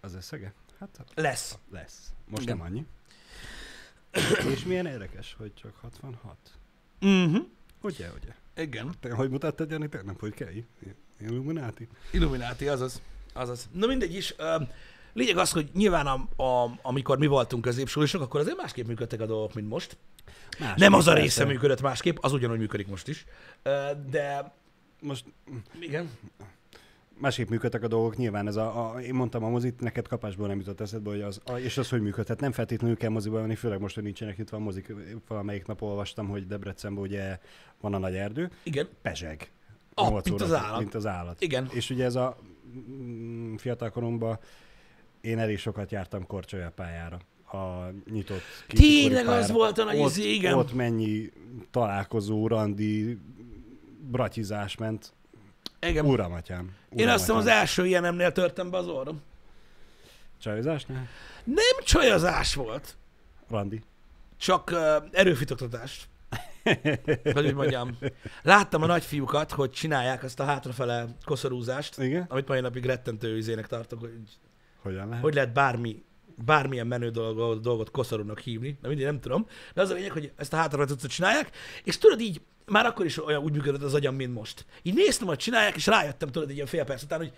Az 0.00 0.14
összege? 0.14 0.52
Hát 0.78 1.04
lesz. 1.14 1.58
lesz. 1.70 2.12
Most 2.28 2.42
Igen. 2.42 2.56
nem 2.56 2.66
annyi. 2.66 2.86
És 4.54 4.64
milyen 4.64 4.86
érdekes, 4.86 5.34
hogy 5.38 5.54
csak 5.54 5.76
66. 5.80 6.36
Mhm. 7.00 7.36
Ugye, 7.80 8.10
ugye? 8.10 8.34
Igen. 8.56 8.94
Te 9.00 9.12
hogy 9.14 9.30
mutattad, 9.30 9.70
Jani, 9.70 9.88
tegnap, 9.88 10.20
hogy 10.20 10.34
kell? 10.34 10.50
Illumináti? 11.20 11.88
Illumináti, 12.10 12.68
azaz. 12.68 13.02
azaz. 13.32 13.68
Na 13.72 13.86
mindegy 13.86 14.14
is. 14.14 14.34
Lényeg 15.14 15.36
az, 15.36 15.50
hogy 15.52 15.70
nyilván 15.74 16.06
a, 16.06 16.42
a, 16.42 16.78
amikor 16.82 17.18
mi 17.18 17.26
voltunk 17.26 17.62
középsulisok, 17.62 18.22
akkor 18.22 18.40
azért 18.40 18.56
másképp 18.56 18.86
működtek 18.86 19.20
a 19.20 19.26
dolgok, 19.26 19.54
mint 19.54 19.68
most. 19.68 19.96
Más, 20.60 20.78
Nem 20.78 20.92
az 20.92 21.06
a 21.06 21.10
persze. 21.12 21.22
része 21.22 21.44
működött 21.44 21.80
másképp, 21.80 22.16
az 22.20 22.32
ugyanúgy 22.32 22.58
működik 22.58 22.86
most 22.88 23.08
is. 23.08 23.24
De 24.10 24.54
Most 25.00 25.24
igen. 25.80 26.10
másképp 27.18 27.48
működtek 27.48 27.82
a 27.82 27.88
dolgok, 27.88 28.16
nyilván 28.16 28.46
ez 28.46 28.56
a, 28.56 28.94
a, 28.94 29.00
én 29.00 29.14
mondtam 29.14 29.44
a 29.44 29.48
mozit, 29.48 29.80
neked 29.80 30.08
kapásból 30.08 30.46
nem 30.46 30.58
jutott 30.58 30.80
eszedbe, 30.80 31.10
hogy 31.10 31.20
az, 31.20 31.40
a, 31.44 31.52
és 31.52 31.78
az, 31.78 31.88
hogy 31.88 32.00
működhet, 32.00 32.40
nem 32.40 32.52
feltétlenül 32.52 32.96
kell 32.96 33.10
moziba 33.10 33.40
menni, 33.40 33.54
főleg 33.54 33.80
most, 33.80 33.94
hogy 33.94 34.04
nincsenek 34.04 34.36
nyitva 34.36 34.56
a 34.56 34.60
mozik, 34.60 34.92
valamelyik 35.28 35.66
nap 35.66 35.82
olvastam, 35.82 36.28
hogy 36.28 36.46
Debrecenben 36.46 37.02
ugye 37.02 37.38
van 37.80 37.94
a 37.94 37.98
nagy 37.98 38.14
erdő, 38.14 38.50
Igen. 38.62 38.88
pezseg. 39.02 39.52
Ah, 39.94 40.22
mint 40.24 40.40
az 40.40 40.52
állat. 40.52 40.78
Mint 40.78 40.94
az 40.94 41.06
állat. 41.06 41.40
Igen. 41.40 41.68
És 41.72 41.90
ugye 41.90 42.04
ez 42.04 42.14
a 42.14 42.36
mm, 42.76 43.54
fiatalkoromban 43.54 44.38
én 45.24 45.38
elég 45.38 45.58
sokat 45.58 45.90
jártam 45.90 46.26
korcsolyapályára 46.26 47.18
a 47.52 47.90
nyitott 48.10 48.42
Tényleg 48.68 49.26
az 49.26 49.32
pályára. 49.32 49.52
volt 49.52 49.78
a 49.78 49.84
nagy 49.84 49.98
ott, 49.98 50.08
izé, 50.10 50.32
igen. 50.32 50.54
Ott 50.54 50.72
mennyi 50.74 51.32
találkozó, 51.70 52.46
randi, 52.46 53.18
bratizás 54.00 54.76
ment. 54.76 55.12
igen. 55.80 56.04
Uram, 56.06 56.32
atyám. 56.32 56.70
Én 56.96 57.08
azt 57.08 57.18
hiszem 57.18 57.36
az 57.36 57.46
első 57.46 57.86
ilyenemnél 57.86 58.32
törtem 58.32 58.70
be 58.70 58.76
az 58.76 58.86
orrom. 58.86 59.22
Csajozásnál? 60.40 61.08
Nem 61.44 61.84
csajozás 61.84 62.54
volt, 62.54 62.96
Randi. 63.48 63.82
csak 64.38 64.70
uh, 64.72 65.08
erőfitoktatás. 65.12 66.08
hogy 67.34 67.46
úgy 67.46 67.54
mondjam. 67.54 67.98
Láttam 68.42 68.82
a 68.82 68.86
nagyfiúkat, 68.86 69.50
hogy 69.50 69.70
csinálják 69.70 70.22
azt 70.22 70.40
a 70.40 70.44
hátrafele 70.44 71.06
koszorúzást, 71.24 71.98
Igen? 71.98 72.26
amit 72.28 72.48
mai 72.48 72.60
napig 72.60 72.84
rettentő 72.84 73.36
izének 73.36 73.66
tartok, 73.66 74.00
hogy 74.00 74.12
Hogyan 74.84 75.08
lehet? 75.08 75.22
hogy 75.22 75.34
lehet 75.34 75.52
bármi, 75.52 76.04
bármilyen 76.44 76.86
menő 76.86 77.10
dolgot, 77.10 77.62
dolgot 77.62 77.90
koszorúnak 77.90 78.38
hívni, 78.40 78.78
de 78.82 78.88
mindig 78.88 79.06
nem 79.06 79.20
tudom. 79.20 79.46
De 79.74 79.82
az 79.82 79.90
a 79.90 79.94
lényeg, 79.94 80.10
hogy 80.10 80.32
ezt 80.36 80.52
a 80.52 80.56
hátrafele 80.56 80.88
cuccot 80.88 81.10
csinálják, 81.10 81.50
és 81.84 81.98
tudod 81.98 82.20
így, 82.20 82.40
már 82.66 82.86
akkor 82.86 83.04
is 83.04 83.24
olyan 83.26 83.42
úgy 83.42 83.52
működött 83.52 83.82
az 83.82 83.94
agyam, 83.94 84.14
mint 84.14 84.34
most. 84.34 84.66
Így 84.82 84.94
néztem, 84.94 85.26
hogy 85.26 85.38
csinálják, 85.38 85.76
és 85.76 85.86
rájöttem, 85.86 86.28
tudod, 86.28 86.48
egy 86.48 86.54
ilyen 86.54 86.66
fél 86.66 86.84
perc 86.84 87.02
után, 87.02 87.18
hogy 87.18 87.32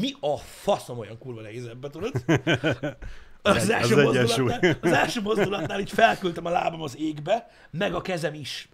mi 0.00 0.12
a 0.20 0.36
faszom 0.36 0.98
olyan 0.98 1.18
kurva 1.18 1.40
nehéz 1.40 1.66
ebbe, 1.66 1.88
tudod? 1.88 2.12
Az, 3.42 3.70
első 3.70 3.94
az 3.94 4.04
mozdulatnál, 4.04 4.78
az 4.80 4.92
első 4.92 5.20
mozdulatnál 5.20 5.80
így 5.80 5.90
felküldtem 5.90 6.46
a 6.46 6.50
lábam 6.50 6.82
az 6.82 6.96
égbe, 6.98 7.50
meg 7.70 7.94
a 7.94 8.00
kezem 8.00 8.34
is. 8.34 8.68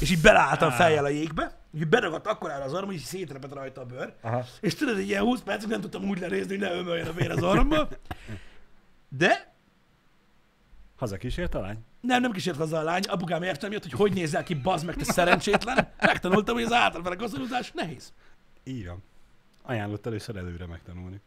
És 0.00 0.10
így 0.10 0.20
beleálltam 0.20 0.70
fejjel 0.70 1.04
a 1.04 1.08
jégbe, 1.08 1.63
így 1.76 1.88
beragadt 1.88 2.26
akkorára 2.26 2.64
az 2.64 2.72
orrom, 2.72 2.86
hogy 2.86 2.94
így 2.94 3.02
szétrepett 3.02 3.52
rajta 3.52 3.80
a 3.80 3.84
bőr. 3.84 4.14
Aha. 4.20 4.44
És 4.60 4.74
tudod, 4.74 4.98
egy 4.98 5.08
ilyen 5.08 5.22
20 5.22 5.40
percig 5.40 5.68
nem 5.68 5.80
tudtam 5.80 6.08
úgy 6.08 6.18
lenézni, 6.18 6.48
hogy 6.48 6.58
ne 6.58 6.72
ömöljön 6.74 7.06
a 7.06 7.12
vér 7.12 7.30
az 7.30 7.42
orromba. 7.42 7.88
De 9.08 9.52
Haza 10.96 11.16
kísért 11.16 11.54
a 11.54 11.60
lány? 11.60 11.78
nem, 12.00 12.20
nem 12.20 12.32
kísért 12.32 12.56
haza 12.56 12.78
a 12.78 12.82
lány, 12.82 13.02
apukám 13.02 13.42
értem 13.42 13.72
jött, 13.72 13.82
hogy 13.82 13.92
hogy 13.92 14.12
nézel 14.12 14.42
ki, 14.42 14.54
bazd 14.54 14.86
meg, 14.86 14.96
te 14.96 15.04
szerencsétlen. 15.04 15.88
Megtanultam, 16.00 16.54
hogy 16.54 16.64
az 16.64 16.72
általában 16.72 17.12
a 17.12 17.16
koszorúzás 17.16 17.72
nehéz. 17.72 18.12
Így 18.64 18.86
van. 18.86 19.02
Ajánlott 19.62 20.06
először 20.06 20.36
előre 20.36 20.66
megtanulni. 20.66 21.20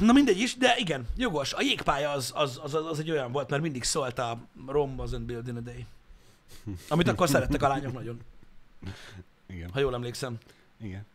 Na 0.00 0.12
mindegy 0.12 0.38
is, 0.38 0.56
de 0.56 0.74
igen, 0.76 1.06
jogos. 1.16 1.52
A 1.52 1.62
jégpálya 1.62 2.10
az, 2.10 2.32
az, 2.34 2.60
az, 2.62 2.74
az 2.74 2.98
egy 2.98 3.10
olyan 3.10 3.32
volt, 3.32 3.50
mert 3.50 3.62
mindig 3.62 3.82
szólt 3.82 4.18
a 4.18 4.38
Rome 4.66 5.04
wasn't 5.04 5.22
built 5.26 5.48
in 5.48 5.56
a 5.56 5.60
day. 5.60 5.86
Amit 6.88 7.08
akkor 7.08 7.28
szerettek 7.28 7.62
a 7.62 7.68
lányok 7.68 7.92
nagyon, 7.92 8.20
Igen. 9.46 9.70
ha 9.72 9.80
jól 9.80 9.94
emlékszem. 9.94 10.38
Igen. 10.80 11.06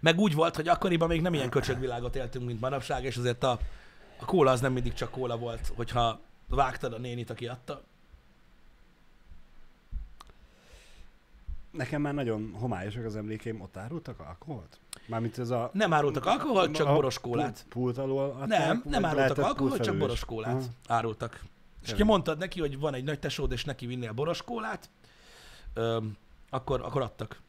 Meg 0.00 0.18
úgy 0.18 0.34
volt, 0.34 0.56
hogy 0.56 0.68
akkoriban 0.68 1.08
még 1.08 1.20
nem 1.22 1.34
ilyen 1.34 1.50
köcsögvilágot 1.50 2.16
éltünk, 2.16 2.46
mint 2.46 2.60
manapság, 2.60 3.04
és 3.04 3.16
azért 3.16 3.42
a, 3.44 3.58
a 4.20 4.24
kóla 4.24 4.50
az 4.50 4.60
nem 4.60 4.72
mindig 4.72 4.92
csak 4.92 5.10
kóla 5.10 5.36
volt, 5.38 5.72
hogyha 5.76 6.20
vágtad 6.48 6.92
a 6.92 6.98
nénit, 6.98 7.30
aki 7.30 7.46
adta. 7.46 7.82
Nekem 11.70 12.00
már 12.00 12.14
nagyon 12.14 12.54
homályosak 12.58 13.04
az 13.04 13.16
emlékeim, 13.16 13.60
ott 13.60 13.76
árultak 13.76 14.20
alkoholt? 14.20 14.78
Mármint 15.06 15.38
ez 15.38 15.50
a... 15.50 15.70
Nem 15.72 15.92
árultak 15.92 16.26
alkoholt, 16.26 16.74
csak 16.74 16.86
boros 16.86 17.18
kólát. 17.18 17.52
pu- 17.62 17.68
Pult 17.68 17.98
alól 17.98 18.30
adták, 18.30 18.66
Nem, 18.66 18.82
nem 18.84 19.04
árultak 19.04 19.38
alkoholt, 19.38 19.82
csak 19.82 19.96
boros 19.96 20.24
kólát 20.24 20.54
Aha. 20.54 20.64
árultak. 20.86 21.42
És 21.84 21.90
Tényleg. 21.90 22.06
ha 22.06 22.12
mondtad 22.12 22.38
neki, 22.38 22.60
hogy 22.60 22.78
van 22.78 22.94
egy 22.94 23.04
nagy 23.04 23.18
tesód, 23.18 23.52
és 23.52 23.64
neki 23.64 23.86
vinnél 23.86 24.12
boros 24.12 24.42
kólát, 24.42 24.90
öm, 25.74 26.16
akkor, 26.50 26.80
akkor 26.80 27.02
adtak. 27.02 27.40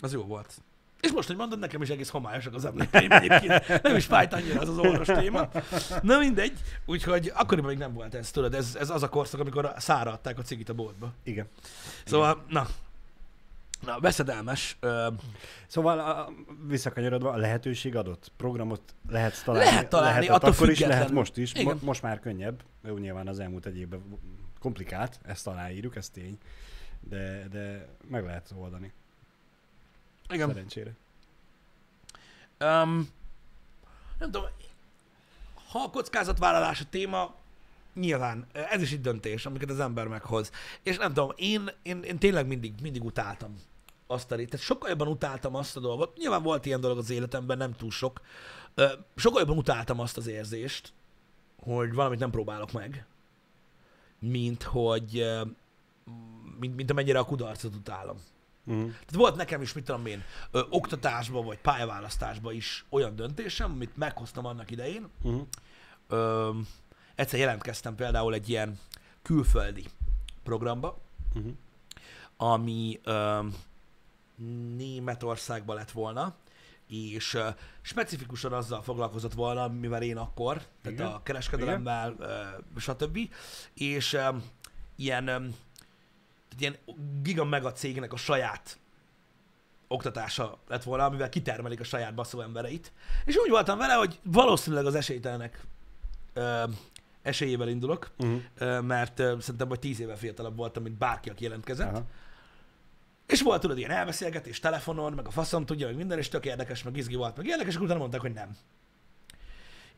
Az 0.00 0.12
jó 0.12 0.22
volt. 0.22 0.54
És 1.00 1.12
most, 1.12 1.26
hogy 1.26 1.36
mondod, 1.36 1.58
nekem 1.58 1.82
is 1.82 1.88
egész 1.88 2.08
homályosak 2.08 2.54
az 2.54 2.64
emlékeim 2.64 3.12
egyébként. 3.12 3.82
Nem 3.82 3.96
is 3.96 4.04
fájt 4.04 4.32
annyira 4.32 4.60
az 4.60 4.68
az 4.68 4.78
orvos 4.78 5.06
téma. 5.06 5.48
Na 6.02 6.18
mindegy. 6.18 6.52
Úgyhogy 6.86 7.32
akkoriban 7.34 7.70
még 7.70 7.78
nem 7.78 7.92
volt 7.92 8.14
ez, 8.14 8.30
tudod, 8.30 8.54
ez, 8.54 8.76
ez 8.80 8.90
az 8.90 9.02
a 9.02 9.08
korszak, 9.08 9.40
amikor 9.40 9.72
szára 9.76 10.12
adták 10.12 10.38
a 10.38 10.42
cigit 10.42 10.68
a 10.68 10.74
boltba. 10.74 11.12
Igen. 11.22 11.48
Szóval, 12.04 12.44
na, 12.48 12.66
na 13.80 14.00
veszedelmes. 14.00 14.76
Ö, 14.80 15.08
Szóval 15.66 15.98
a, 15.98 16.32
visszakanyarodva, 16.66 17.30
a 17.30 17.36
lehetőség 17.36 17.96
adott. 17.96 18.32
Programot 18.36 18.94
lehet 19.08 19.44
találni. 19.44 19.68
Lehet 19.68 19.88
találni, 19.88 20.12
lehetett 20.12 20.36
attól 20.36 20.50
akkor 20.50 20.68
is, 20.68 20.76
függetlenül. 20.76 20.96
lehet 20.96 21.12
most 21.12 21.36
is. 21.36 21.52
Igen. 21.52 21.64
Mo- 21.64 21.82
most 21.82 22.02
már 22.02 22.20
könnyebb. 22.20 22.62
Jó, 22.84 22.96
nyilván 22.96 23.28
az 23.28 23.38
elmúlt 23.38 23.66
egy 23.66 23.78
évben 23.78 24.18
komplikált, 24.60 25.18
ezt 25.24 25.46
aláírjuk, 25.46 25.96
ez 25.96 26.08
tény. 26.08 26.38
De, 27.00 27.48
de 27.48 27.86
meg 28.08 28.24
lehet 28.24 28.52
oldani. 28.56 28.92
igen. 30.28 30.48
Szerencsére. 30.48 30.90
Um, 32.60 33.08
nem 34.18 34.30
tudom, 34.30 34.44
ha 35.68 35.78
a 35.82 35.90
kockázatvállalás 35.90 36.80
a 36.80 36.84
téma, 36.90 37.34
nyilván 37.94 38.46
ez 38.52 38.82
is 38.82 38.92
egy 38.92 39.00
döntés, 39.00 39.46
amiket 39.46 39.70
az 39.70 39.80
ember 39.80 40.06
meghoz. 40.06 40.50
És 40.82 40.96
nem 40.96 41.12
tudom, 41.12 41.32
én, 41.36 41.70
én, 41.82 42.02
én 42.02 42.18
tényleg 42.18 42.46
mindig, 42.46 42.74
mindig 42.82 43.04
utáltam 43.04 43.54
azt 44.06 44.32
a. 44.32 44.34
Tehát 44.34 44.58
sokkal 44.58 44.88
jobban 44.88 45.08
utáltam 45.08 45.54
azt 45.54 45.76
a 45.76 45.80
dolgot. 45.80 46.16
Nyilván 46.16 46.42
volt 46.42 46.66
ilyen 46.66 46.80
dolog 46.80 46.98
az 46.98 47.10
életemben, 47.10 47.56
nem 47.56 47.72
túl 47.72 47.90
sok. 47.90 48.20
Sokkal 49.16 49.40
jobban 49.40 49.58
utáltam 49.58 50.00
azt 50.00 50.16
az 50.16 50.26
érzést, 50.26 50.92
hogy 51.56 51.94
valamit 51.94 52.18
nem 52.18 52.30
próbálok 52.30 52.72
meg, 52.72 53.06
mint 54.18 54.62
hogy 54.62 55.24
mint, 56.58 56.76
mint 56.76 56.90
amennyire 56.90 57.18
a 57.18 57.24
kudarcot 57.24 57.74
utálom. 57.74 58.16
Uh-huh. 58.66 58.84
Tehát 58.84 59.14
volt 59.14 59.36
nekem 59.36 59.62
is, 59.62 59.72
mit 59.72 59.84
tudom 59.84 60.06
én, 60.06 60.24
ö, 60.50 60.62
oktatásban 60.70 61.44
vagy 61.44 61.58
pályaválasztásban 61.58 62.54
is 62.54 62.84
olyan 62.88 63.16
döntésem, 63.16 63.72
amit 63.72 63.96
meghoztam 63.96 64.46
annak 64.46 64.70
idején. 64.70 65.08
Uh-huh. 65.22 65.46
Ö, 66.08 66.50
egyszer 67.14 67.38
jelentkeztem 67.38 67.94
például 67.94 68.34
egy 68.34 68.48
ilyen 68.48 68.78
külföldi 69.22 69.84
programba, 70.42 71.02
Uh-huh. 71.36 71.52
ami 72.36 73.00
ö, 73.04 73.46
Németországban 74.76 75.76
lett 75.76 75.90
volna, 75.90 76.34
és 76.88 77.34
ö, 77.34 77.48
specifikusan 77.80 78.52
azzal 78.52 78.82
foglalkozott 78.82 79.32
volna, 79.32 79.68
mivel 79.68 80.02
én 80.02 80.16
akkor, 80.16 80.56
tehát 80.82 80.98
Igen. 80.98 81.06
a 81.12 81.22
kereskedelemmel, 81.22 82.14
ö, 82.18 82.42
stb. 82.80 83.18
És 83.74 84.12
ö, 84.12 84.28
ilyen, 84.96 85.26
ö, 85.28 85.36
tehát 86.48 86.58
ilyen 86.58 86.76
giga 87.22 87.44
mega 87.44 87.72
cégnek 87.72 88.12
a 88.12 88.16
saját 88.16 88.78
oktatása 89.88 90.58
lett 90.68 90.82
volna, 90.82 91.04
amivel 91.04 91.28
kitermelik 91.28 91.80
a 91.80 91.84
saját 91.84 92.14
baszó 92.14 92.40
embereit. 92.40 92.92
És 93.24 93.36
úgy 93.36 93.50
voltam 93.50 93.78
vele, 93.78 93.94
hogy 93.94 94.20
valószínűleg 94.22 94.86
az 94.86 94.94
esélytelenek 94.94 95.64
esélyével 97.24 97.68
indulok, 97.68 98.10
Uh-huh. 98.18 98.82
mert 98.82 99.16
szerintem 99.16 99.68
vagy 99.68 99.78
tíz 99.78 100.00
éve 100.00 100.14
fiatalabb 100.14 100.56
voltam, 100.56 100.82
mint 100.82 100.98
bárki, 100.98 101.30
aki 101.30 101.44
jelentkezett. 101.44 101.92
Aha. 101.92 102.04
És 103.26 103.42
volt 103.42 103.60
tudod 103.60 103.78
ilyen 103.78 103.90
elbeszélgetés 103.90 104.60
telefonon, 104.60 105.12
meg 105.12 105.26
a 105.26 105.30
faszom 105.30 105.66
tudja, 105.66 105.86
meg 105.86 105.96
minden, 105.96 106.18
és 106.18 106.28
tök 106.28 106.44
érdekes, 106.44 106.82
meg 106.82 106.96
izgi 106.96 107.14
volt, 107.14 107.36
meg 107.36 107.46
érdekes, 107.46 107.74
és 107.74 107.80
utána 107.80 107.98
mondták, 107.98 108.20
hogy 108.20 108.32
nem. 108.32 108.56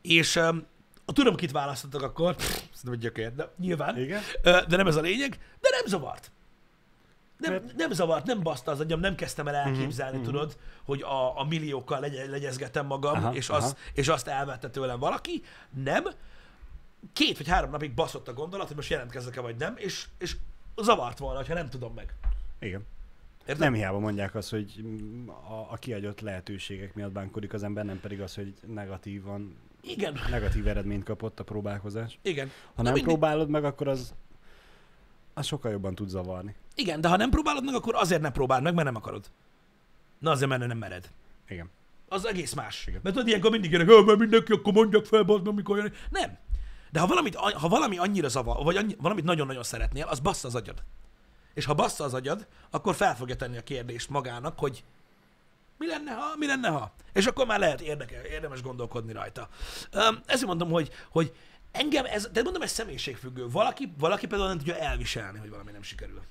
És 0.01 0.35
um, 0.35 0.65
tudom, 1.05 1.35
kit 1.35 1.51
választottak 1.51 2.01
akkor, 2.01 2.35
pff, 2.35 2.45
szerintem 2.73 2.91
egy 2.93 2.99
gyökér, 2.99 3.33
de 3.35 3.51
nyilván, 3.59 3.97
Igen? 3.97 4.21
De 4.43 4.75
nem 4.77 4.87
ez 4.87 4.95
a 4.95 5.01
lényeg, 5.01 5.29
de 5.61 5.69
nem 5.71 5.85
zavart. 5.85 6.31
Nem, 7.37 7.51
Mert- 7.51 7.75
nem 7.75 7.91
zavart, 7.91 8.25
nem 8.25 8.41
baszta 8.43 8.71
az 8.71 8.79
agyam, 8.79 8.99
nem 8.99 9.15
kezdtem 9.15 9.47
el 9.47 9.55
elképzelni, 9.55 10.17
Mhm, 10.17 10.27
uh-huh, 10.27 10.39
tudod, 10.39 10.57
hogy 10.83 11.01
a, 11.01 11.39
a 11.39 11.43
milliókkal 11.43 11.99
legy, 11.99 12.29
legyezgetem 12.29 12.85
magam, 12.85 13.13
Aha, 13.15 13.33
és, 13.35 13.49
aha. 13.49 13.57
azt, 13.57 13.77
és 13.93 14.07
azt 14.07 14.27
elvette 14.27 14.69
tőlem 14.69 14.99
valaki. 14.99 15.43
Nem. 15.83 16.03
Két 17.13 17.37
vagy 17.37 17.47
három 17.47 17.69
napig 17.69 17.93
baszott 17.93 18.27
a 18.27 18.33
gondolat, 18.33 18.67
hogy 18.67 18.75
most 18.75 18.89
jelentkezzek-e 18.89 19.41
vagy 19.41 19.55
nem, 19.55 19.73
és, 19.77 20.05
és 20.17 20.35
zavart 20.81 21.17
volna, 21.17 21.45
ha 21.45 21.53
nem 21.53 21.69
tudom 21.69 21.93
meg. 21.93 22.13
Igen. 22.59 22.85
Érted? 23.39 23.57
Nem 23.59 23.73
hiába 23.73 23.99
mondják 23.99 24.35
azt, 24.35 24.49
hogy 24.49 24.83
a, 25.27 25.53
a 25.71 25.75
kiadott 25.79 26.19
lehetőségek 26.19 26.93
miatt 26.93 27.11
bánkodik 27.11 27.53
az 27.53 27.63
ember, 27.63 27.85
nem 27.85 27.99
pedig 27.99 28.21
az, 28.21 28.35
hogy 28.35 28.53
negatívan, 28.65 29.55
Igen, 29.81 30.19
negatív 30.29 30.67
eredményt 30.67 31.03
kapott 31.03 31.39
a 31.39 31.43
próbálkozás. 31.43 32.19
igen. 32.21 32.47
Ha 32.47 32.71
Na 32.75 32.83
nem 32.83 32.93
mindig- 32.93 33.11
próbálod 33.11 33.49
meg, 33.49 33.63
akkor 33.63 33.87
az, 33.87 34.13
az 35.33 35.45
sokkal 35.45 35.71
jobban 35.71 35.95
tud 35.95 36.09
zavarni. 36.09 36.55
Igen, 36.75 37.01
de 37.01 37.07
ha 37.07 37.15
nem 37.17 37.29
próbálod 37.29 37.63
meg, 37.65 37.73
akkor 37.75 37.95
azért 37.95 38.21
nem 38.21 38.31
próbáld 38.31 38.63
meg, 38.63 38.73
mert 38.73 38.85
nem 38.85 38.95
akarod. 38.95 39.25
Na 40.19 40.31
azért, 40.31 40.49
mert 40.49 40.67
nem 40.67 40.77
mered. 40.77 41.09
Igen. 41.47 41.69
Az 42.09 42.25
egész 42.27 42.53
más. 42.53 42.87
Igen. 42.87 42.99
Mert 43.03 43.15
tudod, 43.15 43.29
ilyenkor 43.29 43.51
mindig 43.51 43.71
jönnek, 43.71 43.89
"Ö, 43.89 44.01
mert 44.01 44.19
mindenki, 44.19 44.51
akkor 44.51 44.73
mondjak 44.73 45.05
fel, 45.05 45.23
bazd, 45.23 45.47
amikor 45.47 45.77
jön. 45.77 45.93
Nem. 46.09 46.37
De 46.97 47.03
ha, 47.03 47.09
valamit, 47.09 47.35
ha 47.35 47.67
valami 47.67 47.97
annyira 47.97 48.27
zavar, 48.27 48.63
vagy 48.63 48.75
annyi, 48.75 48.95
valamit 48.99 49.23
nagyon-nagyon 49.23 49.63
szeretnél, 49.63 50.05
az 50.05 50.19
bassza 50.19 50.47
az 50.47 50.55
agyad. 50.55 50.83
És 51.53 51.65
ha 51.65 51.73
bassza 51.73 52.03
az 52.03 52.13
agyad, 52.13 52.47
akkor 52.69 52.95
fel 52.95 53.15
fogja 53.15 53.35
tenni 53.35 53.57
a 53.57 53.63
kérdést 53.63 54.09
magának, 54.09 54.59
hogy 54.59 54.83
mi 55.77 55.87
lenne, 55.87 56.11
ha, 56.11 56.35
mi 56.35 56.45
lenne, 56.45 56.69
ha. 56.69 56.91
És 57.13 57.25
akkor 57.25 57.45
már 57.45 57.59
lehet 57.59 57.81
érdekel, 57.81 58.23
érdemes 58.23 58.61
gondolkodni 58.61 59.13
rajta. 59.13 59.49
Um, 59.93 60.21
ezért 60.25 60.47
mondom, 60.47 60.69
hogy, 60.69 60.91
hogy 61.09 61.35
engem 61.71 62.05
ez, 62.05 62.27
de 62.31 62.41
mondom, 62.41 62.61
ez 62.61 62.71
személyiségfüggő. 62.71 63.49
Valaki, 63.49 63.93
valaki 63.97 64.27
például 64.27 64.49
nem 64.49 64.57
tudja 64.57 64.77
elviselni, 64.77 65.39
hogy 65.39 65.49
valami 65.49 65.71
nem 65.71 65.83
sikerül. 65.83 66.21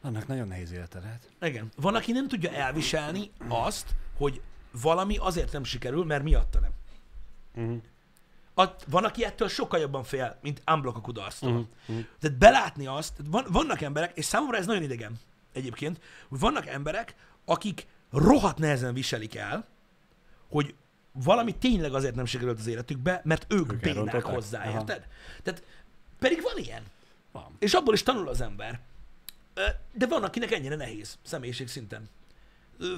Annak 0.00 0.26
nagyon 0.26 0.48
nehéz 0.48 0.72
élete 0.72 1.00
lehet. 1.00 1.30
Igen. 1.40 1.68
Van, 1.76 1.94
aki 1.94 2.12
nem 2.12 2.28
tudja 2.28 2.50
elviselni 2.50 3.30
azt, 3.48 3.94
hogy 4.16 4.40
valami 4.70 5.16
azért 5.16 5.52
nem 5.52 5.64
sikerül, 5.64 6.04
mert 6.04 6.22
miatta 6.22 6.60
nem. 6.60 6.72
Uh-huh. 7.54 7.82
A, 8.58 8.74
van, 8.86 9.04
aki 9.04 9.24
ettől 9.24 9.48
sokkal 9.48 9.80
jobban 9.80 10.04
fél, 10.04 10.38
mint 10.42 10.62
unblock 10.72 10.96
a 10.96 11.00
kudarctól. 11.00 11.50
Uh-huh. 11.50 11.66
mhm. 11.86 11.98
Tehát 12.20 12.38
belátni 12.38 12.86
azt, 12.86 13.12
van, 13.24 13.46
vannak 13.48 13.80
emberek, 13.80 14.16
és 14.16 14.24
számomra 14.24 14.56
ez 14.56 14.66
nagyon 14.66 14.82
idegen 14.82 15.20
egyébként, 15.52 16.00
hogy 16.28 16.38
vannak 16.38 16.66
emberek, 16.66 17.14
akik 17.44 17.86
rohadt 18.10 18.58
nehezen 18.58 18.94
viselik 18.94 19.34
el, 19.34 19.66
hogy 20.48 20.74
valami 21.12 21.54
tényleg 21.54 21.94
azért 21.94 22.14
nem 22.14 22.24
sikerült 22.24 22.58
az 22.58 22.66
életükbe, 22.66 23.20
mert 23.24 23.46
ők, 23.48 23.72
Ők 23.72 23.80
bénák 23.80 24.22
hozzá, 24.22 24.62
Aha. 24.62 24.78
érted? 24.78 25.06
Tehát 25.42 25.62
Pedig 26.18 26.42
van 26.42 26.64
ilyen. 26.64 26.82
Van. 27.32 27.56
És 27.58 27.74
abból 27.74 27.94
is 27.94 28.02
tanul 28.02 28.28
az 28.28 28.40
ember. 28.40 28.80
De 29.92 30.06
van, 30.06 30.22
akinek 30.24 30.52
ennyire 30.52 30.76
nehéz 30.76 31.18
személyiség 31.22 31.68
szinten 31.68 32.08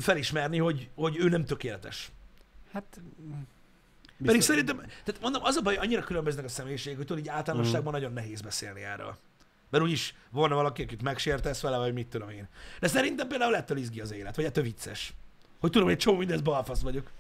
felismerni, 0.01 0.59
hogy, 0.59 0.89
hogy 0.95 1.17
ő 1.17 1.29
nem 1.29 1.45
tökéletes. 1.45 2.11
Hát... 2.73 3.01
Pedig 4.25 4.41
szerintem, 4.41 4.77
tehát 4.77 5.21
mondom, 5.21 5.45
az 5.45 5.57
a 5.57 5.61
baj, 5.63 5.77
annyira 5.77 6.03
különböznek 6.03 6.45
a 6.45 6.49
személyiség, 6.49 6.97
hogy 6.97 7.07
tudod, 7.07 7.23
így 7.23 7.29
általánosságban 7.29 7.93
nagyon 7.93 8.13
nehéz 8.13 8.41
beszélni 8.41 8.83
erről. 8.83 9.17
Mert 9.71 9.85
úgyis 9.85 10.15
volna 10.31 10.55
valaki, 10.55 10.83
akit 10.83 11.03
megsértesz 11.03 11.61
vele, 11.61 11.77
vagy 11.79 11.93
mit 11.93 12.07
tudom 12.07 12.29
én. 12.31 12.49
De 12.81 12.89
szerintem 12.89 13.29
például 13.29 13.57
ettől 13.57 13.77
izgi 13.79 14.01
az 14.01 14.13
élet, 14.13 14.37
vagy 14.37 14.45
ettől 14.45 14.65
vicces. 14.65 15.13
Hogy 15.61 15.71
tudom, 15.71 15.87
hogy 15.87 15.97
egy 15.97 16.03
csomó 16.03 16.19
mindez 16.19 16.41
balfasz 16.41 16.81
vagyok. 16.81 17.11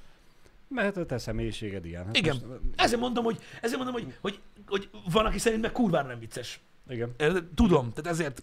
Mert 0.69 0.97
a 0.97 1.07
te 1.07 1.19
személyiséged 1.19 1.85
ilyen. 1.85 2.05
Hát 2.05 2.17
Igen. 2.17 2.37
Most, 2.47 2.61
Ezért 2.77 3.01
mondom, 3.01 3.25
hogy, 3.25 3.39
ezért 3.61 3.77
mondom, 3.83 3.95
hogy, 4.03 4.15
hogy, 4.21 4.41
hogy 4.67 4.91
van, 5.11 5.27
aki 5.27 5.39
szerint 5.39 5.63
meg 5.63 5.73
kurvára 5.73 6.09
nem 6.09 6.19
vicces. 6.19 6.61
igen. 6.89 7.15
Tudom, 7.55 7.93
tehát 7.93 8.11
ezért, 8.11 8.43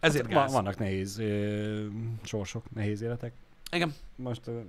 ezért 0.00 0.26
Va- 0.26 0.34
gáz. 0.34 0.52
vannak 0.52 0.78
nehéz 0.78 1.18
ö, 1.18 1.86
sorsok, 2.22 2.70
nehéz 2.74 3.00
életek. 3.00 3.32
Igen. 3.72 3.94
Most 4.16 4.46
ö, 4.46 4.60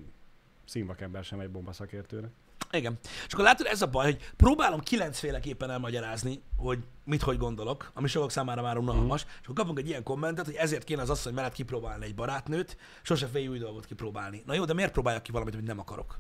színvakember 0.66 1.24
sem 1.24 1.40
egy 1.40 1.50
bomba 1.50 1.74
szakértőnek. 1.74 2.32
Igen. 2.72 3.00
És 3.28 3.34
akkor 3.34 3.46
látod, 3.46 3.66
ez 3.66 3.82
a 3.82 3.88
baj, 3.88 4.06
hogy 4.06 4.32
próbálom 4.38 4.80
kilencféleképpen 4.80 5.70
elmagyarázni, 5.70 6.42
hogy 6.58 6.80
mit 7.04 7.22
hogy 7.22 7.38
gondolok, 7.38 7.92
ami 7.94 8.08
sokak 8.08 8.32
számára 8.32 8.62
már 8.62 8.78
unalmas, 8.78 9.26
és 9.42 9.44
akkor 9.44 9.56
kapunk 9.56 9.80
egy 9.80 9.88
ilyen 9.88 10.04
kommentet, 10.04 10.46
hogy 10.46 10.56
ezért 10.56 10.84
kéne 10.84 11.02
az 11.02 11.10
asszony 11.10 11.34
mellett 11.34 11.54
kipróbálni 11.54 12.06
egy 12.06 12.16
barátnőt, 12.16 12.78
sose 13.02 13.28
félj 13.28 13.48
új 13.48 13.58
dolgot 13.58 13.86
kipróbálni. 13.86 14.44
Na 14.46 14.54
jó, 14.54 14.66
de 14.66 14.74
miért 14.74 14.92
próbáljak 14.92 15.24
ki 15.24 15.32
valamit, 15.32 15.54
amit 15.54 15.68
nem 15.68 15.80
akarok? 15.80 16.20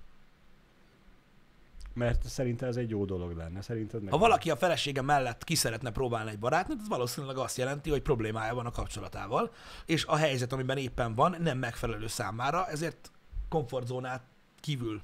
Mert 1.93 2.27
szerintem 2.27 2.69
ez 2.69 2.75
egy 2.75 2.89
jó 2.89 3.05
dolog 3.05 3.37
lenne. 3.37 3.61
Szerinted 3.61 4.01
meg 4.01 4.11
Ha 4.11 4.17
valaki 4.17 4.49
a 4.49 4.55
felesége 4.55 5.01
mellett 5.01 5.43
ki 5.43 5.55
szeretne 5.55 5.91
próbálni 5.91 6.29
egy 6.31 6.39
barátnőt, 6.39 6.79
az 6.81 6.87
valószínűleg 6.87 7.37
azt 7.37 7.57
jelenti, 7.57 7.89
hogy 7.89 8.01
problémája 8.01 8.53
van 8.53 8.65
a 8.65 8.71
kapcsolatával, 8.71 9.51
és 9.85 10.05
a 10.05 10.15
helyzet, 10.15 10.53
amiben 10.53 10.77
éppen 10.77 11.15
van, 11.15 11.35
nem 11.39 11.57
megfelelő 11.57 12.07
számára, 12.07 12.67
ezért 12.67 13.11
komfortzónát 13.49 14.23
kívül 14.59 15.01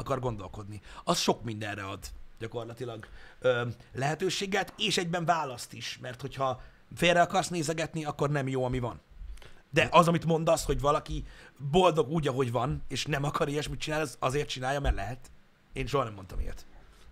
akar 0.00 0.20
gondolkodni. 0.20 0.80
Az 1.04 1.18
sok 1.18 1.44
mindenre 1.44 1.82
ad 1.82 1.98
gyakorlatilag 2.38 3.06
ö, 3.38 3.66
lehetőséget, 3.92 4.72
és 4.76 4.98
egyben 4.98 5.24
választ 5.24 5.72
is, 5.72 5.98
mert 6.02 6.20
hogyha 6.20 6.62
félre 6.94 7.20
akarsz 7.20 7.48
nézegetni, 7.48 8.04
akkor 8.04 8.30
nem 8.30 8.48
jó, 8.48 8.64
ami 8.64 8.78
van. 8.78 9.00
De 9.70 9.88
az, 9.90 10.08
amit 10.08 10.24
mondasz, 10.24 10.64
hogy 10.64 10.80
valaki 10.80 11.24
boldog 11.70 12.08
úgy, 12.10 12.28
ahogy 12.28 12.52
van, 12.52 12.82
és 12.88 13.06
nem 13.06 13.24
akar 13.24 13.48
ilyesmit 13.48 13.80
csinálni, 13.80 14.04
az 14.04 14.16
azért 14.18 14.48
csinálja, 14.48 14.80
mert 14.80 14.94
lehet. 14.94 15.30
Én 15.72 15.86
soha 15.86 16.04
nem 16.04 16.14
mondtam 16.14 16.40
ilyet. 16.40 16.66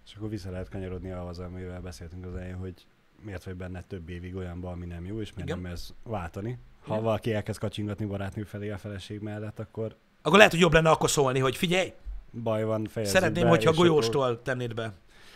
És 0.06 0.14
akkor 0.14 0.28
vissza 0.28 0.50
lehet 0.50 0.68
kanyarodni 0.68 1.10
ahhoz, 1.10 1.38
amivel 1.38 1.80
beszéltünk 1.80 2.26
az 2.26 2.34
elején, 2.34 2.56
hogy 2.56 2.86
miért 3.22 3.44
vagy 3.44 3.54
benne 3.54 3.82
több 3.82 4.08
évig 4.08 4.36
olyanban, 4.36 4.72
ami 4.72 4.86
nem 4.86 5.06
jó, 5.06 5.20
és 5.20 5.32
miért 5.32 5.48
Igen. 5.48 5.60
nem 5.62 5.72
ez 5.72 5.88
váltani. 6.02 6.58
Ha 6.80 6.92
Igen. 6.92 7.04
valaki 7.04 7.32
elkezd 7.32 7.58
kacsingatni 7.58 8.04
barátnő 8.04 8.44
felé 8.44 8.70
a 8.70 8.78
feleség 8.78 9.20
mellett, 9.20 9.58
akkor 9.58 9.96
Akkor 10.22 10.36
lehet, 10.36 10.52
hogy 10.52 10.60
jobb 10.60 10.72
lenne 10.72 10.90
akkor 10.90 11.10
szólni, 11.10 11.38
hogy 11.38 11.56
figyelj, 11.56 11.92
baj 12.32 12.64
van, 12.64 12.86
fejezzük 12.86 13.16
Szeretném, 13.16 13.42
be, 13.42 13.48
hogyha 13.48 13.72
golyóstól 13.72 14.42
tennéd 14.42 14.74
be. 14.74 14.92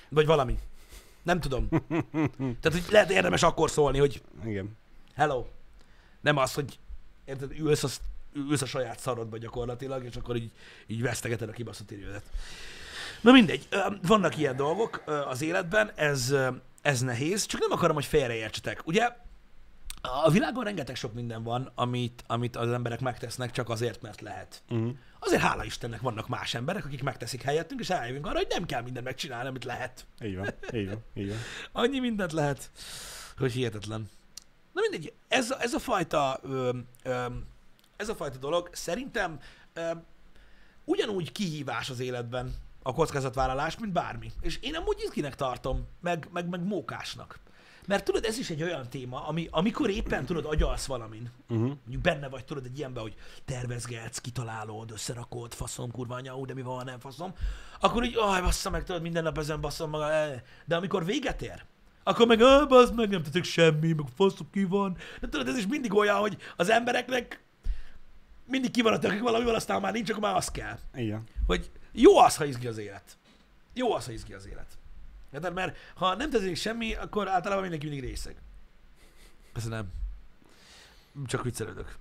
Vagy 0.08 0.26
valami. 0.26 0.58
Nem 1.22 1.40
tudom. 1.40 1.68
Tehát, 2.60 2.72
hogy 2.72 2.84
lehet 2.90 3.10
érdemes 3.10 3.42
akkor 3.42 3.70
szólni, 3.70 3.98
hogy 3.98 4.22
Akkor... 4.36 4.50
Igen. 4.50 4.76
hello. 5.14 5.44
Nem 6.20 6.36
az, 6.36 6.54
hogy 6.54 6.78
érted, 7.24 7.58
ülsz, 7.58 7.84
az, 7.84 8.00
ülsz 8.34 8.62
a 8.62 8.66
saját 8.66 8.98
szarodba 8.98 9.38
gyakorlatilag, 9.38 10.04
és 10.04 10.16
akkor 10.16 10.36
így, 10.36 10.50
így 10.86 11.02
vesztegeted 11.02 11.48
a 11.48 11.52
kibaszott 11.52 11.90
idődet. 11.90 12.22
Na 13.20 13.32
mindegy, 13.32 13.68
vannak 14.02 14.38
ilyen 14.38 14.56
dolgok 14.56 15.02
az 15.28 15.42
életben, 15.42 15.90
ez, 15.94 16.34
ez 16.82 17.00
nehéz, 17.00 17.46
csak 17.46 17.60
nem 17.60 17.72
akarom, 17.72 17.94
hogy 17.94 18.04
félreértsetek. 18.04 18.86
Ugye 18.86 19.16
a 20.02 20.30
világon 20.30 20.64
rengeteg 20.64 20.96
sok 20.96 21.12
minden 21.12 21.42
van, 21.42 21.70
amit, 21.74 22.24
amit 22.26 22.56
az 22.56 22.72
emberek 22.72 23.00
megtesznek 23.00 23.50
csak 23.50 23.68
azért, 23.68 24.02
mert 24.02 24.20
lehet. 24.20 24.62
Uh-huh. 24.68 24.96
Azért 25.24 25.42
hála 25.42 25.64
Istennek 25.64 26.00
vannak 26.00 26.28
más 26.28 26.54
emberek, 26.54 26.84
akik 26.84 27.02
megteszik 27.02 27.42
helyettünk, 27.42 27.80
és 27.80 27.90
eljövünk 27.90 28.26
arra, 28.26 28.36
hogy 28.36 28.46
nem 28.50 28.64
kell 28.66 28.82
mindent 28.82 29.04
megcsinálni, 29.06 29.48
amit 29.48 29.64
lehet. 29.64 30.06
Így 30.24 30.36
van, 30.36 30.48
így 30.72 30.88
van, 30.88 30.98
így 31.14 31.28
van. 31.28 31.38
Annyi 31.72 31.98
mindent 31.98 32.32
lehet, 32.32 32.70
hogy 33.38 33.52
hihetetlen. 33.52 34.10
Na 34.72 34.80
mindegy, 34.80 35.12
ez, 35.28 35.50
a- 35.50 35.60
ez 35.60 35.72
a 35.72 35.78
fajta 35.78 36.38
ö, 36.42 36.70
ö, 37.02 37.24
ez 37.96 38.08
a 38.08 38.14
fajta 38.14 38.38
dolog 38.38 38.68
szerintem 38.72 39.40
ö, 39.72 39.90
ugyanúgy 40.84 41.32
kihívás 41.32 41.90
az 41.90 42.00
életben 42.00 42.54
a 42.82 42.92
kockázatvállalás, 42.92 43.78
mint 43.78 43.92
bármi. 43.92 44.32
És 44.40 44.58
én 44.60 44.74
amúgy 44.74 45.00
izginek 45.04 45.34
tartom, 45.34 45.86
meg, 46.00 46.28
meg, 46.32 46.48
meg 46.48 46.60
mókásnak. 46.60 47.38
Mert 47.86 48.04
tudod, 48.04 48.24
ez 48.24 48.38
is 48.38 48.50
egy 48.50 48.62
olyan 48.62 48.88
téma, 48.88 49.26
ami, 49.26 49.48
amikor 49.50 49.90
éppen 49.90 50.24
tudod, 50.24 50.44
agyalsz 50.44 50.86
valamin, 50.86 51.30
Uh-huh. 51.48 51.66
mondjuk 51.66 52.02
benne 52.02 52.28
vagy, 52.28 52.44
tudod, 52.44 52.64
egy 52.64 52.78
ilyenben, 52.78 53.02
hogy 53.02 53.14
tervezgetsz, 53.44 54.18
kitalálod, 54.18 54.90
összerakod, 54.90 55.54
faszom, 55.54 55.90
kurva 55.90 56.14
anya, 56.14 56.36
ú, 56.36 56.44
de 56.44 56.54
mi 56.54 56.62
van, 56.62 56.84
nem 56.84 56.98
faszom, 56.98 57.34
akkor 57.80 58.04
így, 58.04 58.16
aj, 58.16 58.40
bassza 58.40 58.70
meg, 58.70 58.84
tudod, 58.84 59.02
minden 59.02 59.22
nap 59.22 59.38
ezen 59.38 59.60
basszom 59.60 59.90
maga, 59.90 60.12
eh. 60.12 60.40
de 60.64 60.76
amikor 60.76 61.04
véget 61.04 61.42
ér, 61.42 61.64
akkor 62.02 62.26
meg, 62.26 62.38
bassz 62.68 62.90
meg, 62.90 63.08
nem 63.08 63.22
tettek 63.22 63.44
semmi, 63.44 63.92
meg 63.92 64.06
faszom 64.14 64.50
ki 64.50 64.64
van. 64.64 64.96
De 65.20 65.28
tudod, 65.28 65.48
ez 65.48 65.56
is 65.56 65.66
mindig 65.66 65.94
olyan, 65.94 66.16
hogy 66.16 66.36
az 66.56 66.70
embereknek 66.70 67.42
mindig 68.46 68.70
ki 68.70 68.82
van 68.82 68.92
a 68.92 68.98
tökük 68.98 69.20
valamivel, 69.22 69.54
aztán 69.54 69.80
már 69.80 69.92
nincs, 69.92 70.10
akkor 70.10 70.22
már 70.22 70.36
az 70.36 70.50
kell. 70.50 70.78
Igen. 70.94 71.24
Hogy 71.46 71.70
jó 71.92 72.18
az, 72.18 72.36
ha 72.36 72.44
izgi 72.44 72.66
az 72.66 72.78
élet. 72.78 73.18
Jó 73.74 73.94
az, 73.94 74.04
ha 74.04 74.12
izgi 74.12 74.32
az 74.32 74.46
élet. 74.46 74.78
Érted? 75.32 75.52
Mert 75.52 75.76
ha 75.94 76.14
nem 76.14 76.30
történik 76.30 76.56
semmi, 76.56 76.94
akkor 76.94 77.28
általában 77.28 77.62
mindenki 77.62 77.86
mindig 77.86 78.08
részeg. 78.08 78.36
Nem. 79.68 79.92
Csak 81.26 81.42
viccelődök. 81.42 81.96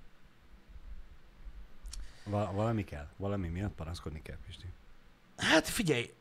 Val- 2.24 2.52
valami 2.52 2.84
kell. 2.84 3.08
Valami 3.16 3.48
miatt 3.48 3.74
panaszkodni 3.74 4.22
kell, 4.22 4.36
Pisti. 4.46 4.66
Hát 5.36 5.68
figyelj, 5.68 6.14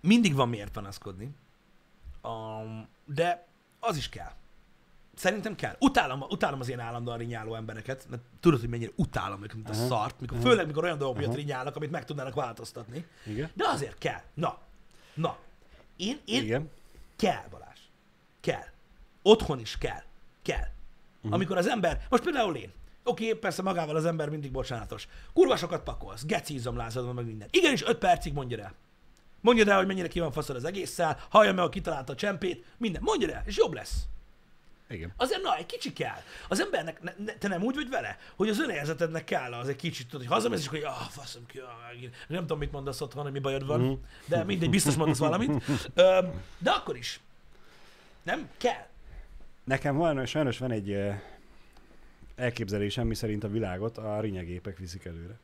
mindig 0.00 0.34
van 0.34 0.48
miért 0.48 0.72
panaszkodni, 0.72 1.34
um, 2.22 2.88
de 3.04 3.46
az 3.80 3.96
is 3.96 4.08
kell. 4.08 4.32
Szerintem 5.14 5.54
kell. 5.54 5.76
Utálom, 5.78 6.20
utálom 6.20 6.60
az 6.60 6.68
ilyen 6.68 6.80
állandóan 6.80 7.18
rinyáló 7.18 7.54
embereket, 7.54 8.06
mert 8.10 8.22
tudod, 8.40 8.60
hogy 8.60 8.68
mennyire 8.68 8.90
utálom 8.96 9.42
őket, 9.42 9.54
mint 9.54 9.68
a 9.68 9.72
Aha. 9.72 9.86
szart, 9.86 10.20
mikor, 10.20 10.36
Aha. 10.36 10.46
főleg 10.48 10.66
mikor 10.66 10.84
olyan 10.84 10.98
dolgok 10.98 11.16
miatt 11.16 11.28
Aha. 11.28 11.38
rinyálnak, 11.38 11.76
amit 11.76 11.90
meg 11.90 12.04
tudnának 12.04 12.34
változtatni. 12.34 13.06
Igen? 13.26 13.50
De 13.54 13.64
azért 13.68 13.98
kell. 13.98 14.20
Na, 14.34 14.58
na. 15.14 15.36
Én, 15.96 16.20
én 16.24 16.42
Igen. 16.42 16.70
kell, 17.16 17.44
Balázs. 17.50 17.78
Kell. 18.40 18.66
Otthon 19.22 19.58
is 19.60 19.78
kell. 19.78 20.02
Kell. 20.42 20.68
Uh-huh. 21.16 21.32
Amikor 21.32 21.56
az 21.56 21.68
ember, 21.68 22.06
most 22.08 22.22
például 22.22 22.56
én, 22.56 22.72
oké, 23.04 23.26
okay, 23.26 23.38
persze 23.38 23.62
magával 23.62 23.96
az 23.96 24.04
ember 24.04 24.28
mindig 24.28 24.50
bocsánatos. 24.50 25.08
Kurva 25.32 25.56
sokat 25.56 25.82
pakolsz, 25.82 26.24
geci 26.24 26.54
izomlázad 26.54 27.04
van 27.04 27.14
meg 27.14 27.26
minden. 27.26 27.48
Igenis, 27.50 27.82
öt 27.82 27.98
percig 27.98 28.32
mondja 28.32 28.58
el. 28.58 28.74
Mondja 29.40 29.70
el, 29.70 29.76
hogy 29.76 29.86
mennyire 29.86 30.08
ki 30.08 30.20
van 30.20 30.32
faszod 30.32 30.56
az 30.56 30.64
egésszel, 30.64 31.18
hallja 31.30 31.52
meg, 31.52 31.64
hogy 31.64 31.72
kitalálta 31.72 32.12
a 32.12 32.16
csempét, 32.16 32.64
minden. 32.76 33.02
Mondja 33.04 33.28
el, 33.28 33.42
és 33.46 33.56
jobb 33.56 33.72
lesz. 33.72 34.06
Igen. 34.88 35.12
Azért 35.16 35.42
na, 35.42 35.56
egy 35.56 35.66
kicsi 35.66 35.92
kell. 35.92 36.18
Az 36.48 36.60
embernek, 36.60 37.02
ne, 37.02 37.12
ne, 37.24 37.32
te 37.32 37.48
nem 37.48 37.62
úgy 37.62 37.74
vagy 37.74 37.88
vele, 37.88 38.18
hogy 38.36 38.48
az 38.48 38.60
önérzetednek 38.60 39.24
kell 39.24 39.52
az 39.52 39.68
egy 39.68 39.76
kicsit, 39.76 40.06
tudod, 40.08 40.26
hogy 40.26 40.34
hazamész, 40.36 40.60
és 40.60 40.66
hogy 40.66 40.82
ah, 40.82 41.00
faszom 41.08 41.46
ki, 41.46 41.58
ah, 41.58 41.66
nem 42.28 42.40
tudom, 42.40 42.58
mit 42.58 42.72
mondasz 42.72 43.00
otthon, 43.00 43.22
hogy 43.22 43.32
mi 43.32 43.38
bajod 43.38 43.66
van, 43.66 43.80
Mhm. 43.80 43.92
de 44.26 44.44
mindegy, 44.44 44.70
biztos 44.70 44.94
mondasz 44.94 45.18
valamit. 45.18 45.50
Ö, 45.94 46.18
de 46.58 46.70
akkor 46.70 46.96
is. 46.96 47.20
Nem? 48.22 48.48
Kell. 48.56 48.86
Nekem 49.64 49.96
van, 49.96 50.26
sajnos 50.26 50.58
van 50.58 50.70
egy 50.70 50.96
elképzelésem, 52.36 53.06
mi 53.06 53.14
szerint 53.14 53.44
a 53.44 53.48
világot 53.48 53.98
a 53.98 54.20
rinyegépek 54.20 54.78
viszik 54.78 55.04
előre. 55.04 55.38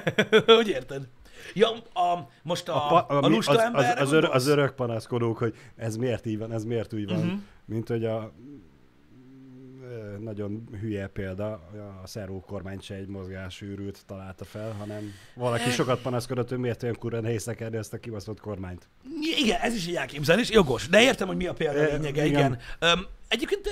hogy 0.56 0.68
érted? 0.68 1.08
Ja, 1.54 1.68
a, 1.94 2.28
most 2.42 2.68
a, 2.68 2.84
a, 2.84 2.88
pa- 2.88 3.10
a, 3.24 3.28
mi- 3.28 3.34
lusta 3.34 3.50
az, 3.52 3.56
az, 3.58 3.64
emberre 3.64 4.00
az, 4.00 4.12
ör, 4.12 4.20
gondolsz? 4.20 4.34
az 4.34 4.46
örök 4.46 4.74
panaszkodók, 4.74 5.38
hogy 5.38 5.56
ez 5.76 5.96
miért 5.96 6.26
így 6.26 6.38
van, 6.38 6.52
ez 6.52 6.64
miért 6.64 6.92
úgy 6.92 7.06
van. 7.06 7.18
Uh-huh. 7.18 7.38
Mint 7.64 7.88
hogy 7.88 8.04
a 8.04 8.32
nagyon 10.18 10.68
hülye 10.80 11.06
példa, 11.06 11.52
a 12.02 12.06
szervó 12.06 12.40
kormány 12.40 12.80
se 12.80 12.94
egy 12.94 13.06
mozgásűrűt 13.06 14.02
találta 14.06 14.44
fel, 14.44 14.72
hanem 14.72 15.12
valaki 15.34 15.70
sokat 15.70 16.00
panaszkodott, 16.00 16.48
hogy 16.48 16.58
miért 16.58 16.82
olyan 16.82 16.96
kurva 16.98 17.20
nehéz 17.20 17.42
szekerni 17.42 17.76
ezt 17.76 17.92
a 17.92 17.98
kibaszott 17.98 18.40
kormányt. 18.40 18.88
Igen, 19.38 19.60
ez 19.60 19.74
is 19.74 19.86
egy 19.86 19.94
elképzelés, 19.94 20.50
jogos. 20.50 20.88
De 20.88 21.02
értem, 21.02 21.26
hogy 21.26 21.36
mi 21.36 21.46
a 21.46 21.52
példa 21.52 21.82
lényege, 21.82 22.24
igen. 22.24 22.26
igen. 22.26 22.58
Egyébként 23.28 23.68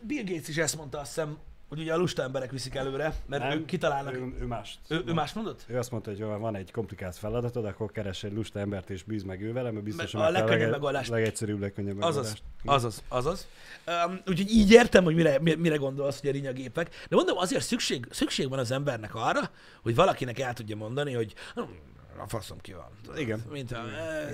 Bill 0.00 0.24
Gates 0.24 0.48
is 0.48 0.56
ezt 0.56 0.76
mondta, 0.76 0.98
azt 0.98 1.14
hiszem, 1.14 1.38
hogy 1.70 1.78
ugye 1.80 1.92
a 1.92 1.96
lusta 1.96 2.22
emberek 2.22 2.50
viszik 2.50 2.74
előre, 2.74 3.14
mert 3.26 3.42
Nem, 3.42 3.58
ők 3.58 3.64
kitalálnak. 3.66 4.14
Ő, 4.14 4.34
ő 4.40 4.44
mást. 4.46 4.78
Ő, 4.88 5.02
ő 5.06 5.12
más 5.12 5.32
mondott? 5.32 5.64
Ő 5.66 5.78
azt 5.78 5.90
mondta, 5.90 6.10
hogy 6.10 6.20
ha 6.20 6.38
van 6.38 6.56
egy 6.56 6.70
komplikált 6.70 7.16
feladatod, 7.16 7.64
akkor 7.64 7.90
keres 7.90 8.24
egy 8.24 8.32
lusta 8.32 8.58
embert 8.58 8.90
és 8.90 9.02
bíz 9.02 9.22
meg 9.22 9.42
ő 9.42 9.52
vele, 9.52 9.70
mert 9.70 9.84
biztos, 9.84 10.12
hogy 10.12 10.20
a 10.22 10.30
legkönnyebb 10.30 10.70
megoldást. 10.70 11.10
Legegyszerűbb, 11.10 11.60
legkönnyebb 11.60 12.00
Azaz, 12.02 12.14
megoldást. 12.14 12.42
azaz, 12.64 13.02
azaz. 13.08 13.46
Um, 14.06 14.20
úgyhogy 14.26 14.50
így 14.50 14.70
értem, 14.70 15.04
hogy 15.04 15.14
mire, 15.14 15.38
mi- 15.40 15.54
mire 15.54 15.76
gondolsz, 15.76 16.20
hogy 16.20 16.28
a 16.28 16.32
rinyagépek. 16.32 16.88
De 17.08 17.16
mondom, 17.16 17.36
azért 17.38 17.64
szükség, 17.64 18.06
szükség 18.10 18.48
van 18.48 18.58
az 18.58 18.70
embernek 18.70 19.14
arra, 19.14 19.50
hogy 19.82 19.94
valakinek 19.94 20.38
el 20.38 20.52
tudja 20.52 20.76
mondani, 20.76 21.12
hogy 21.14 21.34
"Hm, 21.54 21.60
a 22.20 22.28
faszom 22.28 22.60
ki 22.60 22.72
van. 22.72 23.16
Igen. 23.16 23.44
Mint 23.50 23.72
a, 23.72 23.84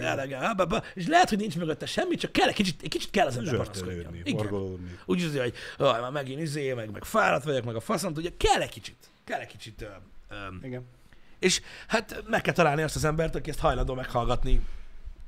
elegem, 0.01 0.41
ha, 0.41 0.55
ha, 0.57 0.67
ha. 0.69 0.83
és 0.95 1.07
lehet, 1.07 1.29
hogy 1.29 1.39
nincs 1.39 1.57
mögötte 1.57 1.87
semmi, 1.87 2.15
csak 2.15 2.33
kell 2.33 2.49
egy 2.49 2.55
kicsit, 2.55 2.83
egy 2.83 2.89
kicsit 2.89 3.11
kell 3.11 3.27
az 3.27 3.37
ember 3.37 3.57
panaszkodjon. 3.57 4.15
Igen. 4.25 4.79
Úgy 5.05 5.21
izé, 5.21 5.39
hogy 5.39 5.55
jaj, 5.79 6.01
már 6.01 6.11
megint 6.11 6.41
izé, 6.41 6.73
meg, 6.73 6.91
meg 6.91 7.05
fáradt 7.05 7.45
vagyok, 7.45 7.65
meg 7.65 7.75
a 7.75 7.81
faszom 7.81 8.15
tudja, 8.15 8.31
kell 8.37 8.61
egy 8.61 8.71
kicsit. 8.71 8.97
Kell 9.25 9.41
egy 9.41 9.47
kicsit. 9.47 9.83
Ö, 9.83 9.87
ö, 10.29 10.67
Igen. 10.67 10.85
és 11.39 11.61
hát 11.87 12.25
meg 12.27 12.43
kell 12.43 12.55
találni 12.55 12.83
azt 12.83 12.97
az 12.97 13.05
embert, 13.05 13.35
aki 13.35 13.51
ezt 13.51 13.59
hajlandó 13.59 13.95
meghallgatni. 13.95 14.61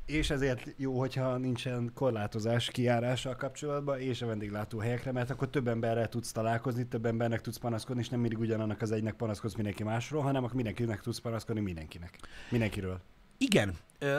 És 0.08 0.30
ezért 0.30 0.74
jó, 0.76 0.98
hogyha 0.98 1.36
nincsen 1.36 1.90
korlátozás 1.94 2.70
kijárással 2.70 3.36
kapcsolatban, 3.36 4.00
és 4.00 4.22
a 4.22 4.26
vendéglátóhelyekre, 4.26 5.12
mert 5.12 5.30
akkor 5.30 5.48
több 5.48 5.68
emberrel 5.68 6.08
tudsz 6.08 6.32
találkozni, 6.32 6.86
több 6.86 7.06
embernek 7.06 7.40
tudsz 7.40 7.56
panaszkodni, 7.56 8.00
és 8.02 8.08
nem 8.08 8.20
mindig 8.20 8.38
ugyanannak 8.38 8.82
az 8.82 8.90
egynek 8.90 9.14
panaszkodsz 9.14 9.54
mindenki 9.54 9.82
másról, 9.82 10.22
hanem 10.22 10.42
akkor 10.44 10.54
mindenkinek 10.54 11.00
tudsz 11.00 11.18
panaszkodni 11.18 11.60
mindenkinek. 11.60 12.18
Mindenkiről. 12.50 13.00
Igen, 13.38 13.76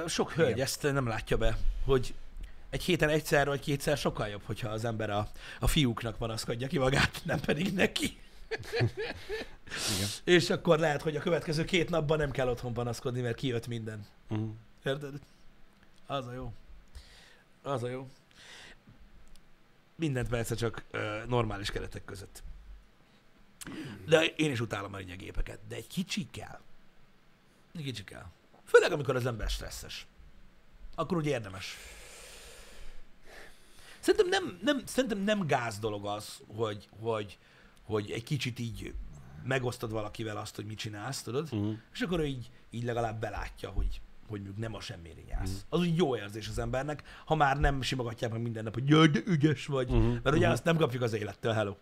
sok 0.07 0.31
hölgy 0.31 0.49
Igen. 0.49 0.61
ezt 0.61 0.83
nem 0.83 1.07
látja 1.07 1.37
be, 1.37 1.57
hogy 1.85 2.13
egy 2.69 2.83
héten 2.83 3.09
egyszer 3.09 3.47
vagy 3.47 3.59
kétszer 3.59 3.97
sokkal 3.97 4.27
jobb, 4.27 4.43
hogyha 4.43 4.69
az 4.69 4.85
ember 4.85 5.09
a, 5.09 5.27
a 5.59 5.67
fiúknak 5.67 6.17
panaszkodja 6.17 6.67
ki 6.67 6.77
magát, 6.77 7.21
nem 7.23 7.39
pedig 7.39 7.73
neki. 7.73 8.17
Igen. 9.95 10.09
És 10.23 10.49
akkor 10.49 10.79
lehet, 10.79 11.01
hogy 11.01 11.15
a 11.15 11.19
következő 11.21 11.63
két 11.63 11.89
napban 11.89 12.17
nem 12.17 12.31
kell 12.31 12.47
otthon 12.47 12.73
panaszkodni, 12.73 13.21
mert 13.21 13.35
kijött 13.35 13.67
minden. 13.67 14.05
Uh-huh. 14.29 14.49
Érted? 14.83 15.13
Az 16.09 16.27
a 16.27 16.33
jó. 16.33 16.53
Az 17.61 17.83
a 17.83 17.87
jó. 17.87 18.09
Mindent 19.95 20.29
persze 20.29 20.55
csak 20.55 20.83
ö, 20.91 21.23
normális 21.27 21.71
keretek 21.71 22.05
között. 22.05 22.43
De 24.05 24.25
én 24.25 24.51
is 24.51 24.59
utálom 24.59 24.93
a 24.93 24.97
lényegépeket. 24.97 25.59
De 25.67 25.75
egy 25.75 25.87
kicsi 25.87 26.27
kell. 26.31 26.59
Egy 27.75 27.83
kicsi 27.83 28.03
kell. 28.03 28.25
Főleg, 28.65 28.91
amikor 28.91 29.15
az 29.15 29.25
ember 29.25 29.49
stresszes. 29.49 30.07
Akkor 30.95 31.17
úgy 31.17 31.25
érdemes. 31.25 31.77
Szerintem 33.99 34.27
nem, 34.27 34.59
nem, 34.63 34.85
szerintem 34.85 35.19
nem 35.19 35.47
gáz 35.47 35.79
dolog 35.79 36.05
az, 36.05 36.39
hogy, 36.47 36.89
hogy, 36.99 37.37
hogy 37.83 38.11
egy 38.11 38.23
kicsit 38.23 38.59
így 38.59 38.93
megosztod 39.43 39.91
valakivel 39.91 40.37
azt, 40.37 40.55
hogy 40.55 40.65
mit 40.65 40.77
csinálsz, 40.77 41.21
tudod? 41.21 41.43
Uh-huh. 41.43 41.77
És 41.93 42.01
akkor 42.01 42.19
ő 42.19 42.25
így, 42.25 42.51
így 42.69 42.83
legalább 42.83 43.19
belátja, 43.19 43.69
hogy, 43.69 44.01
hogy 44.29 44.41
mondjuk 44.41 44.57
nem 44.57 44.75
a 44.75 44.79
semmire 44.79 45.21
nyász. 45.27 45.65
Az 45.69 45.79
úgy 45.79 45.97
jó 45.97 46.15
érzés 46.15 46.47
az 46.47 46.59
embernek, 46.59 47.03
ha 47.25 47.35
már 47.35 47.59
nem 47.59 47.81
simogatják 47.81 48.31
meg 48.31 48.41
minden 48.41 48.63
nap, 48.63 48.73
hogy 48.73 48.89
jaj, 48.89 49.07
de 49.07 49.19
ügyes 49.25 49.65
vagy. 49.65 49.89
Mhm, 49.89 50.07
Mert 50.07 50.35
ugye 50.35 50.45
mhm. 50.45 50.51
azt 50.51 50.63
nem 50.63 50.77
kapjuk 50.77 51.01
az 51.01 51.13
élettől, 51.13 51.53
hello. 51.53 51.75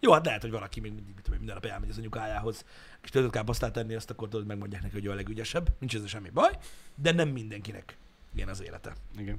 Jó, 0.00 0.12
hát 0.12 0.24
lehet, 0.24 0.40
hogy 0.40 0.50
valaki 0.50 0.80
még 0.80 0.92
mindig, 0.92 1.14
mit 1.14 1.30
minden 1.30 1.54
nap 1.54 1.64
elmegy 1.64 1.90
az 1.90 1.98
anyukájához, 1.98 2.64
és 3.02 3.10
töltött 3.10 3.32
káposztát 3.32 3.72
tenni, 3.72 3.94
azt 3.94 4.10
akkor 4.10 4.28
tudod, 4.28 4.46
megmondják 4.46 4.82
neki, 4.82 4.94
hogy 4.94 5.04
ő 5.04 5.10
a 5.10 5.14
legügyesebb. 5.14 5.74
Nincs 5.78 5.94
ezzel 5.94 6.06
semmi 6.06 6.30
baj, 6.30 6.58
de 6.94 7.12
nem 7.12 7.28
mindenkinek 7.28 7.96
ilyen 8.34 8.48
az 8.48 8.62
élete. 8.62 8.94
Igen. 9.18 9.38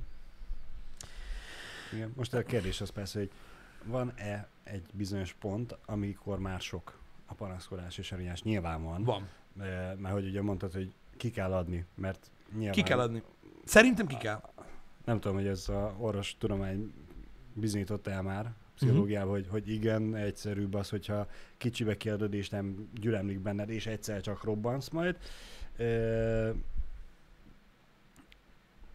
Igen. 1.93 2.13
Most 2.15 2.33
a 2.33 2.43
kérdés 2.43 2.81
az 2.81 2.89
persze, 2.89 3.19
hogy 3.19 3.31
van-e 3.83 4.47
egy 4.63 4.85
bizonyos 4.93 5.33
pont, 5.33 5.77
amikor 5.85 6.39
már 6.39 6.61
sok 6.61 6.99
a 7.25 7.33
panaszkodás 7.33 7.97
és 7.97 8.11
a 8.11 8.15
rinyás? 8.15 8.41
Nyilván 8.41 8.83
van. 8.83 9.03
Van. 9.03 9.29
Mert 9.97 10.13
hogy 10.13 10.27
ugye 10.27 10.41
mondtad, 10.41 10.73
hogy 10.73 10.93
ki 11.17 11.31
kell 11.31 11.53
adni, 11.53 11.85
mert 11.95 12.31
nyilván... 12.53 12.71
Ki 12.71 12.81
kell 12.83 12.99
adni. 12.99 13.23
Szerintem 13.63 14.07
ki 14.07 14.17
kell. 14.17 14.41
Nem 15.05 15.19
tudom, 15.19 15.37
hogy 15.37 15.47
ez 15.47 15.69
a 15.69 15.95
orvos 15.97 16.35
tudomány 16.37 16.93
bizonyította 17.53 18.11
el 18.11 18.21
már 18.21 18.53
pszichológiában, 18.75 19.31
hogy, 19.31 19.47
hogy 19.47 19.69
igen, 19.69 20.15
egyszerűbb 20.15 20.73
az, 20.73 20.89
hogyha 20.89 21.27
kicsibe 21.57 21.97
kiadod, 21.97 22.33
és 22.33 22.49
nem 22.49 22.89
gyülemlik 22.93 23.39
benned, 23.39 23.69
és 23.69 23.85
egyszer 23.85 24.21
csak 24.21 24.43
robbansz 24.43 24.89
majd. 24.89 25.17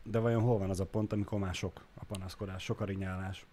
De 0.02 0.18
vajon 0.18 0.42
hol 0.42 0.58
van 0.58 0.70
az 0.70 0.80
a 0.80 0.86
pont, 0.86 1.12
amikor 1.12 1.38
már 1.38 1.54
sok 1.54 1.84
a 1.94 2.04
panaszkodás, 2.04 2.62
sok 2.62 2.80
a 2.80 2.84
rinyálás? 2.84 3.46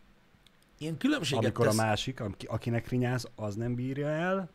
Ilyen 0.78 0.98
különbséget 0.98 1.44
Amikor 1.44 1.66
tesz. 1.66 1.80
a 1.80 1.82
másik, 1.82 2.20
aki- 2.20 2.46
akinek 2.46 2.88
rinyálsz, 2.88 3.28
az 3.36 3.56
nem 3.56 3.76
bírja 3.76 4.08
el, 4.08 4.50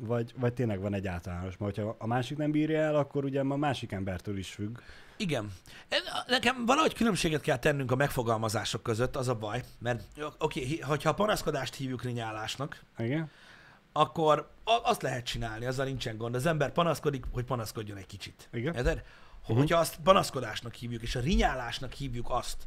vagy, 0.00 0.34
vagy 0.36 0.52
tényleg 0.52 0.80
van 0.80 0.94
egy 0.94 1.06
általános? 1.06 1.56
Mert 1.56 1.76
hogyha 1.76 1.96
a 1.98 2.06
másik 2.06 2.36
nem 2.36 2.50
bírja 2.50 2.80
el, 2.80 2.96
akkor 2.96 3.24
ugye 3.24 3.40
a 3.40 3.56
másik 3.56 3.92
embertől 3.92 4.38
is 4.38 4.50
függ. 4.50 4.78
Igen. 5.16 5.52
En- 5.88 6.24
Nekem 6.26 6.66
valahogy 6.66 6.94
különbséget 6.94 7.40
kell 7.40 7.58
tennünk 7.58 7.90
a 7.90 7.96
megfogalmazások 7.96 8.82
között, 8.82 9.16
az 9.16 9.28
a 9.28 9.34
baj. 9.34 9.62
Mert 9.78 10.02
oké, 10.38 10.62
okay, 10.62 10.80
hogyha 10.80 11.10
a 11.10 11.14
panaszkodást 11.14 11.74
hívjuk 11.74 12.02
rinyálásnak, 12.02 12.82
Igen? 12.98 13.30
akkor 13.92 14.50
azt 14.64 15.02
lehet 15.02 15.24
csinálni, 15.24 15.66
azzal 15.66 15.84
nincsen 15.84 16.16
gond. 16.16 16.34
Az 16.34 16.46
ember 16.46 16.72
panaszkodik, 16.72 17.24
hogy 17.32 17.44
panaszkodjon 17.44 17.96
egy 17.96 18.06
kicsit. 18.06 18.48
Igen. 18.52 18.74
Érted? 18.74 19.02
Uh-huh. 19.42 19.56
Hogyha 19.56 19.78
azt 19.78 19.98
panaszkodásnak 20.02 20.74
hívjuk, 20.74 21.02
és 21.02 21.16
a 21.16 21.20
rinyálásnak 21.20 21.92
hívjuk 21.92 22.26
azt, 22.30 22.66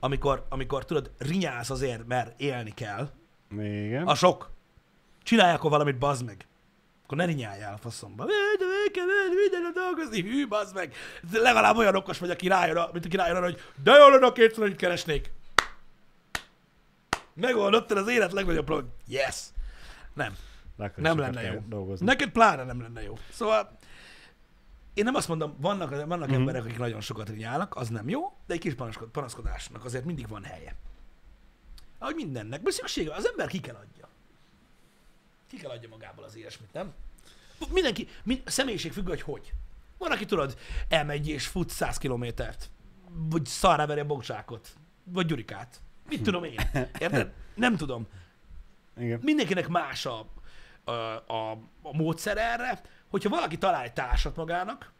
amikor, 0.00 0.46
amikor 0.48 0.84
tudod, 0.84 1.10
rinyálsz 1.18 1.70
azért, 1.70 2.06
mert 2.06 2.40
élni 2.40 2.74
kell, 2.74 3.10
Igen. 3.58 4.06
a 4.06 4.14
sok. 4.14 4.50
Csinálj 5.22 5.54
akkor 5.54 5.70
valamit, 5.70 5.98
bazd 5.98 6.24
meg. 6.24 6.46
Akkor 7.04 7.16
ne 7.18 7.24
rinyáljál 7.24 7.74
a 7.74 7.76
faszomba. 7.78 8.22
"Ej, 8.24 8.56
De 8.58 8.64
meg 8.64 8.90
kell 8.92 9.04
mindenre 9.42 9.80
dolgozni, 9.80 10.20
hű, 10.22 10.48
bazd 10.48 10.74
meg. 10.74 10.94
De 11.30 11.38
legalább 11.40 11.76
olyan 11.76 11.96
okos 11.96 12.18
vagy, 12.18 12.30
aki 12.30 12.48
rájön, 12.48 12.76
a- 12.76 12.88
mint 12.92 13.04
aki 13.04 13.16
rájön 13.16 13.36
arra, 13.36 13.44
hogy 13.44 13.60
de 13.82 13.92
jól 13.96 14.10
lenne, 14.10 14.32
kétszer 14.32 14.62
annyit 14.62 14.76
keresnék. 14.76 15.32
Megoldottad 17.34 17.96
az 17.96 18.08
élet 18.08 18.32
legnagyobb 18.32 18.64
problémát. 18.64 18.94
Yes. 19.06 19.44
Nem. 20.14 20.34
Akkor 20.78 21.02
Nem 21.02 21.18
lenne 21.18 21.42
jó. 21.42 21.60
Dolgozni. 21.68 22.06
Neked 22.06 22.30
pláne 22.30 22.64
nem 22.64 22.80
lenne 22.82 23.02
jó. 23.02 23.14
Szóval 23.30 23.78
én 24.94 25.04
nem 25.04 25.14
azt 25.14 25.28
mondom, 25.28 25.56
vannak, 25.60 25.90
vannak 25.90 26.28
Mhm. 26.28 26.34
emberek, 26.38 26.64
akik 26.64 26.78
nagyon 26.78 27.00
sokat 27.00 27.28
rinyálnak, 27.28 27.76
az 27.76 27.88
nem 27.88 28.08
jó, 28.08 28.32
de 28.46 28.54
egy 28.54 28.60
kis 28.60 28.74
panaszkod, 28.74 29.08
panaszkodásnak 29.08 29.84
azért 29.84 30.04
mindig 30.04 30.28
van 30.28 30.44
helye. 30.44 30.74
Ahogy 31.98 32.14
mindennek, 32.14 32.62
mert 32.62 32.76
szüksége, 32.76 33.14
az 33.14 33.26
ember 33.28 33.46
ki 33.48 33.60
kell 33.60 33.74
adja. 33.74 34.03
Ki 35.54 35.60
kell 35.60 35.70
adja 35.70 35.88
magából 35.88 36.24
az 36.24 36.36
ilyesmit, 36.36 36.72
nem? 36.72 36.94
Mindenki, 37.72 38.08
mind, 38.22 38.42
a 38.44 38.50
személyiség 38.50 38.92
függ, 38.92 39.08
hogy 39.08 39.22
hogy. 39.22 39.52
Van, 39.98 40.12
aki 40.12 40.24
tudod, 40.24 40.58
elmegy 40.88 41.28
és 41.28 41.46
fut 41.46 41.70
100 41.70 41.98
kilométert, 41.98 42.70
vagy 43.10 43.46
szarra 43.46 43.86
veri 43.86 44.00
a 44.00 44.06
bogcsákot, 44.06 44.68
vagy 45.04 45.26
gyurikát. 45.26 45.80
Mit 46.08 46.22
tudom 46.22 46.44
én? 46.44 46.60
Érted? 46.98 47.32
Nem 47.54 47.76
tudom 47.76 48.06
Igen. 48.96 49.20
mindenkinek 49.22 49.68
más 49.68 50.06
a, 50.06 50.26
a, 50.84 50.90
a, 50.90 51.50
a 51.82 51.96
módszer 51.96 52.38
erre, 52.38 52.80
hogyha 53.08 53.28
valaki 53.28 53.58
talál 53.58 53.82
egy 53.82 53.92
társat 53.92 54.36
magának, 54.36 54.92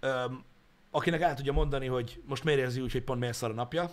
öm, 0.00 0.44
akinek 0.90 1.20
el 1.20 1.34
tudja 1.34 1.52
mondani, 1.52 1.86
hogy 1.86 2.22
most 2.24 2.44
miért 2.44 2.60
érzi 2.60 2.80
úgy, 2.80 2.92
hogy 2.92 3.02
pont 3.02 3.20
miért 3.20 3.36
szar 3.36 3.50
a 3.50 3.54
napja, 3.54 3.90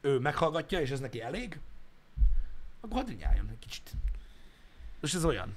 ő 0.00 0.18
meghallgatja, 0.18 0.80
és 0.80 0.90
ez 0.90 1.00
neki 1.00 1.20
elég, 1.20 1.60
akkor 2.82 2.96
hadd 2.96 3.08
rinyáljon 3.08 3.48
egy 3.48 3.58
kicsit. 3.58 3.90
És 5.00 5.14
ez 5.14 5.24
olyan. 5.24 5.56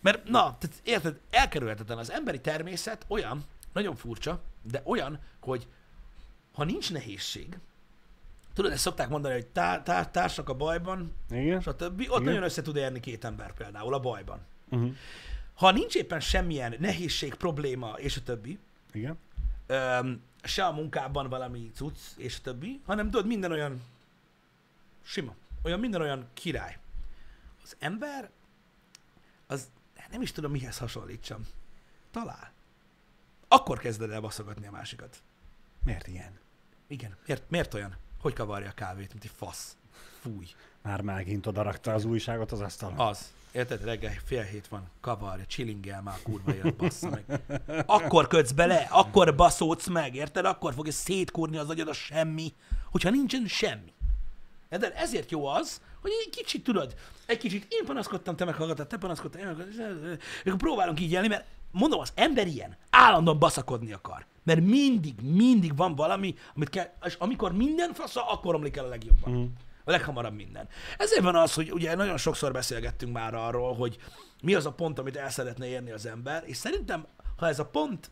Mert, 0.00 0.28
na, 0.28 0.58
tehát 0.58 0.76
érted, 0.82 1.20
elkerülhetetlen 1.30 1.98
az 1.98 2.10
emberi 2.10 2.40
természet 2.40 3.04
olyan, 3.08 3.44
nagyon 3.72 3.96
furcsa, 3.96 4.42
de 4.62 4.82
olyan, 4.84 5.20
hogy 5.40 5.66
ha 6.52 6.64
nincs 6.64 6.92
nehézség, 6.92 7.58
tudod, 8.54 8.72
ezt 8.72 8.82
szokták 8.82 9.08
mondani, 9.08 9.34
hogy 9.34 9.46
tá- 9.46 9.84
tá- 9.84 10.12
társak 10.12 10.48
a 10.48 10.54
bajban, 10.54 11.12
Igen. 11.30 11.60
stb. 11.60 12.00
Ott 12.00 12.20
Igen. 12.20 12.22
nagyon 12.22 12.42
össze 12.42 12.62
tud 12.62 12.76
érni 12.76 13.00
két 13.00 13.24
ember 13.24 13.54
például 13.54 13.94
a 13.94 14.00
bajban. 14.00 14.40
Uh-huh. 14.68 14.94
Ha 15.54 15.70
nincs 15.70 15.94
éppen 15.94 16.20
semmilyen 16.20 16.74
nehézség, 16.78 17.34
probléma, 17.34 17.94
és 17.96 18.16
a 18.16 18.22
többi, 18.22 18.58
Igen. 18.92 19.18
öm, 19.66 20.22
se 20.42 20.64
a 20.64 20.72
munkában 20.72 21.28
valami 21.28 21.70
cucc, 21.74 21.98
és 22.16 22.36
a 22.38 22.40
többi, 22.42 22.80
hanem 22.86 23.10
tudod, 23.10 23.26
minden 23.26 23.52
olyan 23.52 23.82
sima, 25.02 25.34
olyan 25.66 25.80
minden 25.80 26.00
olyan 26.00 26.26
király. 26.34 26.78
Az 27.62 27.76
ember, 27.78 28.30
az 29.46 29.68
nem 30.10 30.22
is 30.22 30.32
tudom, 30.32 30.50
mihez 30.50 30.78
hasonlítsam. 30.78 31.46
Talál. 32.10 32.52
Akkor 33.48 33.78
kezded 33.78 34.10
el 34.10 34.20
baszogatni 34.20 34.66
a 34.66 34.70
másikat. 34.70 35.22
Miért 35.84 36.06
ilyen? 36.06 36.38
Igen. 36.86 37.16
Miért, 37.26 37.50
miért 37.50 37.74
olyan? 37.74 37.96
Hogy 38.20 38.32
kavarja 38.32 38.68
a 38.68 38.72
kávét, 38.72 39.12
mint 39.12 39.24
egy 39.24 39.32
fasz? 39.36 39.76
Fúj. 40.20 40.46
Már 40.82 41.00
megint 41.00 41.46
oda 41.46 41.62
rakta 41.62 41.94
az 41.94 42.04
újságot 42.04 42.52
az 42.52 42.60
asztalon. 42.60 42.98
Az. 42.98 43.32
Érted? 43.52 43.84
Reggel 43.84 44.14
fél 44.24 44.42
hét 44.42 44.68
van, 44.68 44.90
kavarja, 45.00 45.46
chillingel 45.46 46.02
már, 46.02 46.22
kurva 46.22 46.54
élet, 46.54 46.76
bassza 46.76 47.10
meg. 47.10 47.42
Akkor 47.86 48.26
kötsz 48.26 48.50
bele, 48.50 48.88
akkor 48.90 49.34
baszódsz 49.34 49.86
meg, 49.86 50.14
érted? 50.14 50.44
Akkor 50.44 50.74
fogja 50.74 50.92
szétkúrni 50.92 51.56
az 51.56 51.70
agyad 51.70 51.88
a 51.88 51.92
semmi, 51.92 52.54
hogyha 52.90 53.10
nincsen 53.10 53.46
semmi. 53.46 53.92
Érted? 54.70 54.92
Ezért 54.96 55.30
jó 55.30 55.46
az, 55.46 55.80
hogy 56.00 56.10
egy 56.24 56.30
kicsit 56.30 56.64
tudod, 56.64 56.94
egy 57.26 57.38
kicsit 57.38 57.66
én 57.68 57.84
panaszkodtam, 57.84 58.36
te 58.36 58.44
meghallgattad, 58.44 58.86
te 58.86 58.96
panaszkodtál, 58.96 59.40
én 59.40 59.46
meghallgattam, 59.46 60.58
próbálunk 60.58 61.00
így 61.00 61.12
élni, 61.12 61.28
mert 61.28 61.44
mondom, 61.70 62.00
az 62.00 62.12
ember 62.14 62.46
ilyen, 62.46 62.76
állandóan 62.90 63.38
baszakodni 63.38 63.92
akar. 63.92 64.26
Mert 64.42 64.60
mindig, 64.60 65.14
mindig 65.20 65.76
van 65.76 65.94
valami, 65.94 66.34
amit 66.54 66.68
kell, 66.68 66.92
és 67.04 67.14
amikor 67.14 67.52
minden 67.52 67.92
fasza, 67.92 68.28
akkor 68.28 68.54
omlik 68.54 68.76
el 68.76 68.84
a 68.84 68.88
legjobban. 68.88 69.32
Mhm. 69.32 69.44
A 69.84 69.90
leghamarabb 69.90 70.34
minden. 70.34 70.68
Ezért 70.98 71.22
van 71.22 71.36
az, 71.36 71.54
hogy 71.54 71.72
ugye 71.72 71.94
nagyon 71.94 72.16
sokszor 72.16 72.52
beszélgettünk 72.52 73.12
már 73.12 73.34
arról, 73.34 73.74
hogy 73.74 73.96
mi 74.42 74.54
az 74.54 74.66
a 74.66 74.72
pont, 74.72 74.98
amit 74.98 75.16
el 75.16 75.30
szeretne 75.30 75.66
érni 75.66 75.90
az 75.90 76.06
ember, 76.06 76.42
és 76.46 76.56
szerintem, 76.56 77.06
ha 77.36 77.48
ez 77.48 77.58
a 77.58 77.66
pont, 77.66 78.10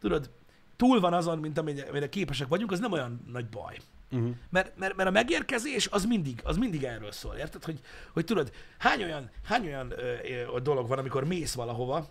tudod, 0.00 0.30
túl 0.76 1.00
van 1.00 1.12
azon, 1.12 1.38
mint 1.38 1.58
amire 1.58 2.08
képesek 2.08 2.48
vagyunk, 2.48 2.72
az 2.72 2.80
nem 2.80 2.92
olyan 2.92 3.24
nagy 3.32 3.48
baj. 3.48 3.78
Uh-huh. 4.14 4.34
Mert, 4.50 4.78
mert, 4.78 4.96
mert 4.96 5.08
a 5.08 5.12
megérkezés 5.12 5.88
az 5.90 6.04
mindig, 6.04 6.40
az 6.44 6.56
mindig 6.56 6.84
erről 6.84 7.12
szól, 7.12 7.34
érted? 7.34 7.64
Hogy, 7.64 7.80
hogy 8.12 8.24
tudod, 8.24 8.52
hány 8.78 9.02
olyan, 9.02 9.30
hány 9.44 9.66
olyan 9.66 9.92
ö, 9.96 10.14
ö, 10.54 10.60
dolog 10.60 10.88
van, 10.88 10.98
amikor 10.98 11.24
mész 11.24 11.54
valahova, 11.54 12.08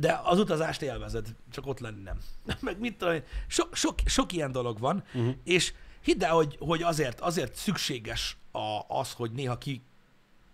de 0.00 0.20
az 0.24 0.38
utazást 0.38 0.82
élvezed, 0.82 1.26
csak 1.50 1.66
ott 1.66 1.78
lenni 1.80 2.02
nem. 2.02 2.18
Meg 2.60 2.78
mit 2.78 2.98
tudom 2.98 3.14
én, 3.14 3.22
sok, 3.46 3.74
sok, 3.74 3.98
sok 4.04 4.32
ilyen 4.32 4.52
dolog 4.52 4.78
van, 4.78 5.04
Uh-huh. 5.14 5.34
és 5.44 5.72
hidd 6.02 6.24
el, 6.24 6.34
hogy, 6.34 6.56
hogy 6.60 6.82
azért, 6.82 7.20
azért 7.20 7.54
szükséges 7.54 8.36
a, 8.52 8.80
az, 8.88 9.12
hogy 9.12 9.30
néha 9.30 9.58
ki, 9.58 9.82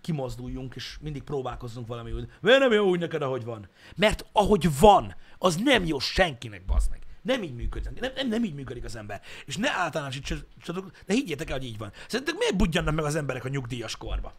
kimozduljunk, 0.00 0.74
és 0.74 0.96
mindig 1.00 1.22
próbálkozzunk 1.22 1.86
valami 1.86 2.12
úgy. 2.12 2.28
Miért 2.40 2.58
nem 2.58 2.72
jó 2.72 2.88
úgy 2.88 3.00
neked, 3.00 3.22
ahogy 3.22 3.44
van? 3.44 3.68
Mert 3.96 4.26
ahogy 4.32 4.78
van, 4.78 5.14
az 5.38 5.56
nem 5.56 5.84
jó 5.84 5.98
senkinek, 5.98 6.64
bazd 6.64 6.90
meg. 6.90 7.01
Nem 7.22 7.42
így 7.42 7.54
működik. 7.54 8.00
Nem, 8.00 8.12
nem, 8.14 8.28
nem 8.28 8.44
így 8.44 8.54
működik 8.54 8.84
az 8.84 8.96
ember. 8.96 9.20
És 9.44 9.56
ne 9.56 9.70
általánosítsatok, 9.70 10.90
de 11.06 11.14
higgyétek 11.14 11.50
el, 11.50 11.58
hogy 11.58 11.66
így 11.66 11.78
van. 11.78 11.92
Szerintek 12.08 12.34
miért 12.38 12.56
budjannak 12.56 12.94
meg 12.94 13.04
az 13.04 13.14
emberek 13.14 13.44
a 13.44 13.48
nyugdíjas 13.48 13.96
korba? 13.96 14.34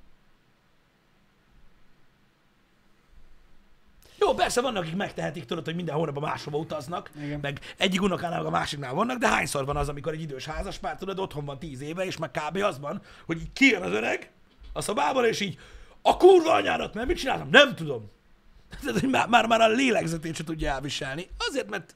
Jó, 4.20 4.34
persze 4.34 4.62
vannak, 4.62 4.84
akik 4.84 4.96
megtehetik, 4.96 5.46
tudod, 5.46 5.66
hogy 5.66 5.76
minden 5.76 5.96
hónapban 5.96 6.24
máshova 6.24 6.58
utaznak, 6.58 7.12
Igen. 7.22 7.40
meg 7.40 7.60
egyik 7.78 8.02
unokánál, 8.02 8.38
meg 8.38 8.48
a 8.48 8.50
másiknál 8.50 8.94
vannak, 8.94 9.18
de 9.18 9.28
hányszor 9.28 9.66
van 9.66 9.78
az, 9.78 9.90
amikor 9.90 10.14
egy 10.14 10.22
idős 10.22 10.46
házaspár, 10.46 10.98
tudod, 10.98 11.20
otthon 11.20 11.46
van 11.46 11.60
tíz 11.60 11.82
éve, 11.82 12.06
és 12.06 12.18
meg 12.18 12.32
kb. 12.32 12.58
az 12.58 12.80
van, 12.80 13.02
hogy 13.26 13.42
így 13.42 13.54
kijön 13.54 13.82
az 13.82 13.92
öreg 13.92 14.32
a 14.74 14.82
szobából, 14.82 15.26
és 15.26 15.40
így 15.40 15.58
a 16.02 16.18
kurva 16.18 16.54
anyádat, 16.54 16.94
mert 16.94 17.08
mit 17.08 17.18
csináltam? 17.18 17.50
Nem 17.50 17.76
tudom. 17.76 18.12
Tehát, 18.84 19.00
hogy 19.00 19.10
már, 19.10 19.28
már, 19.28 19.48
már 19.48 19.62
a 19.62 19.68
lélegzetét 19.68 20.36
se 20.36 20.44
tudja 20.44 20.72
elviselni. 20.72 21.28
Azért, 21.38 21.70
mert, 21.70 21.96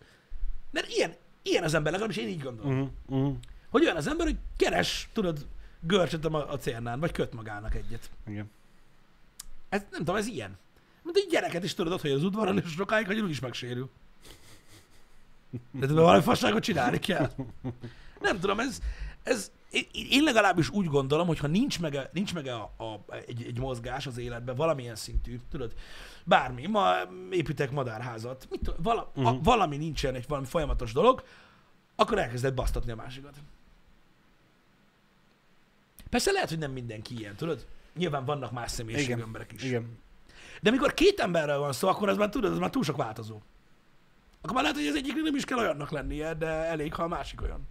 mert 0.78 0.92
ilyen, 0.92 1.16
ilyen 1.42 1.64
az 1.64 1.74
ember, 1.74 1.92
legalábbis 1.92 2.18
én 2.18 2.28
így 2.28 2.42
gondolom. 2.42 2.72
Uh-huh. 2.72 2.90
Uh-huh. 3.08 3.36
Hogy 3.70 3.84
olyan 3.84 3.96
az 3.96 4.08
ember, 4.08 4.26
hogy 4.26 4.38
keres, 4.58 5.10
tudod, 5.14 5.46
görcsöt 5.80 6.26
a, 6.26 6.52
a 6.52 6.58
cérnán, 6.58 7.00
vagy 7.00 7.12
köt 7.12 7.34
magának 7.34 7.76
egyet. 7.76 8.10
Igen. 8.28 8.52
Ez, 9.70 9.82
nem 9.92 10.00
tudom, 10.00 10.16
ez 10.16 10.28
ilyen. 10.28 10.58
Mint 11.04 11.18
egy 11.18 11.28
gyereket 11.30 11.64
is 11.64 11.74
tudod 11.74 11.94
ott, 11.94 12.02
hogy 12.02 12.12
az 12.12 12.24
udvaron, 12.24 12.58
és 12.58 12.72
sokáig, 12.72 13.06
hogy 13.06 13.20
úgy 13.20 13.30
is 13.30 13.40
megsérül. 13.40 13.90
De 15.72 15.88
tudod, 15.88 16.04
valami 16.04 16.24
fasságot 16.24 16.64
csinálni 16.64 17.00
kell. 17.00 17.32
Nem 18.22 18.40
tudom, 18.40 18.60
ez, 18.60 18.80
ez 19.24 19.52
én, 19.92 20.24
legalábbis 20.24 20.70
úgy 20.70 20.86
gondolom, 20.86 21.28
hogy 21.28 21.40
ha 21.40 21.48
nincs 21.48 21.80
meg, 21.80 21.96
a, 21.96 22.10
nincs 22.14 22.34
meg 22.34 22.48
a, 22.48 22.62
a, 22.78 23.14
egy, 23.26 23.44
egy 23.48 23.60
mozgás 23.60 24.08
az 24.08 24.18
életben, 24.18 24.56
valamilyen 24.56 24.96
szintű, 24.96 25.40
tudod, 25.52 25.74
bármi, 26.24 26.66
ma 26.68 26.94
építek 27.32 27.72
madárházat, 27.72 28.48
mit, 28.50 28.72
vala, 28.78 29.08
uh-huh. 29.10 29.28
a, 29.28 29.34
Mhm. 29.34 29.44
valami 29.44 29.78
nincsen, 29.78 30.16
egy 30.16 30.26
valami 30.28 30.48
folyamatos 30.48 30.94
dolog, 30.94 31.24
akkor 31.96 32.18
elkezded 32.18 32.54
basztatni 32.54 32.92
a 32.92 32.96
másikat. 32.96 33.36
Persze 36.10 36.32
lehet, 36.32 36.50
hogy 36.50 36.58
nem 36.58 36.72
mindenki 36.72 37.18
ilyen, 37.18 37.36
tudod? 37.36 37.66
Nyilván 37.96 38.26
vannak 38.26 38.52
más 38.52 38.72
személyiségű 38.72 39.12
Igen. 39.12 39.26
emberek 39.26 39.52
is. 39.52 39.64
Igen. 39.64 39.98
De 40.62 40.70
amikor 40.70 40.94
két 40.94 41.20
emberről 41.20 41.60
van 41.60 41.74
szó, 41.74 41.88
akkor 41.88 42.10
az 42.10 42.18
már 42.18 42.30
tudod, 42.30 42.52
az 42.52 42.58
már 42.58 42.70
túl 42.70 42.84
sok 42.84 42.96
változó. 42.98 43.42
Akkor 44.42 44.54
már 44.54 44.62
lehet, 44.62 44.78
hogy 44.78 44.88
az 44.88 44.96
egyiknek 44.96 45.24
nem 45.24 45.36
is 45.36 45.44
kell 45.46 45.58
olyannak 45.58 45.92
lennie, 45.92 46.34
de 46.34 46.48
elég, 46.48 46.94
ha 46.94 47.04
a 47.04 47.08
másik 47.08 47.42
olyan. 47.42 47.68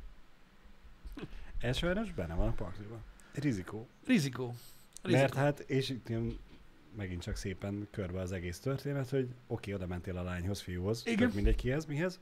Sajnos 1.72 2.12
benne 2.12 2.34
van 2.34 2.48
a 2.48 2.52
pakliban. 2.52 2.98
Rizikó. 3.34 3.86
Rizikó. 4.06 4.54
Rizikó. 5.02 5.20
Mert 5.20 5.34
hát, 5.34 5.60
és 5.60 5.88
itt 5.88 6.08
jön 6.08 6.38
megint 6.96 7.22
csak 7.22 7.36
szépen 7.36 7.88
körbe 7.90 8.20
az 8.20 8.32
egész 8.32 8.58
történet, 8.58 9.10
hogy 9.10 9.28
oké, 9.46 9.72
oda 9.72 9.86
mentél 9.86 10.16
a 10.16 10.22
lányhoz, 10.22 10.60
fiúhoz, 10.60 11.02
Igen. 11.04 11.18
tök 11.18 11.34
mindegy 11.34 11.54
kihez, 11.56 11.86
mihez. 11.86 12.20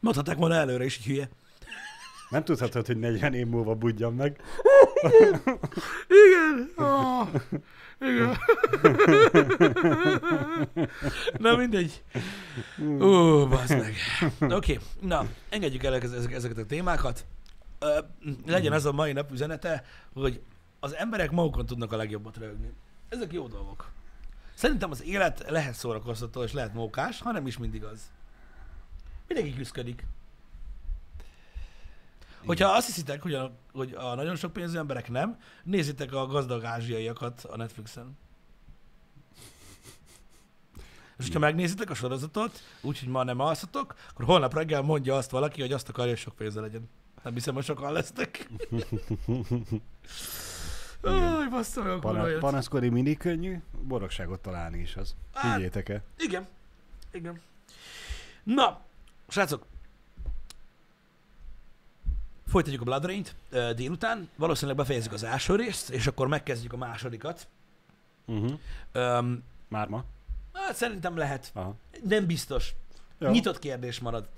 Mondhatták 0.00 0.36
volna 0.36 0.54
előre 0.54 0.84
is, 0.84 0.96
hogy 0.96 1.06
hülye. 1.06 1.28
Nem 2.30 2.44
tudhatod, 2.44 2.86
hogy 2.86 2.96
40 2.96 3.34
év 3.34 3.46
múlva 3.46 3.74
budjan 3.74 4.14
meg. 4.14 4.40
Igen. 6.08 6.70
Oh, 6.76 7.28
igen. 8.00 8.36
Na 11.38 11.56
mindegy. 11.56 12.02
Ó, 13.00 13.46
bazd 13.46 13.76
meg. 13.78 13.94
Oké, 14.40 14.54
okay. 14.54 14.78
na, 15.00 15.26
engedjük 15.48 15.82
el 15.82 15.94
ezek- 15.94 16.32
ezeket 16.32 16.58
a 16.58 16.66
témákat. 16.66 17.26
Ö, 17.78 17.98
legyen 18.46 18.72
az 18.72 18.84
a 18.84 18.92
mai 18.92 19.12
nap 19.12 19.32
üzenete, 19.32 19.84
hogy 20.12 20.42
az 20.80 20.94
emberek 20.94 21.30
magukon 21.30 21.66
tudnak 21.66 21.92
a 21.92 21.96
legjobbat 21.96 22.36
rögni. 22.36 22.72
Ezek 23.08 23.32
jó 23.32 23.46
dolgok. 23.46 23.90
Szerintem 24.54 24.90
az 24.90 25.02
élet 25.02 25.44
lehet 25.48 25.74
szórakoztató 25.74 26.42
és 26.42 26.52
lehet 26.52 26.74
mókás, 26.74 27.20
hanem 27.20 27.46
is 27.46 27.58
mindig 27.58 27.84
az. 27.84 28.10
Mindenki 29.26 29.54
küzdik. 29.54 30.06
Hogyha 32.46 32.68
azt 32.68 32.86
hiszitek, 32.86 33.22
hogy 33.22 33.34
a, 33.34 33.52
hogy 33.72 33.92
a 33.92 34.14
nagyon 34.14 34.36
sok 34.36 34.52
pénzű 34.52 34.78
emberek 34.78 35.10
nem, 35.10 35.38
nézzétek 35.62 36.12
a 36.12 36.26
gazdag 36.26 36.64
ázsiaiakat 36.64 37.44
a 37.44 37.56
Netflixen. 37.56 38.18
És 41.18 41.32
ha 41.32 41.38
megnézitek 41.38 41.90
a 41.90 41.94
sorozatot, 41.94 42.62
úgyhogy 42.80 43.08
ma 43.08 43.24
nem 43.24 43.40
alszatok, 43.40 43.94
akkor 44.10 44.24
holnap 44.24 44.54
reggel 44.54 44.82
mondja 44.82 45.16
azt 45.16 45.30
valaki, 45.30 45.60
hogy 45.60 45.72
azt 45.72 45.88
akarja, 45.88 46.10
hogy 46.10 46.20
sok 46.20 46.34
pénze 46.34 46.60
legyen. 46.60 46.88
Nem 47.22 47.34
hiszem, 47.34 47.54
hogy 47.54 47.64
sokan 47.64 47.92
lesztek. 47.92 48.48
Aj, 51.02 51.48
basszom, 51.50 51.84
meg 51.84 51.92
a 51.94 51.98
Pana- 51.98 52.38
panaszkodni 52.38 52.88
mindig 52.88 53.18
könnyű, 53.18 53.60
boldogságot 53.82 54.40
találni 54.40 54.78
is 54.78 54.96
az. 54.96 55.14
Hát- 55.34 55.54
Higgyétek 55.54 55.88
el. 55.88 56.02
Igen. 56.18 56.46
Igen. 57.12 57.40
Na, 58.42 58.80
srácok. 59.28 59.66
Folytatjuk 62.46 62.80
a 62.80 62.84
Blood 62.84 63.04
Rain-t 63.04 63.34
délután. 63.76 64.28
Valószínűleg 64.36 64.76
befejezzük 64.76 65.12
az 65.12 65.22
első 65.22 65.54
részt, 65.56 65.90
és 65.90 66.06
akkor 66.06 66.28
megkezdjük 66.28 66.72
a 66.72 66.76
másodikat. 66.76 67.48
Uh-huh. 68.26 68.58
Öm, 68.92 69.42
Már 69.68 69.88
ma? 69.88 70.04
hát 70.52 70.74
szerintem 70.76 71.16
lehet. 71.16 71.50
Aha. 71.54 71.74
Nem 72.04 72.26
biztos. 72.26 72.74
Jó. 73.18 73.30
Nyitott 73.30 73.58
kérdés 73.58 73.98
marad. 74.00 74.28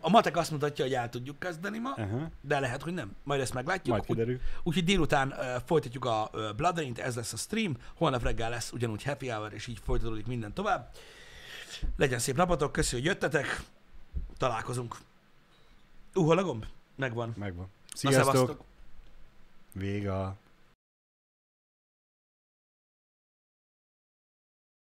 A 0.00 0.08
matek 0.10 0.36
azt 0.36 0.50
mutatja, 0.50 0.84
hogy 0.84 0.94
el 0.94 1.08
tudjuk 1.08 1.38
kezdeni 1.38 1.78
ma, 1.78 1.90
Uh-huh. 1.96 2.22
de 2.40 2.60
lehet, 2.60 2.82
hogy 2.82 2.92
nem. 2.94 3.16
Majd 3.22 3.40
ezt 3.40 3.54
meglátjuk. 3.54 3.96
Majd 3.96 4.04
kiderül. 4.06 4.40
Úgyhogy 4.62 4.84
délután 4.84 5.28
uh, 5.28 5.62
folytatjuk 5.66 6.04
a 6.04 6.30
uh, 6.32 6.54
Blood 6.56 6.76
Rain-t, 6.76 6.98
ez 6.98 7.16
lesz 7.16 7.32
a 7.32 7.36
stream, 7.36 7.76
holnap 7.94 8.22
reggel 8.22 8.50
lesz 8.50 8.72
ugyanúgy 8.72 9.02
happy 9.02 9.28
hour, 9.28 9.52
és 9.52 9.66
így 9.66 9.78
folytatódik 9.84 10.26
minden 10.26 10.52
tovább. 10.52 10.90
Legyen 11.96 12.18
szép 12.18 12.36
napotok, 12.36 12.72
köszi, 12.72 12.94
hogy 12.94 13.04
jöttetek, 13.04 13.62
találkozunk. 14.38 14.96
Uh, 16.14 16.24
hol 16.24 16.38
a 16.38 16.42
gomb? 16.42 16.66
Megvan. 16.96 17.34
Megvan. 17.38 17.66
Na, 17.88 17.96
Sziasztok! 17.96 18.24
szevasztok. 18.24 18.64
Vége 19.72 20.36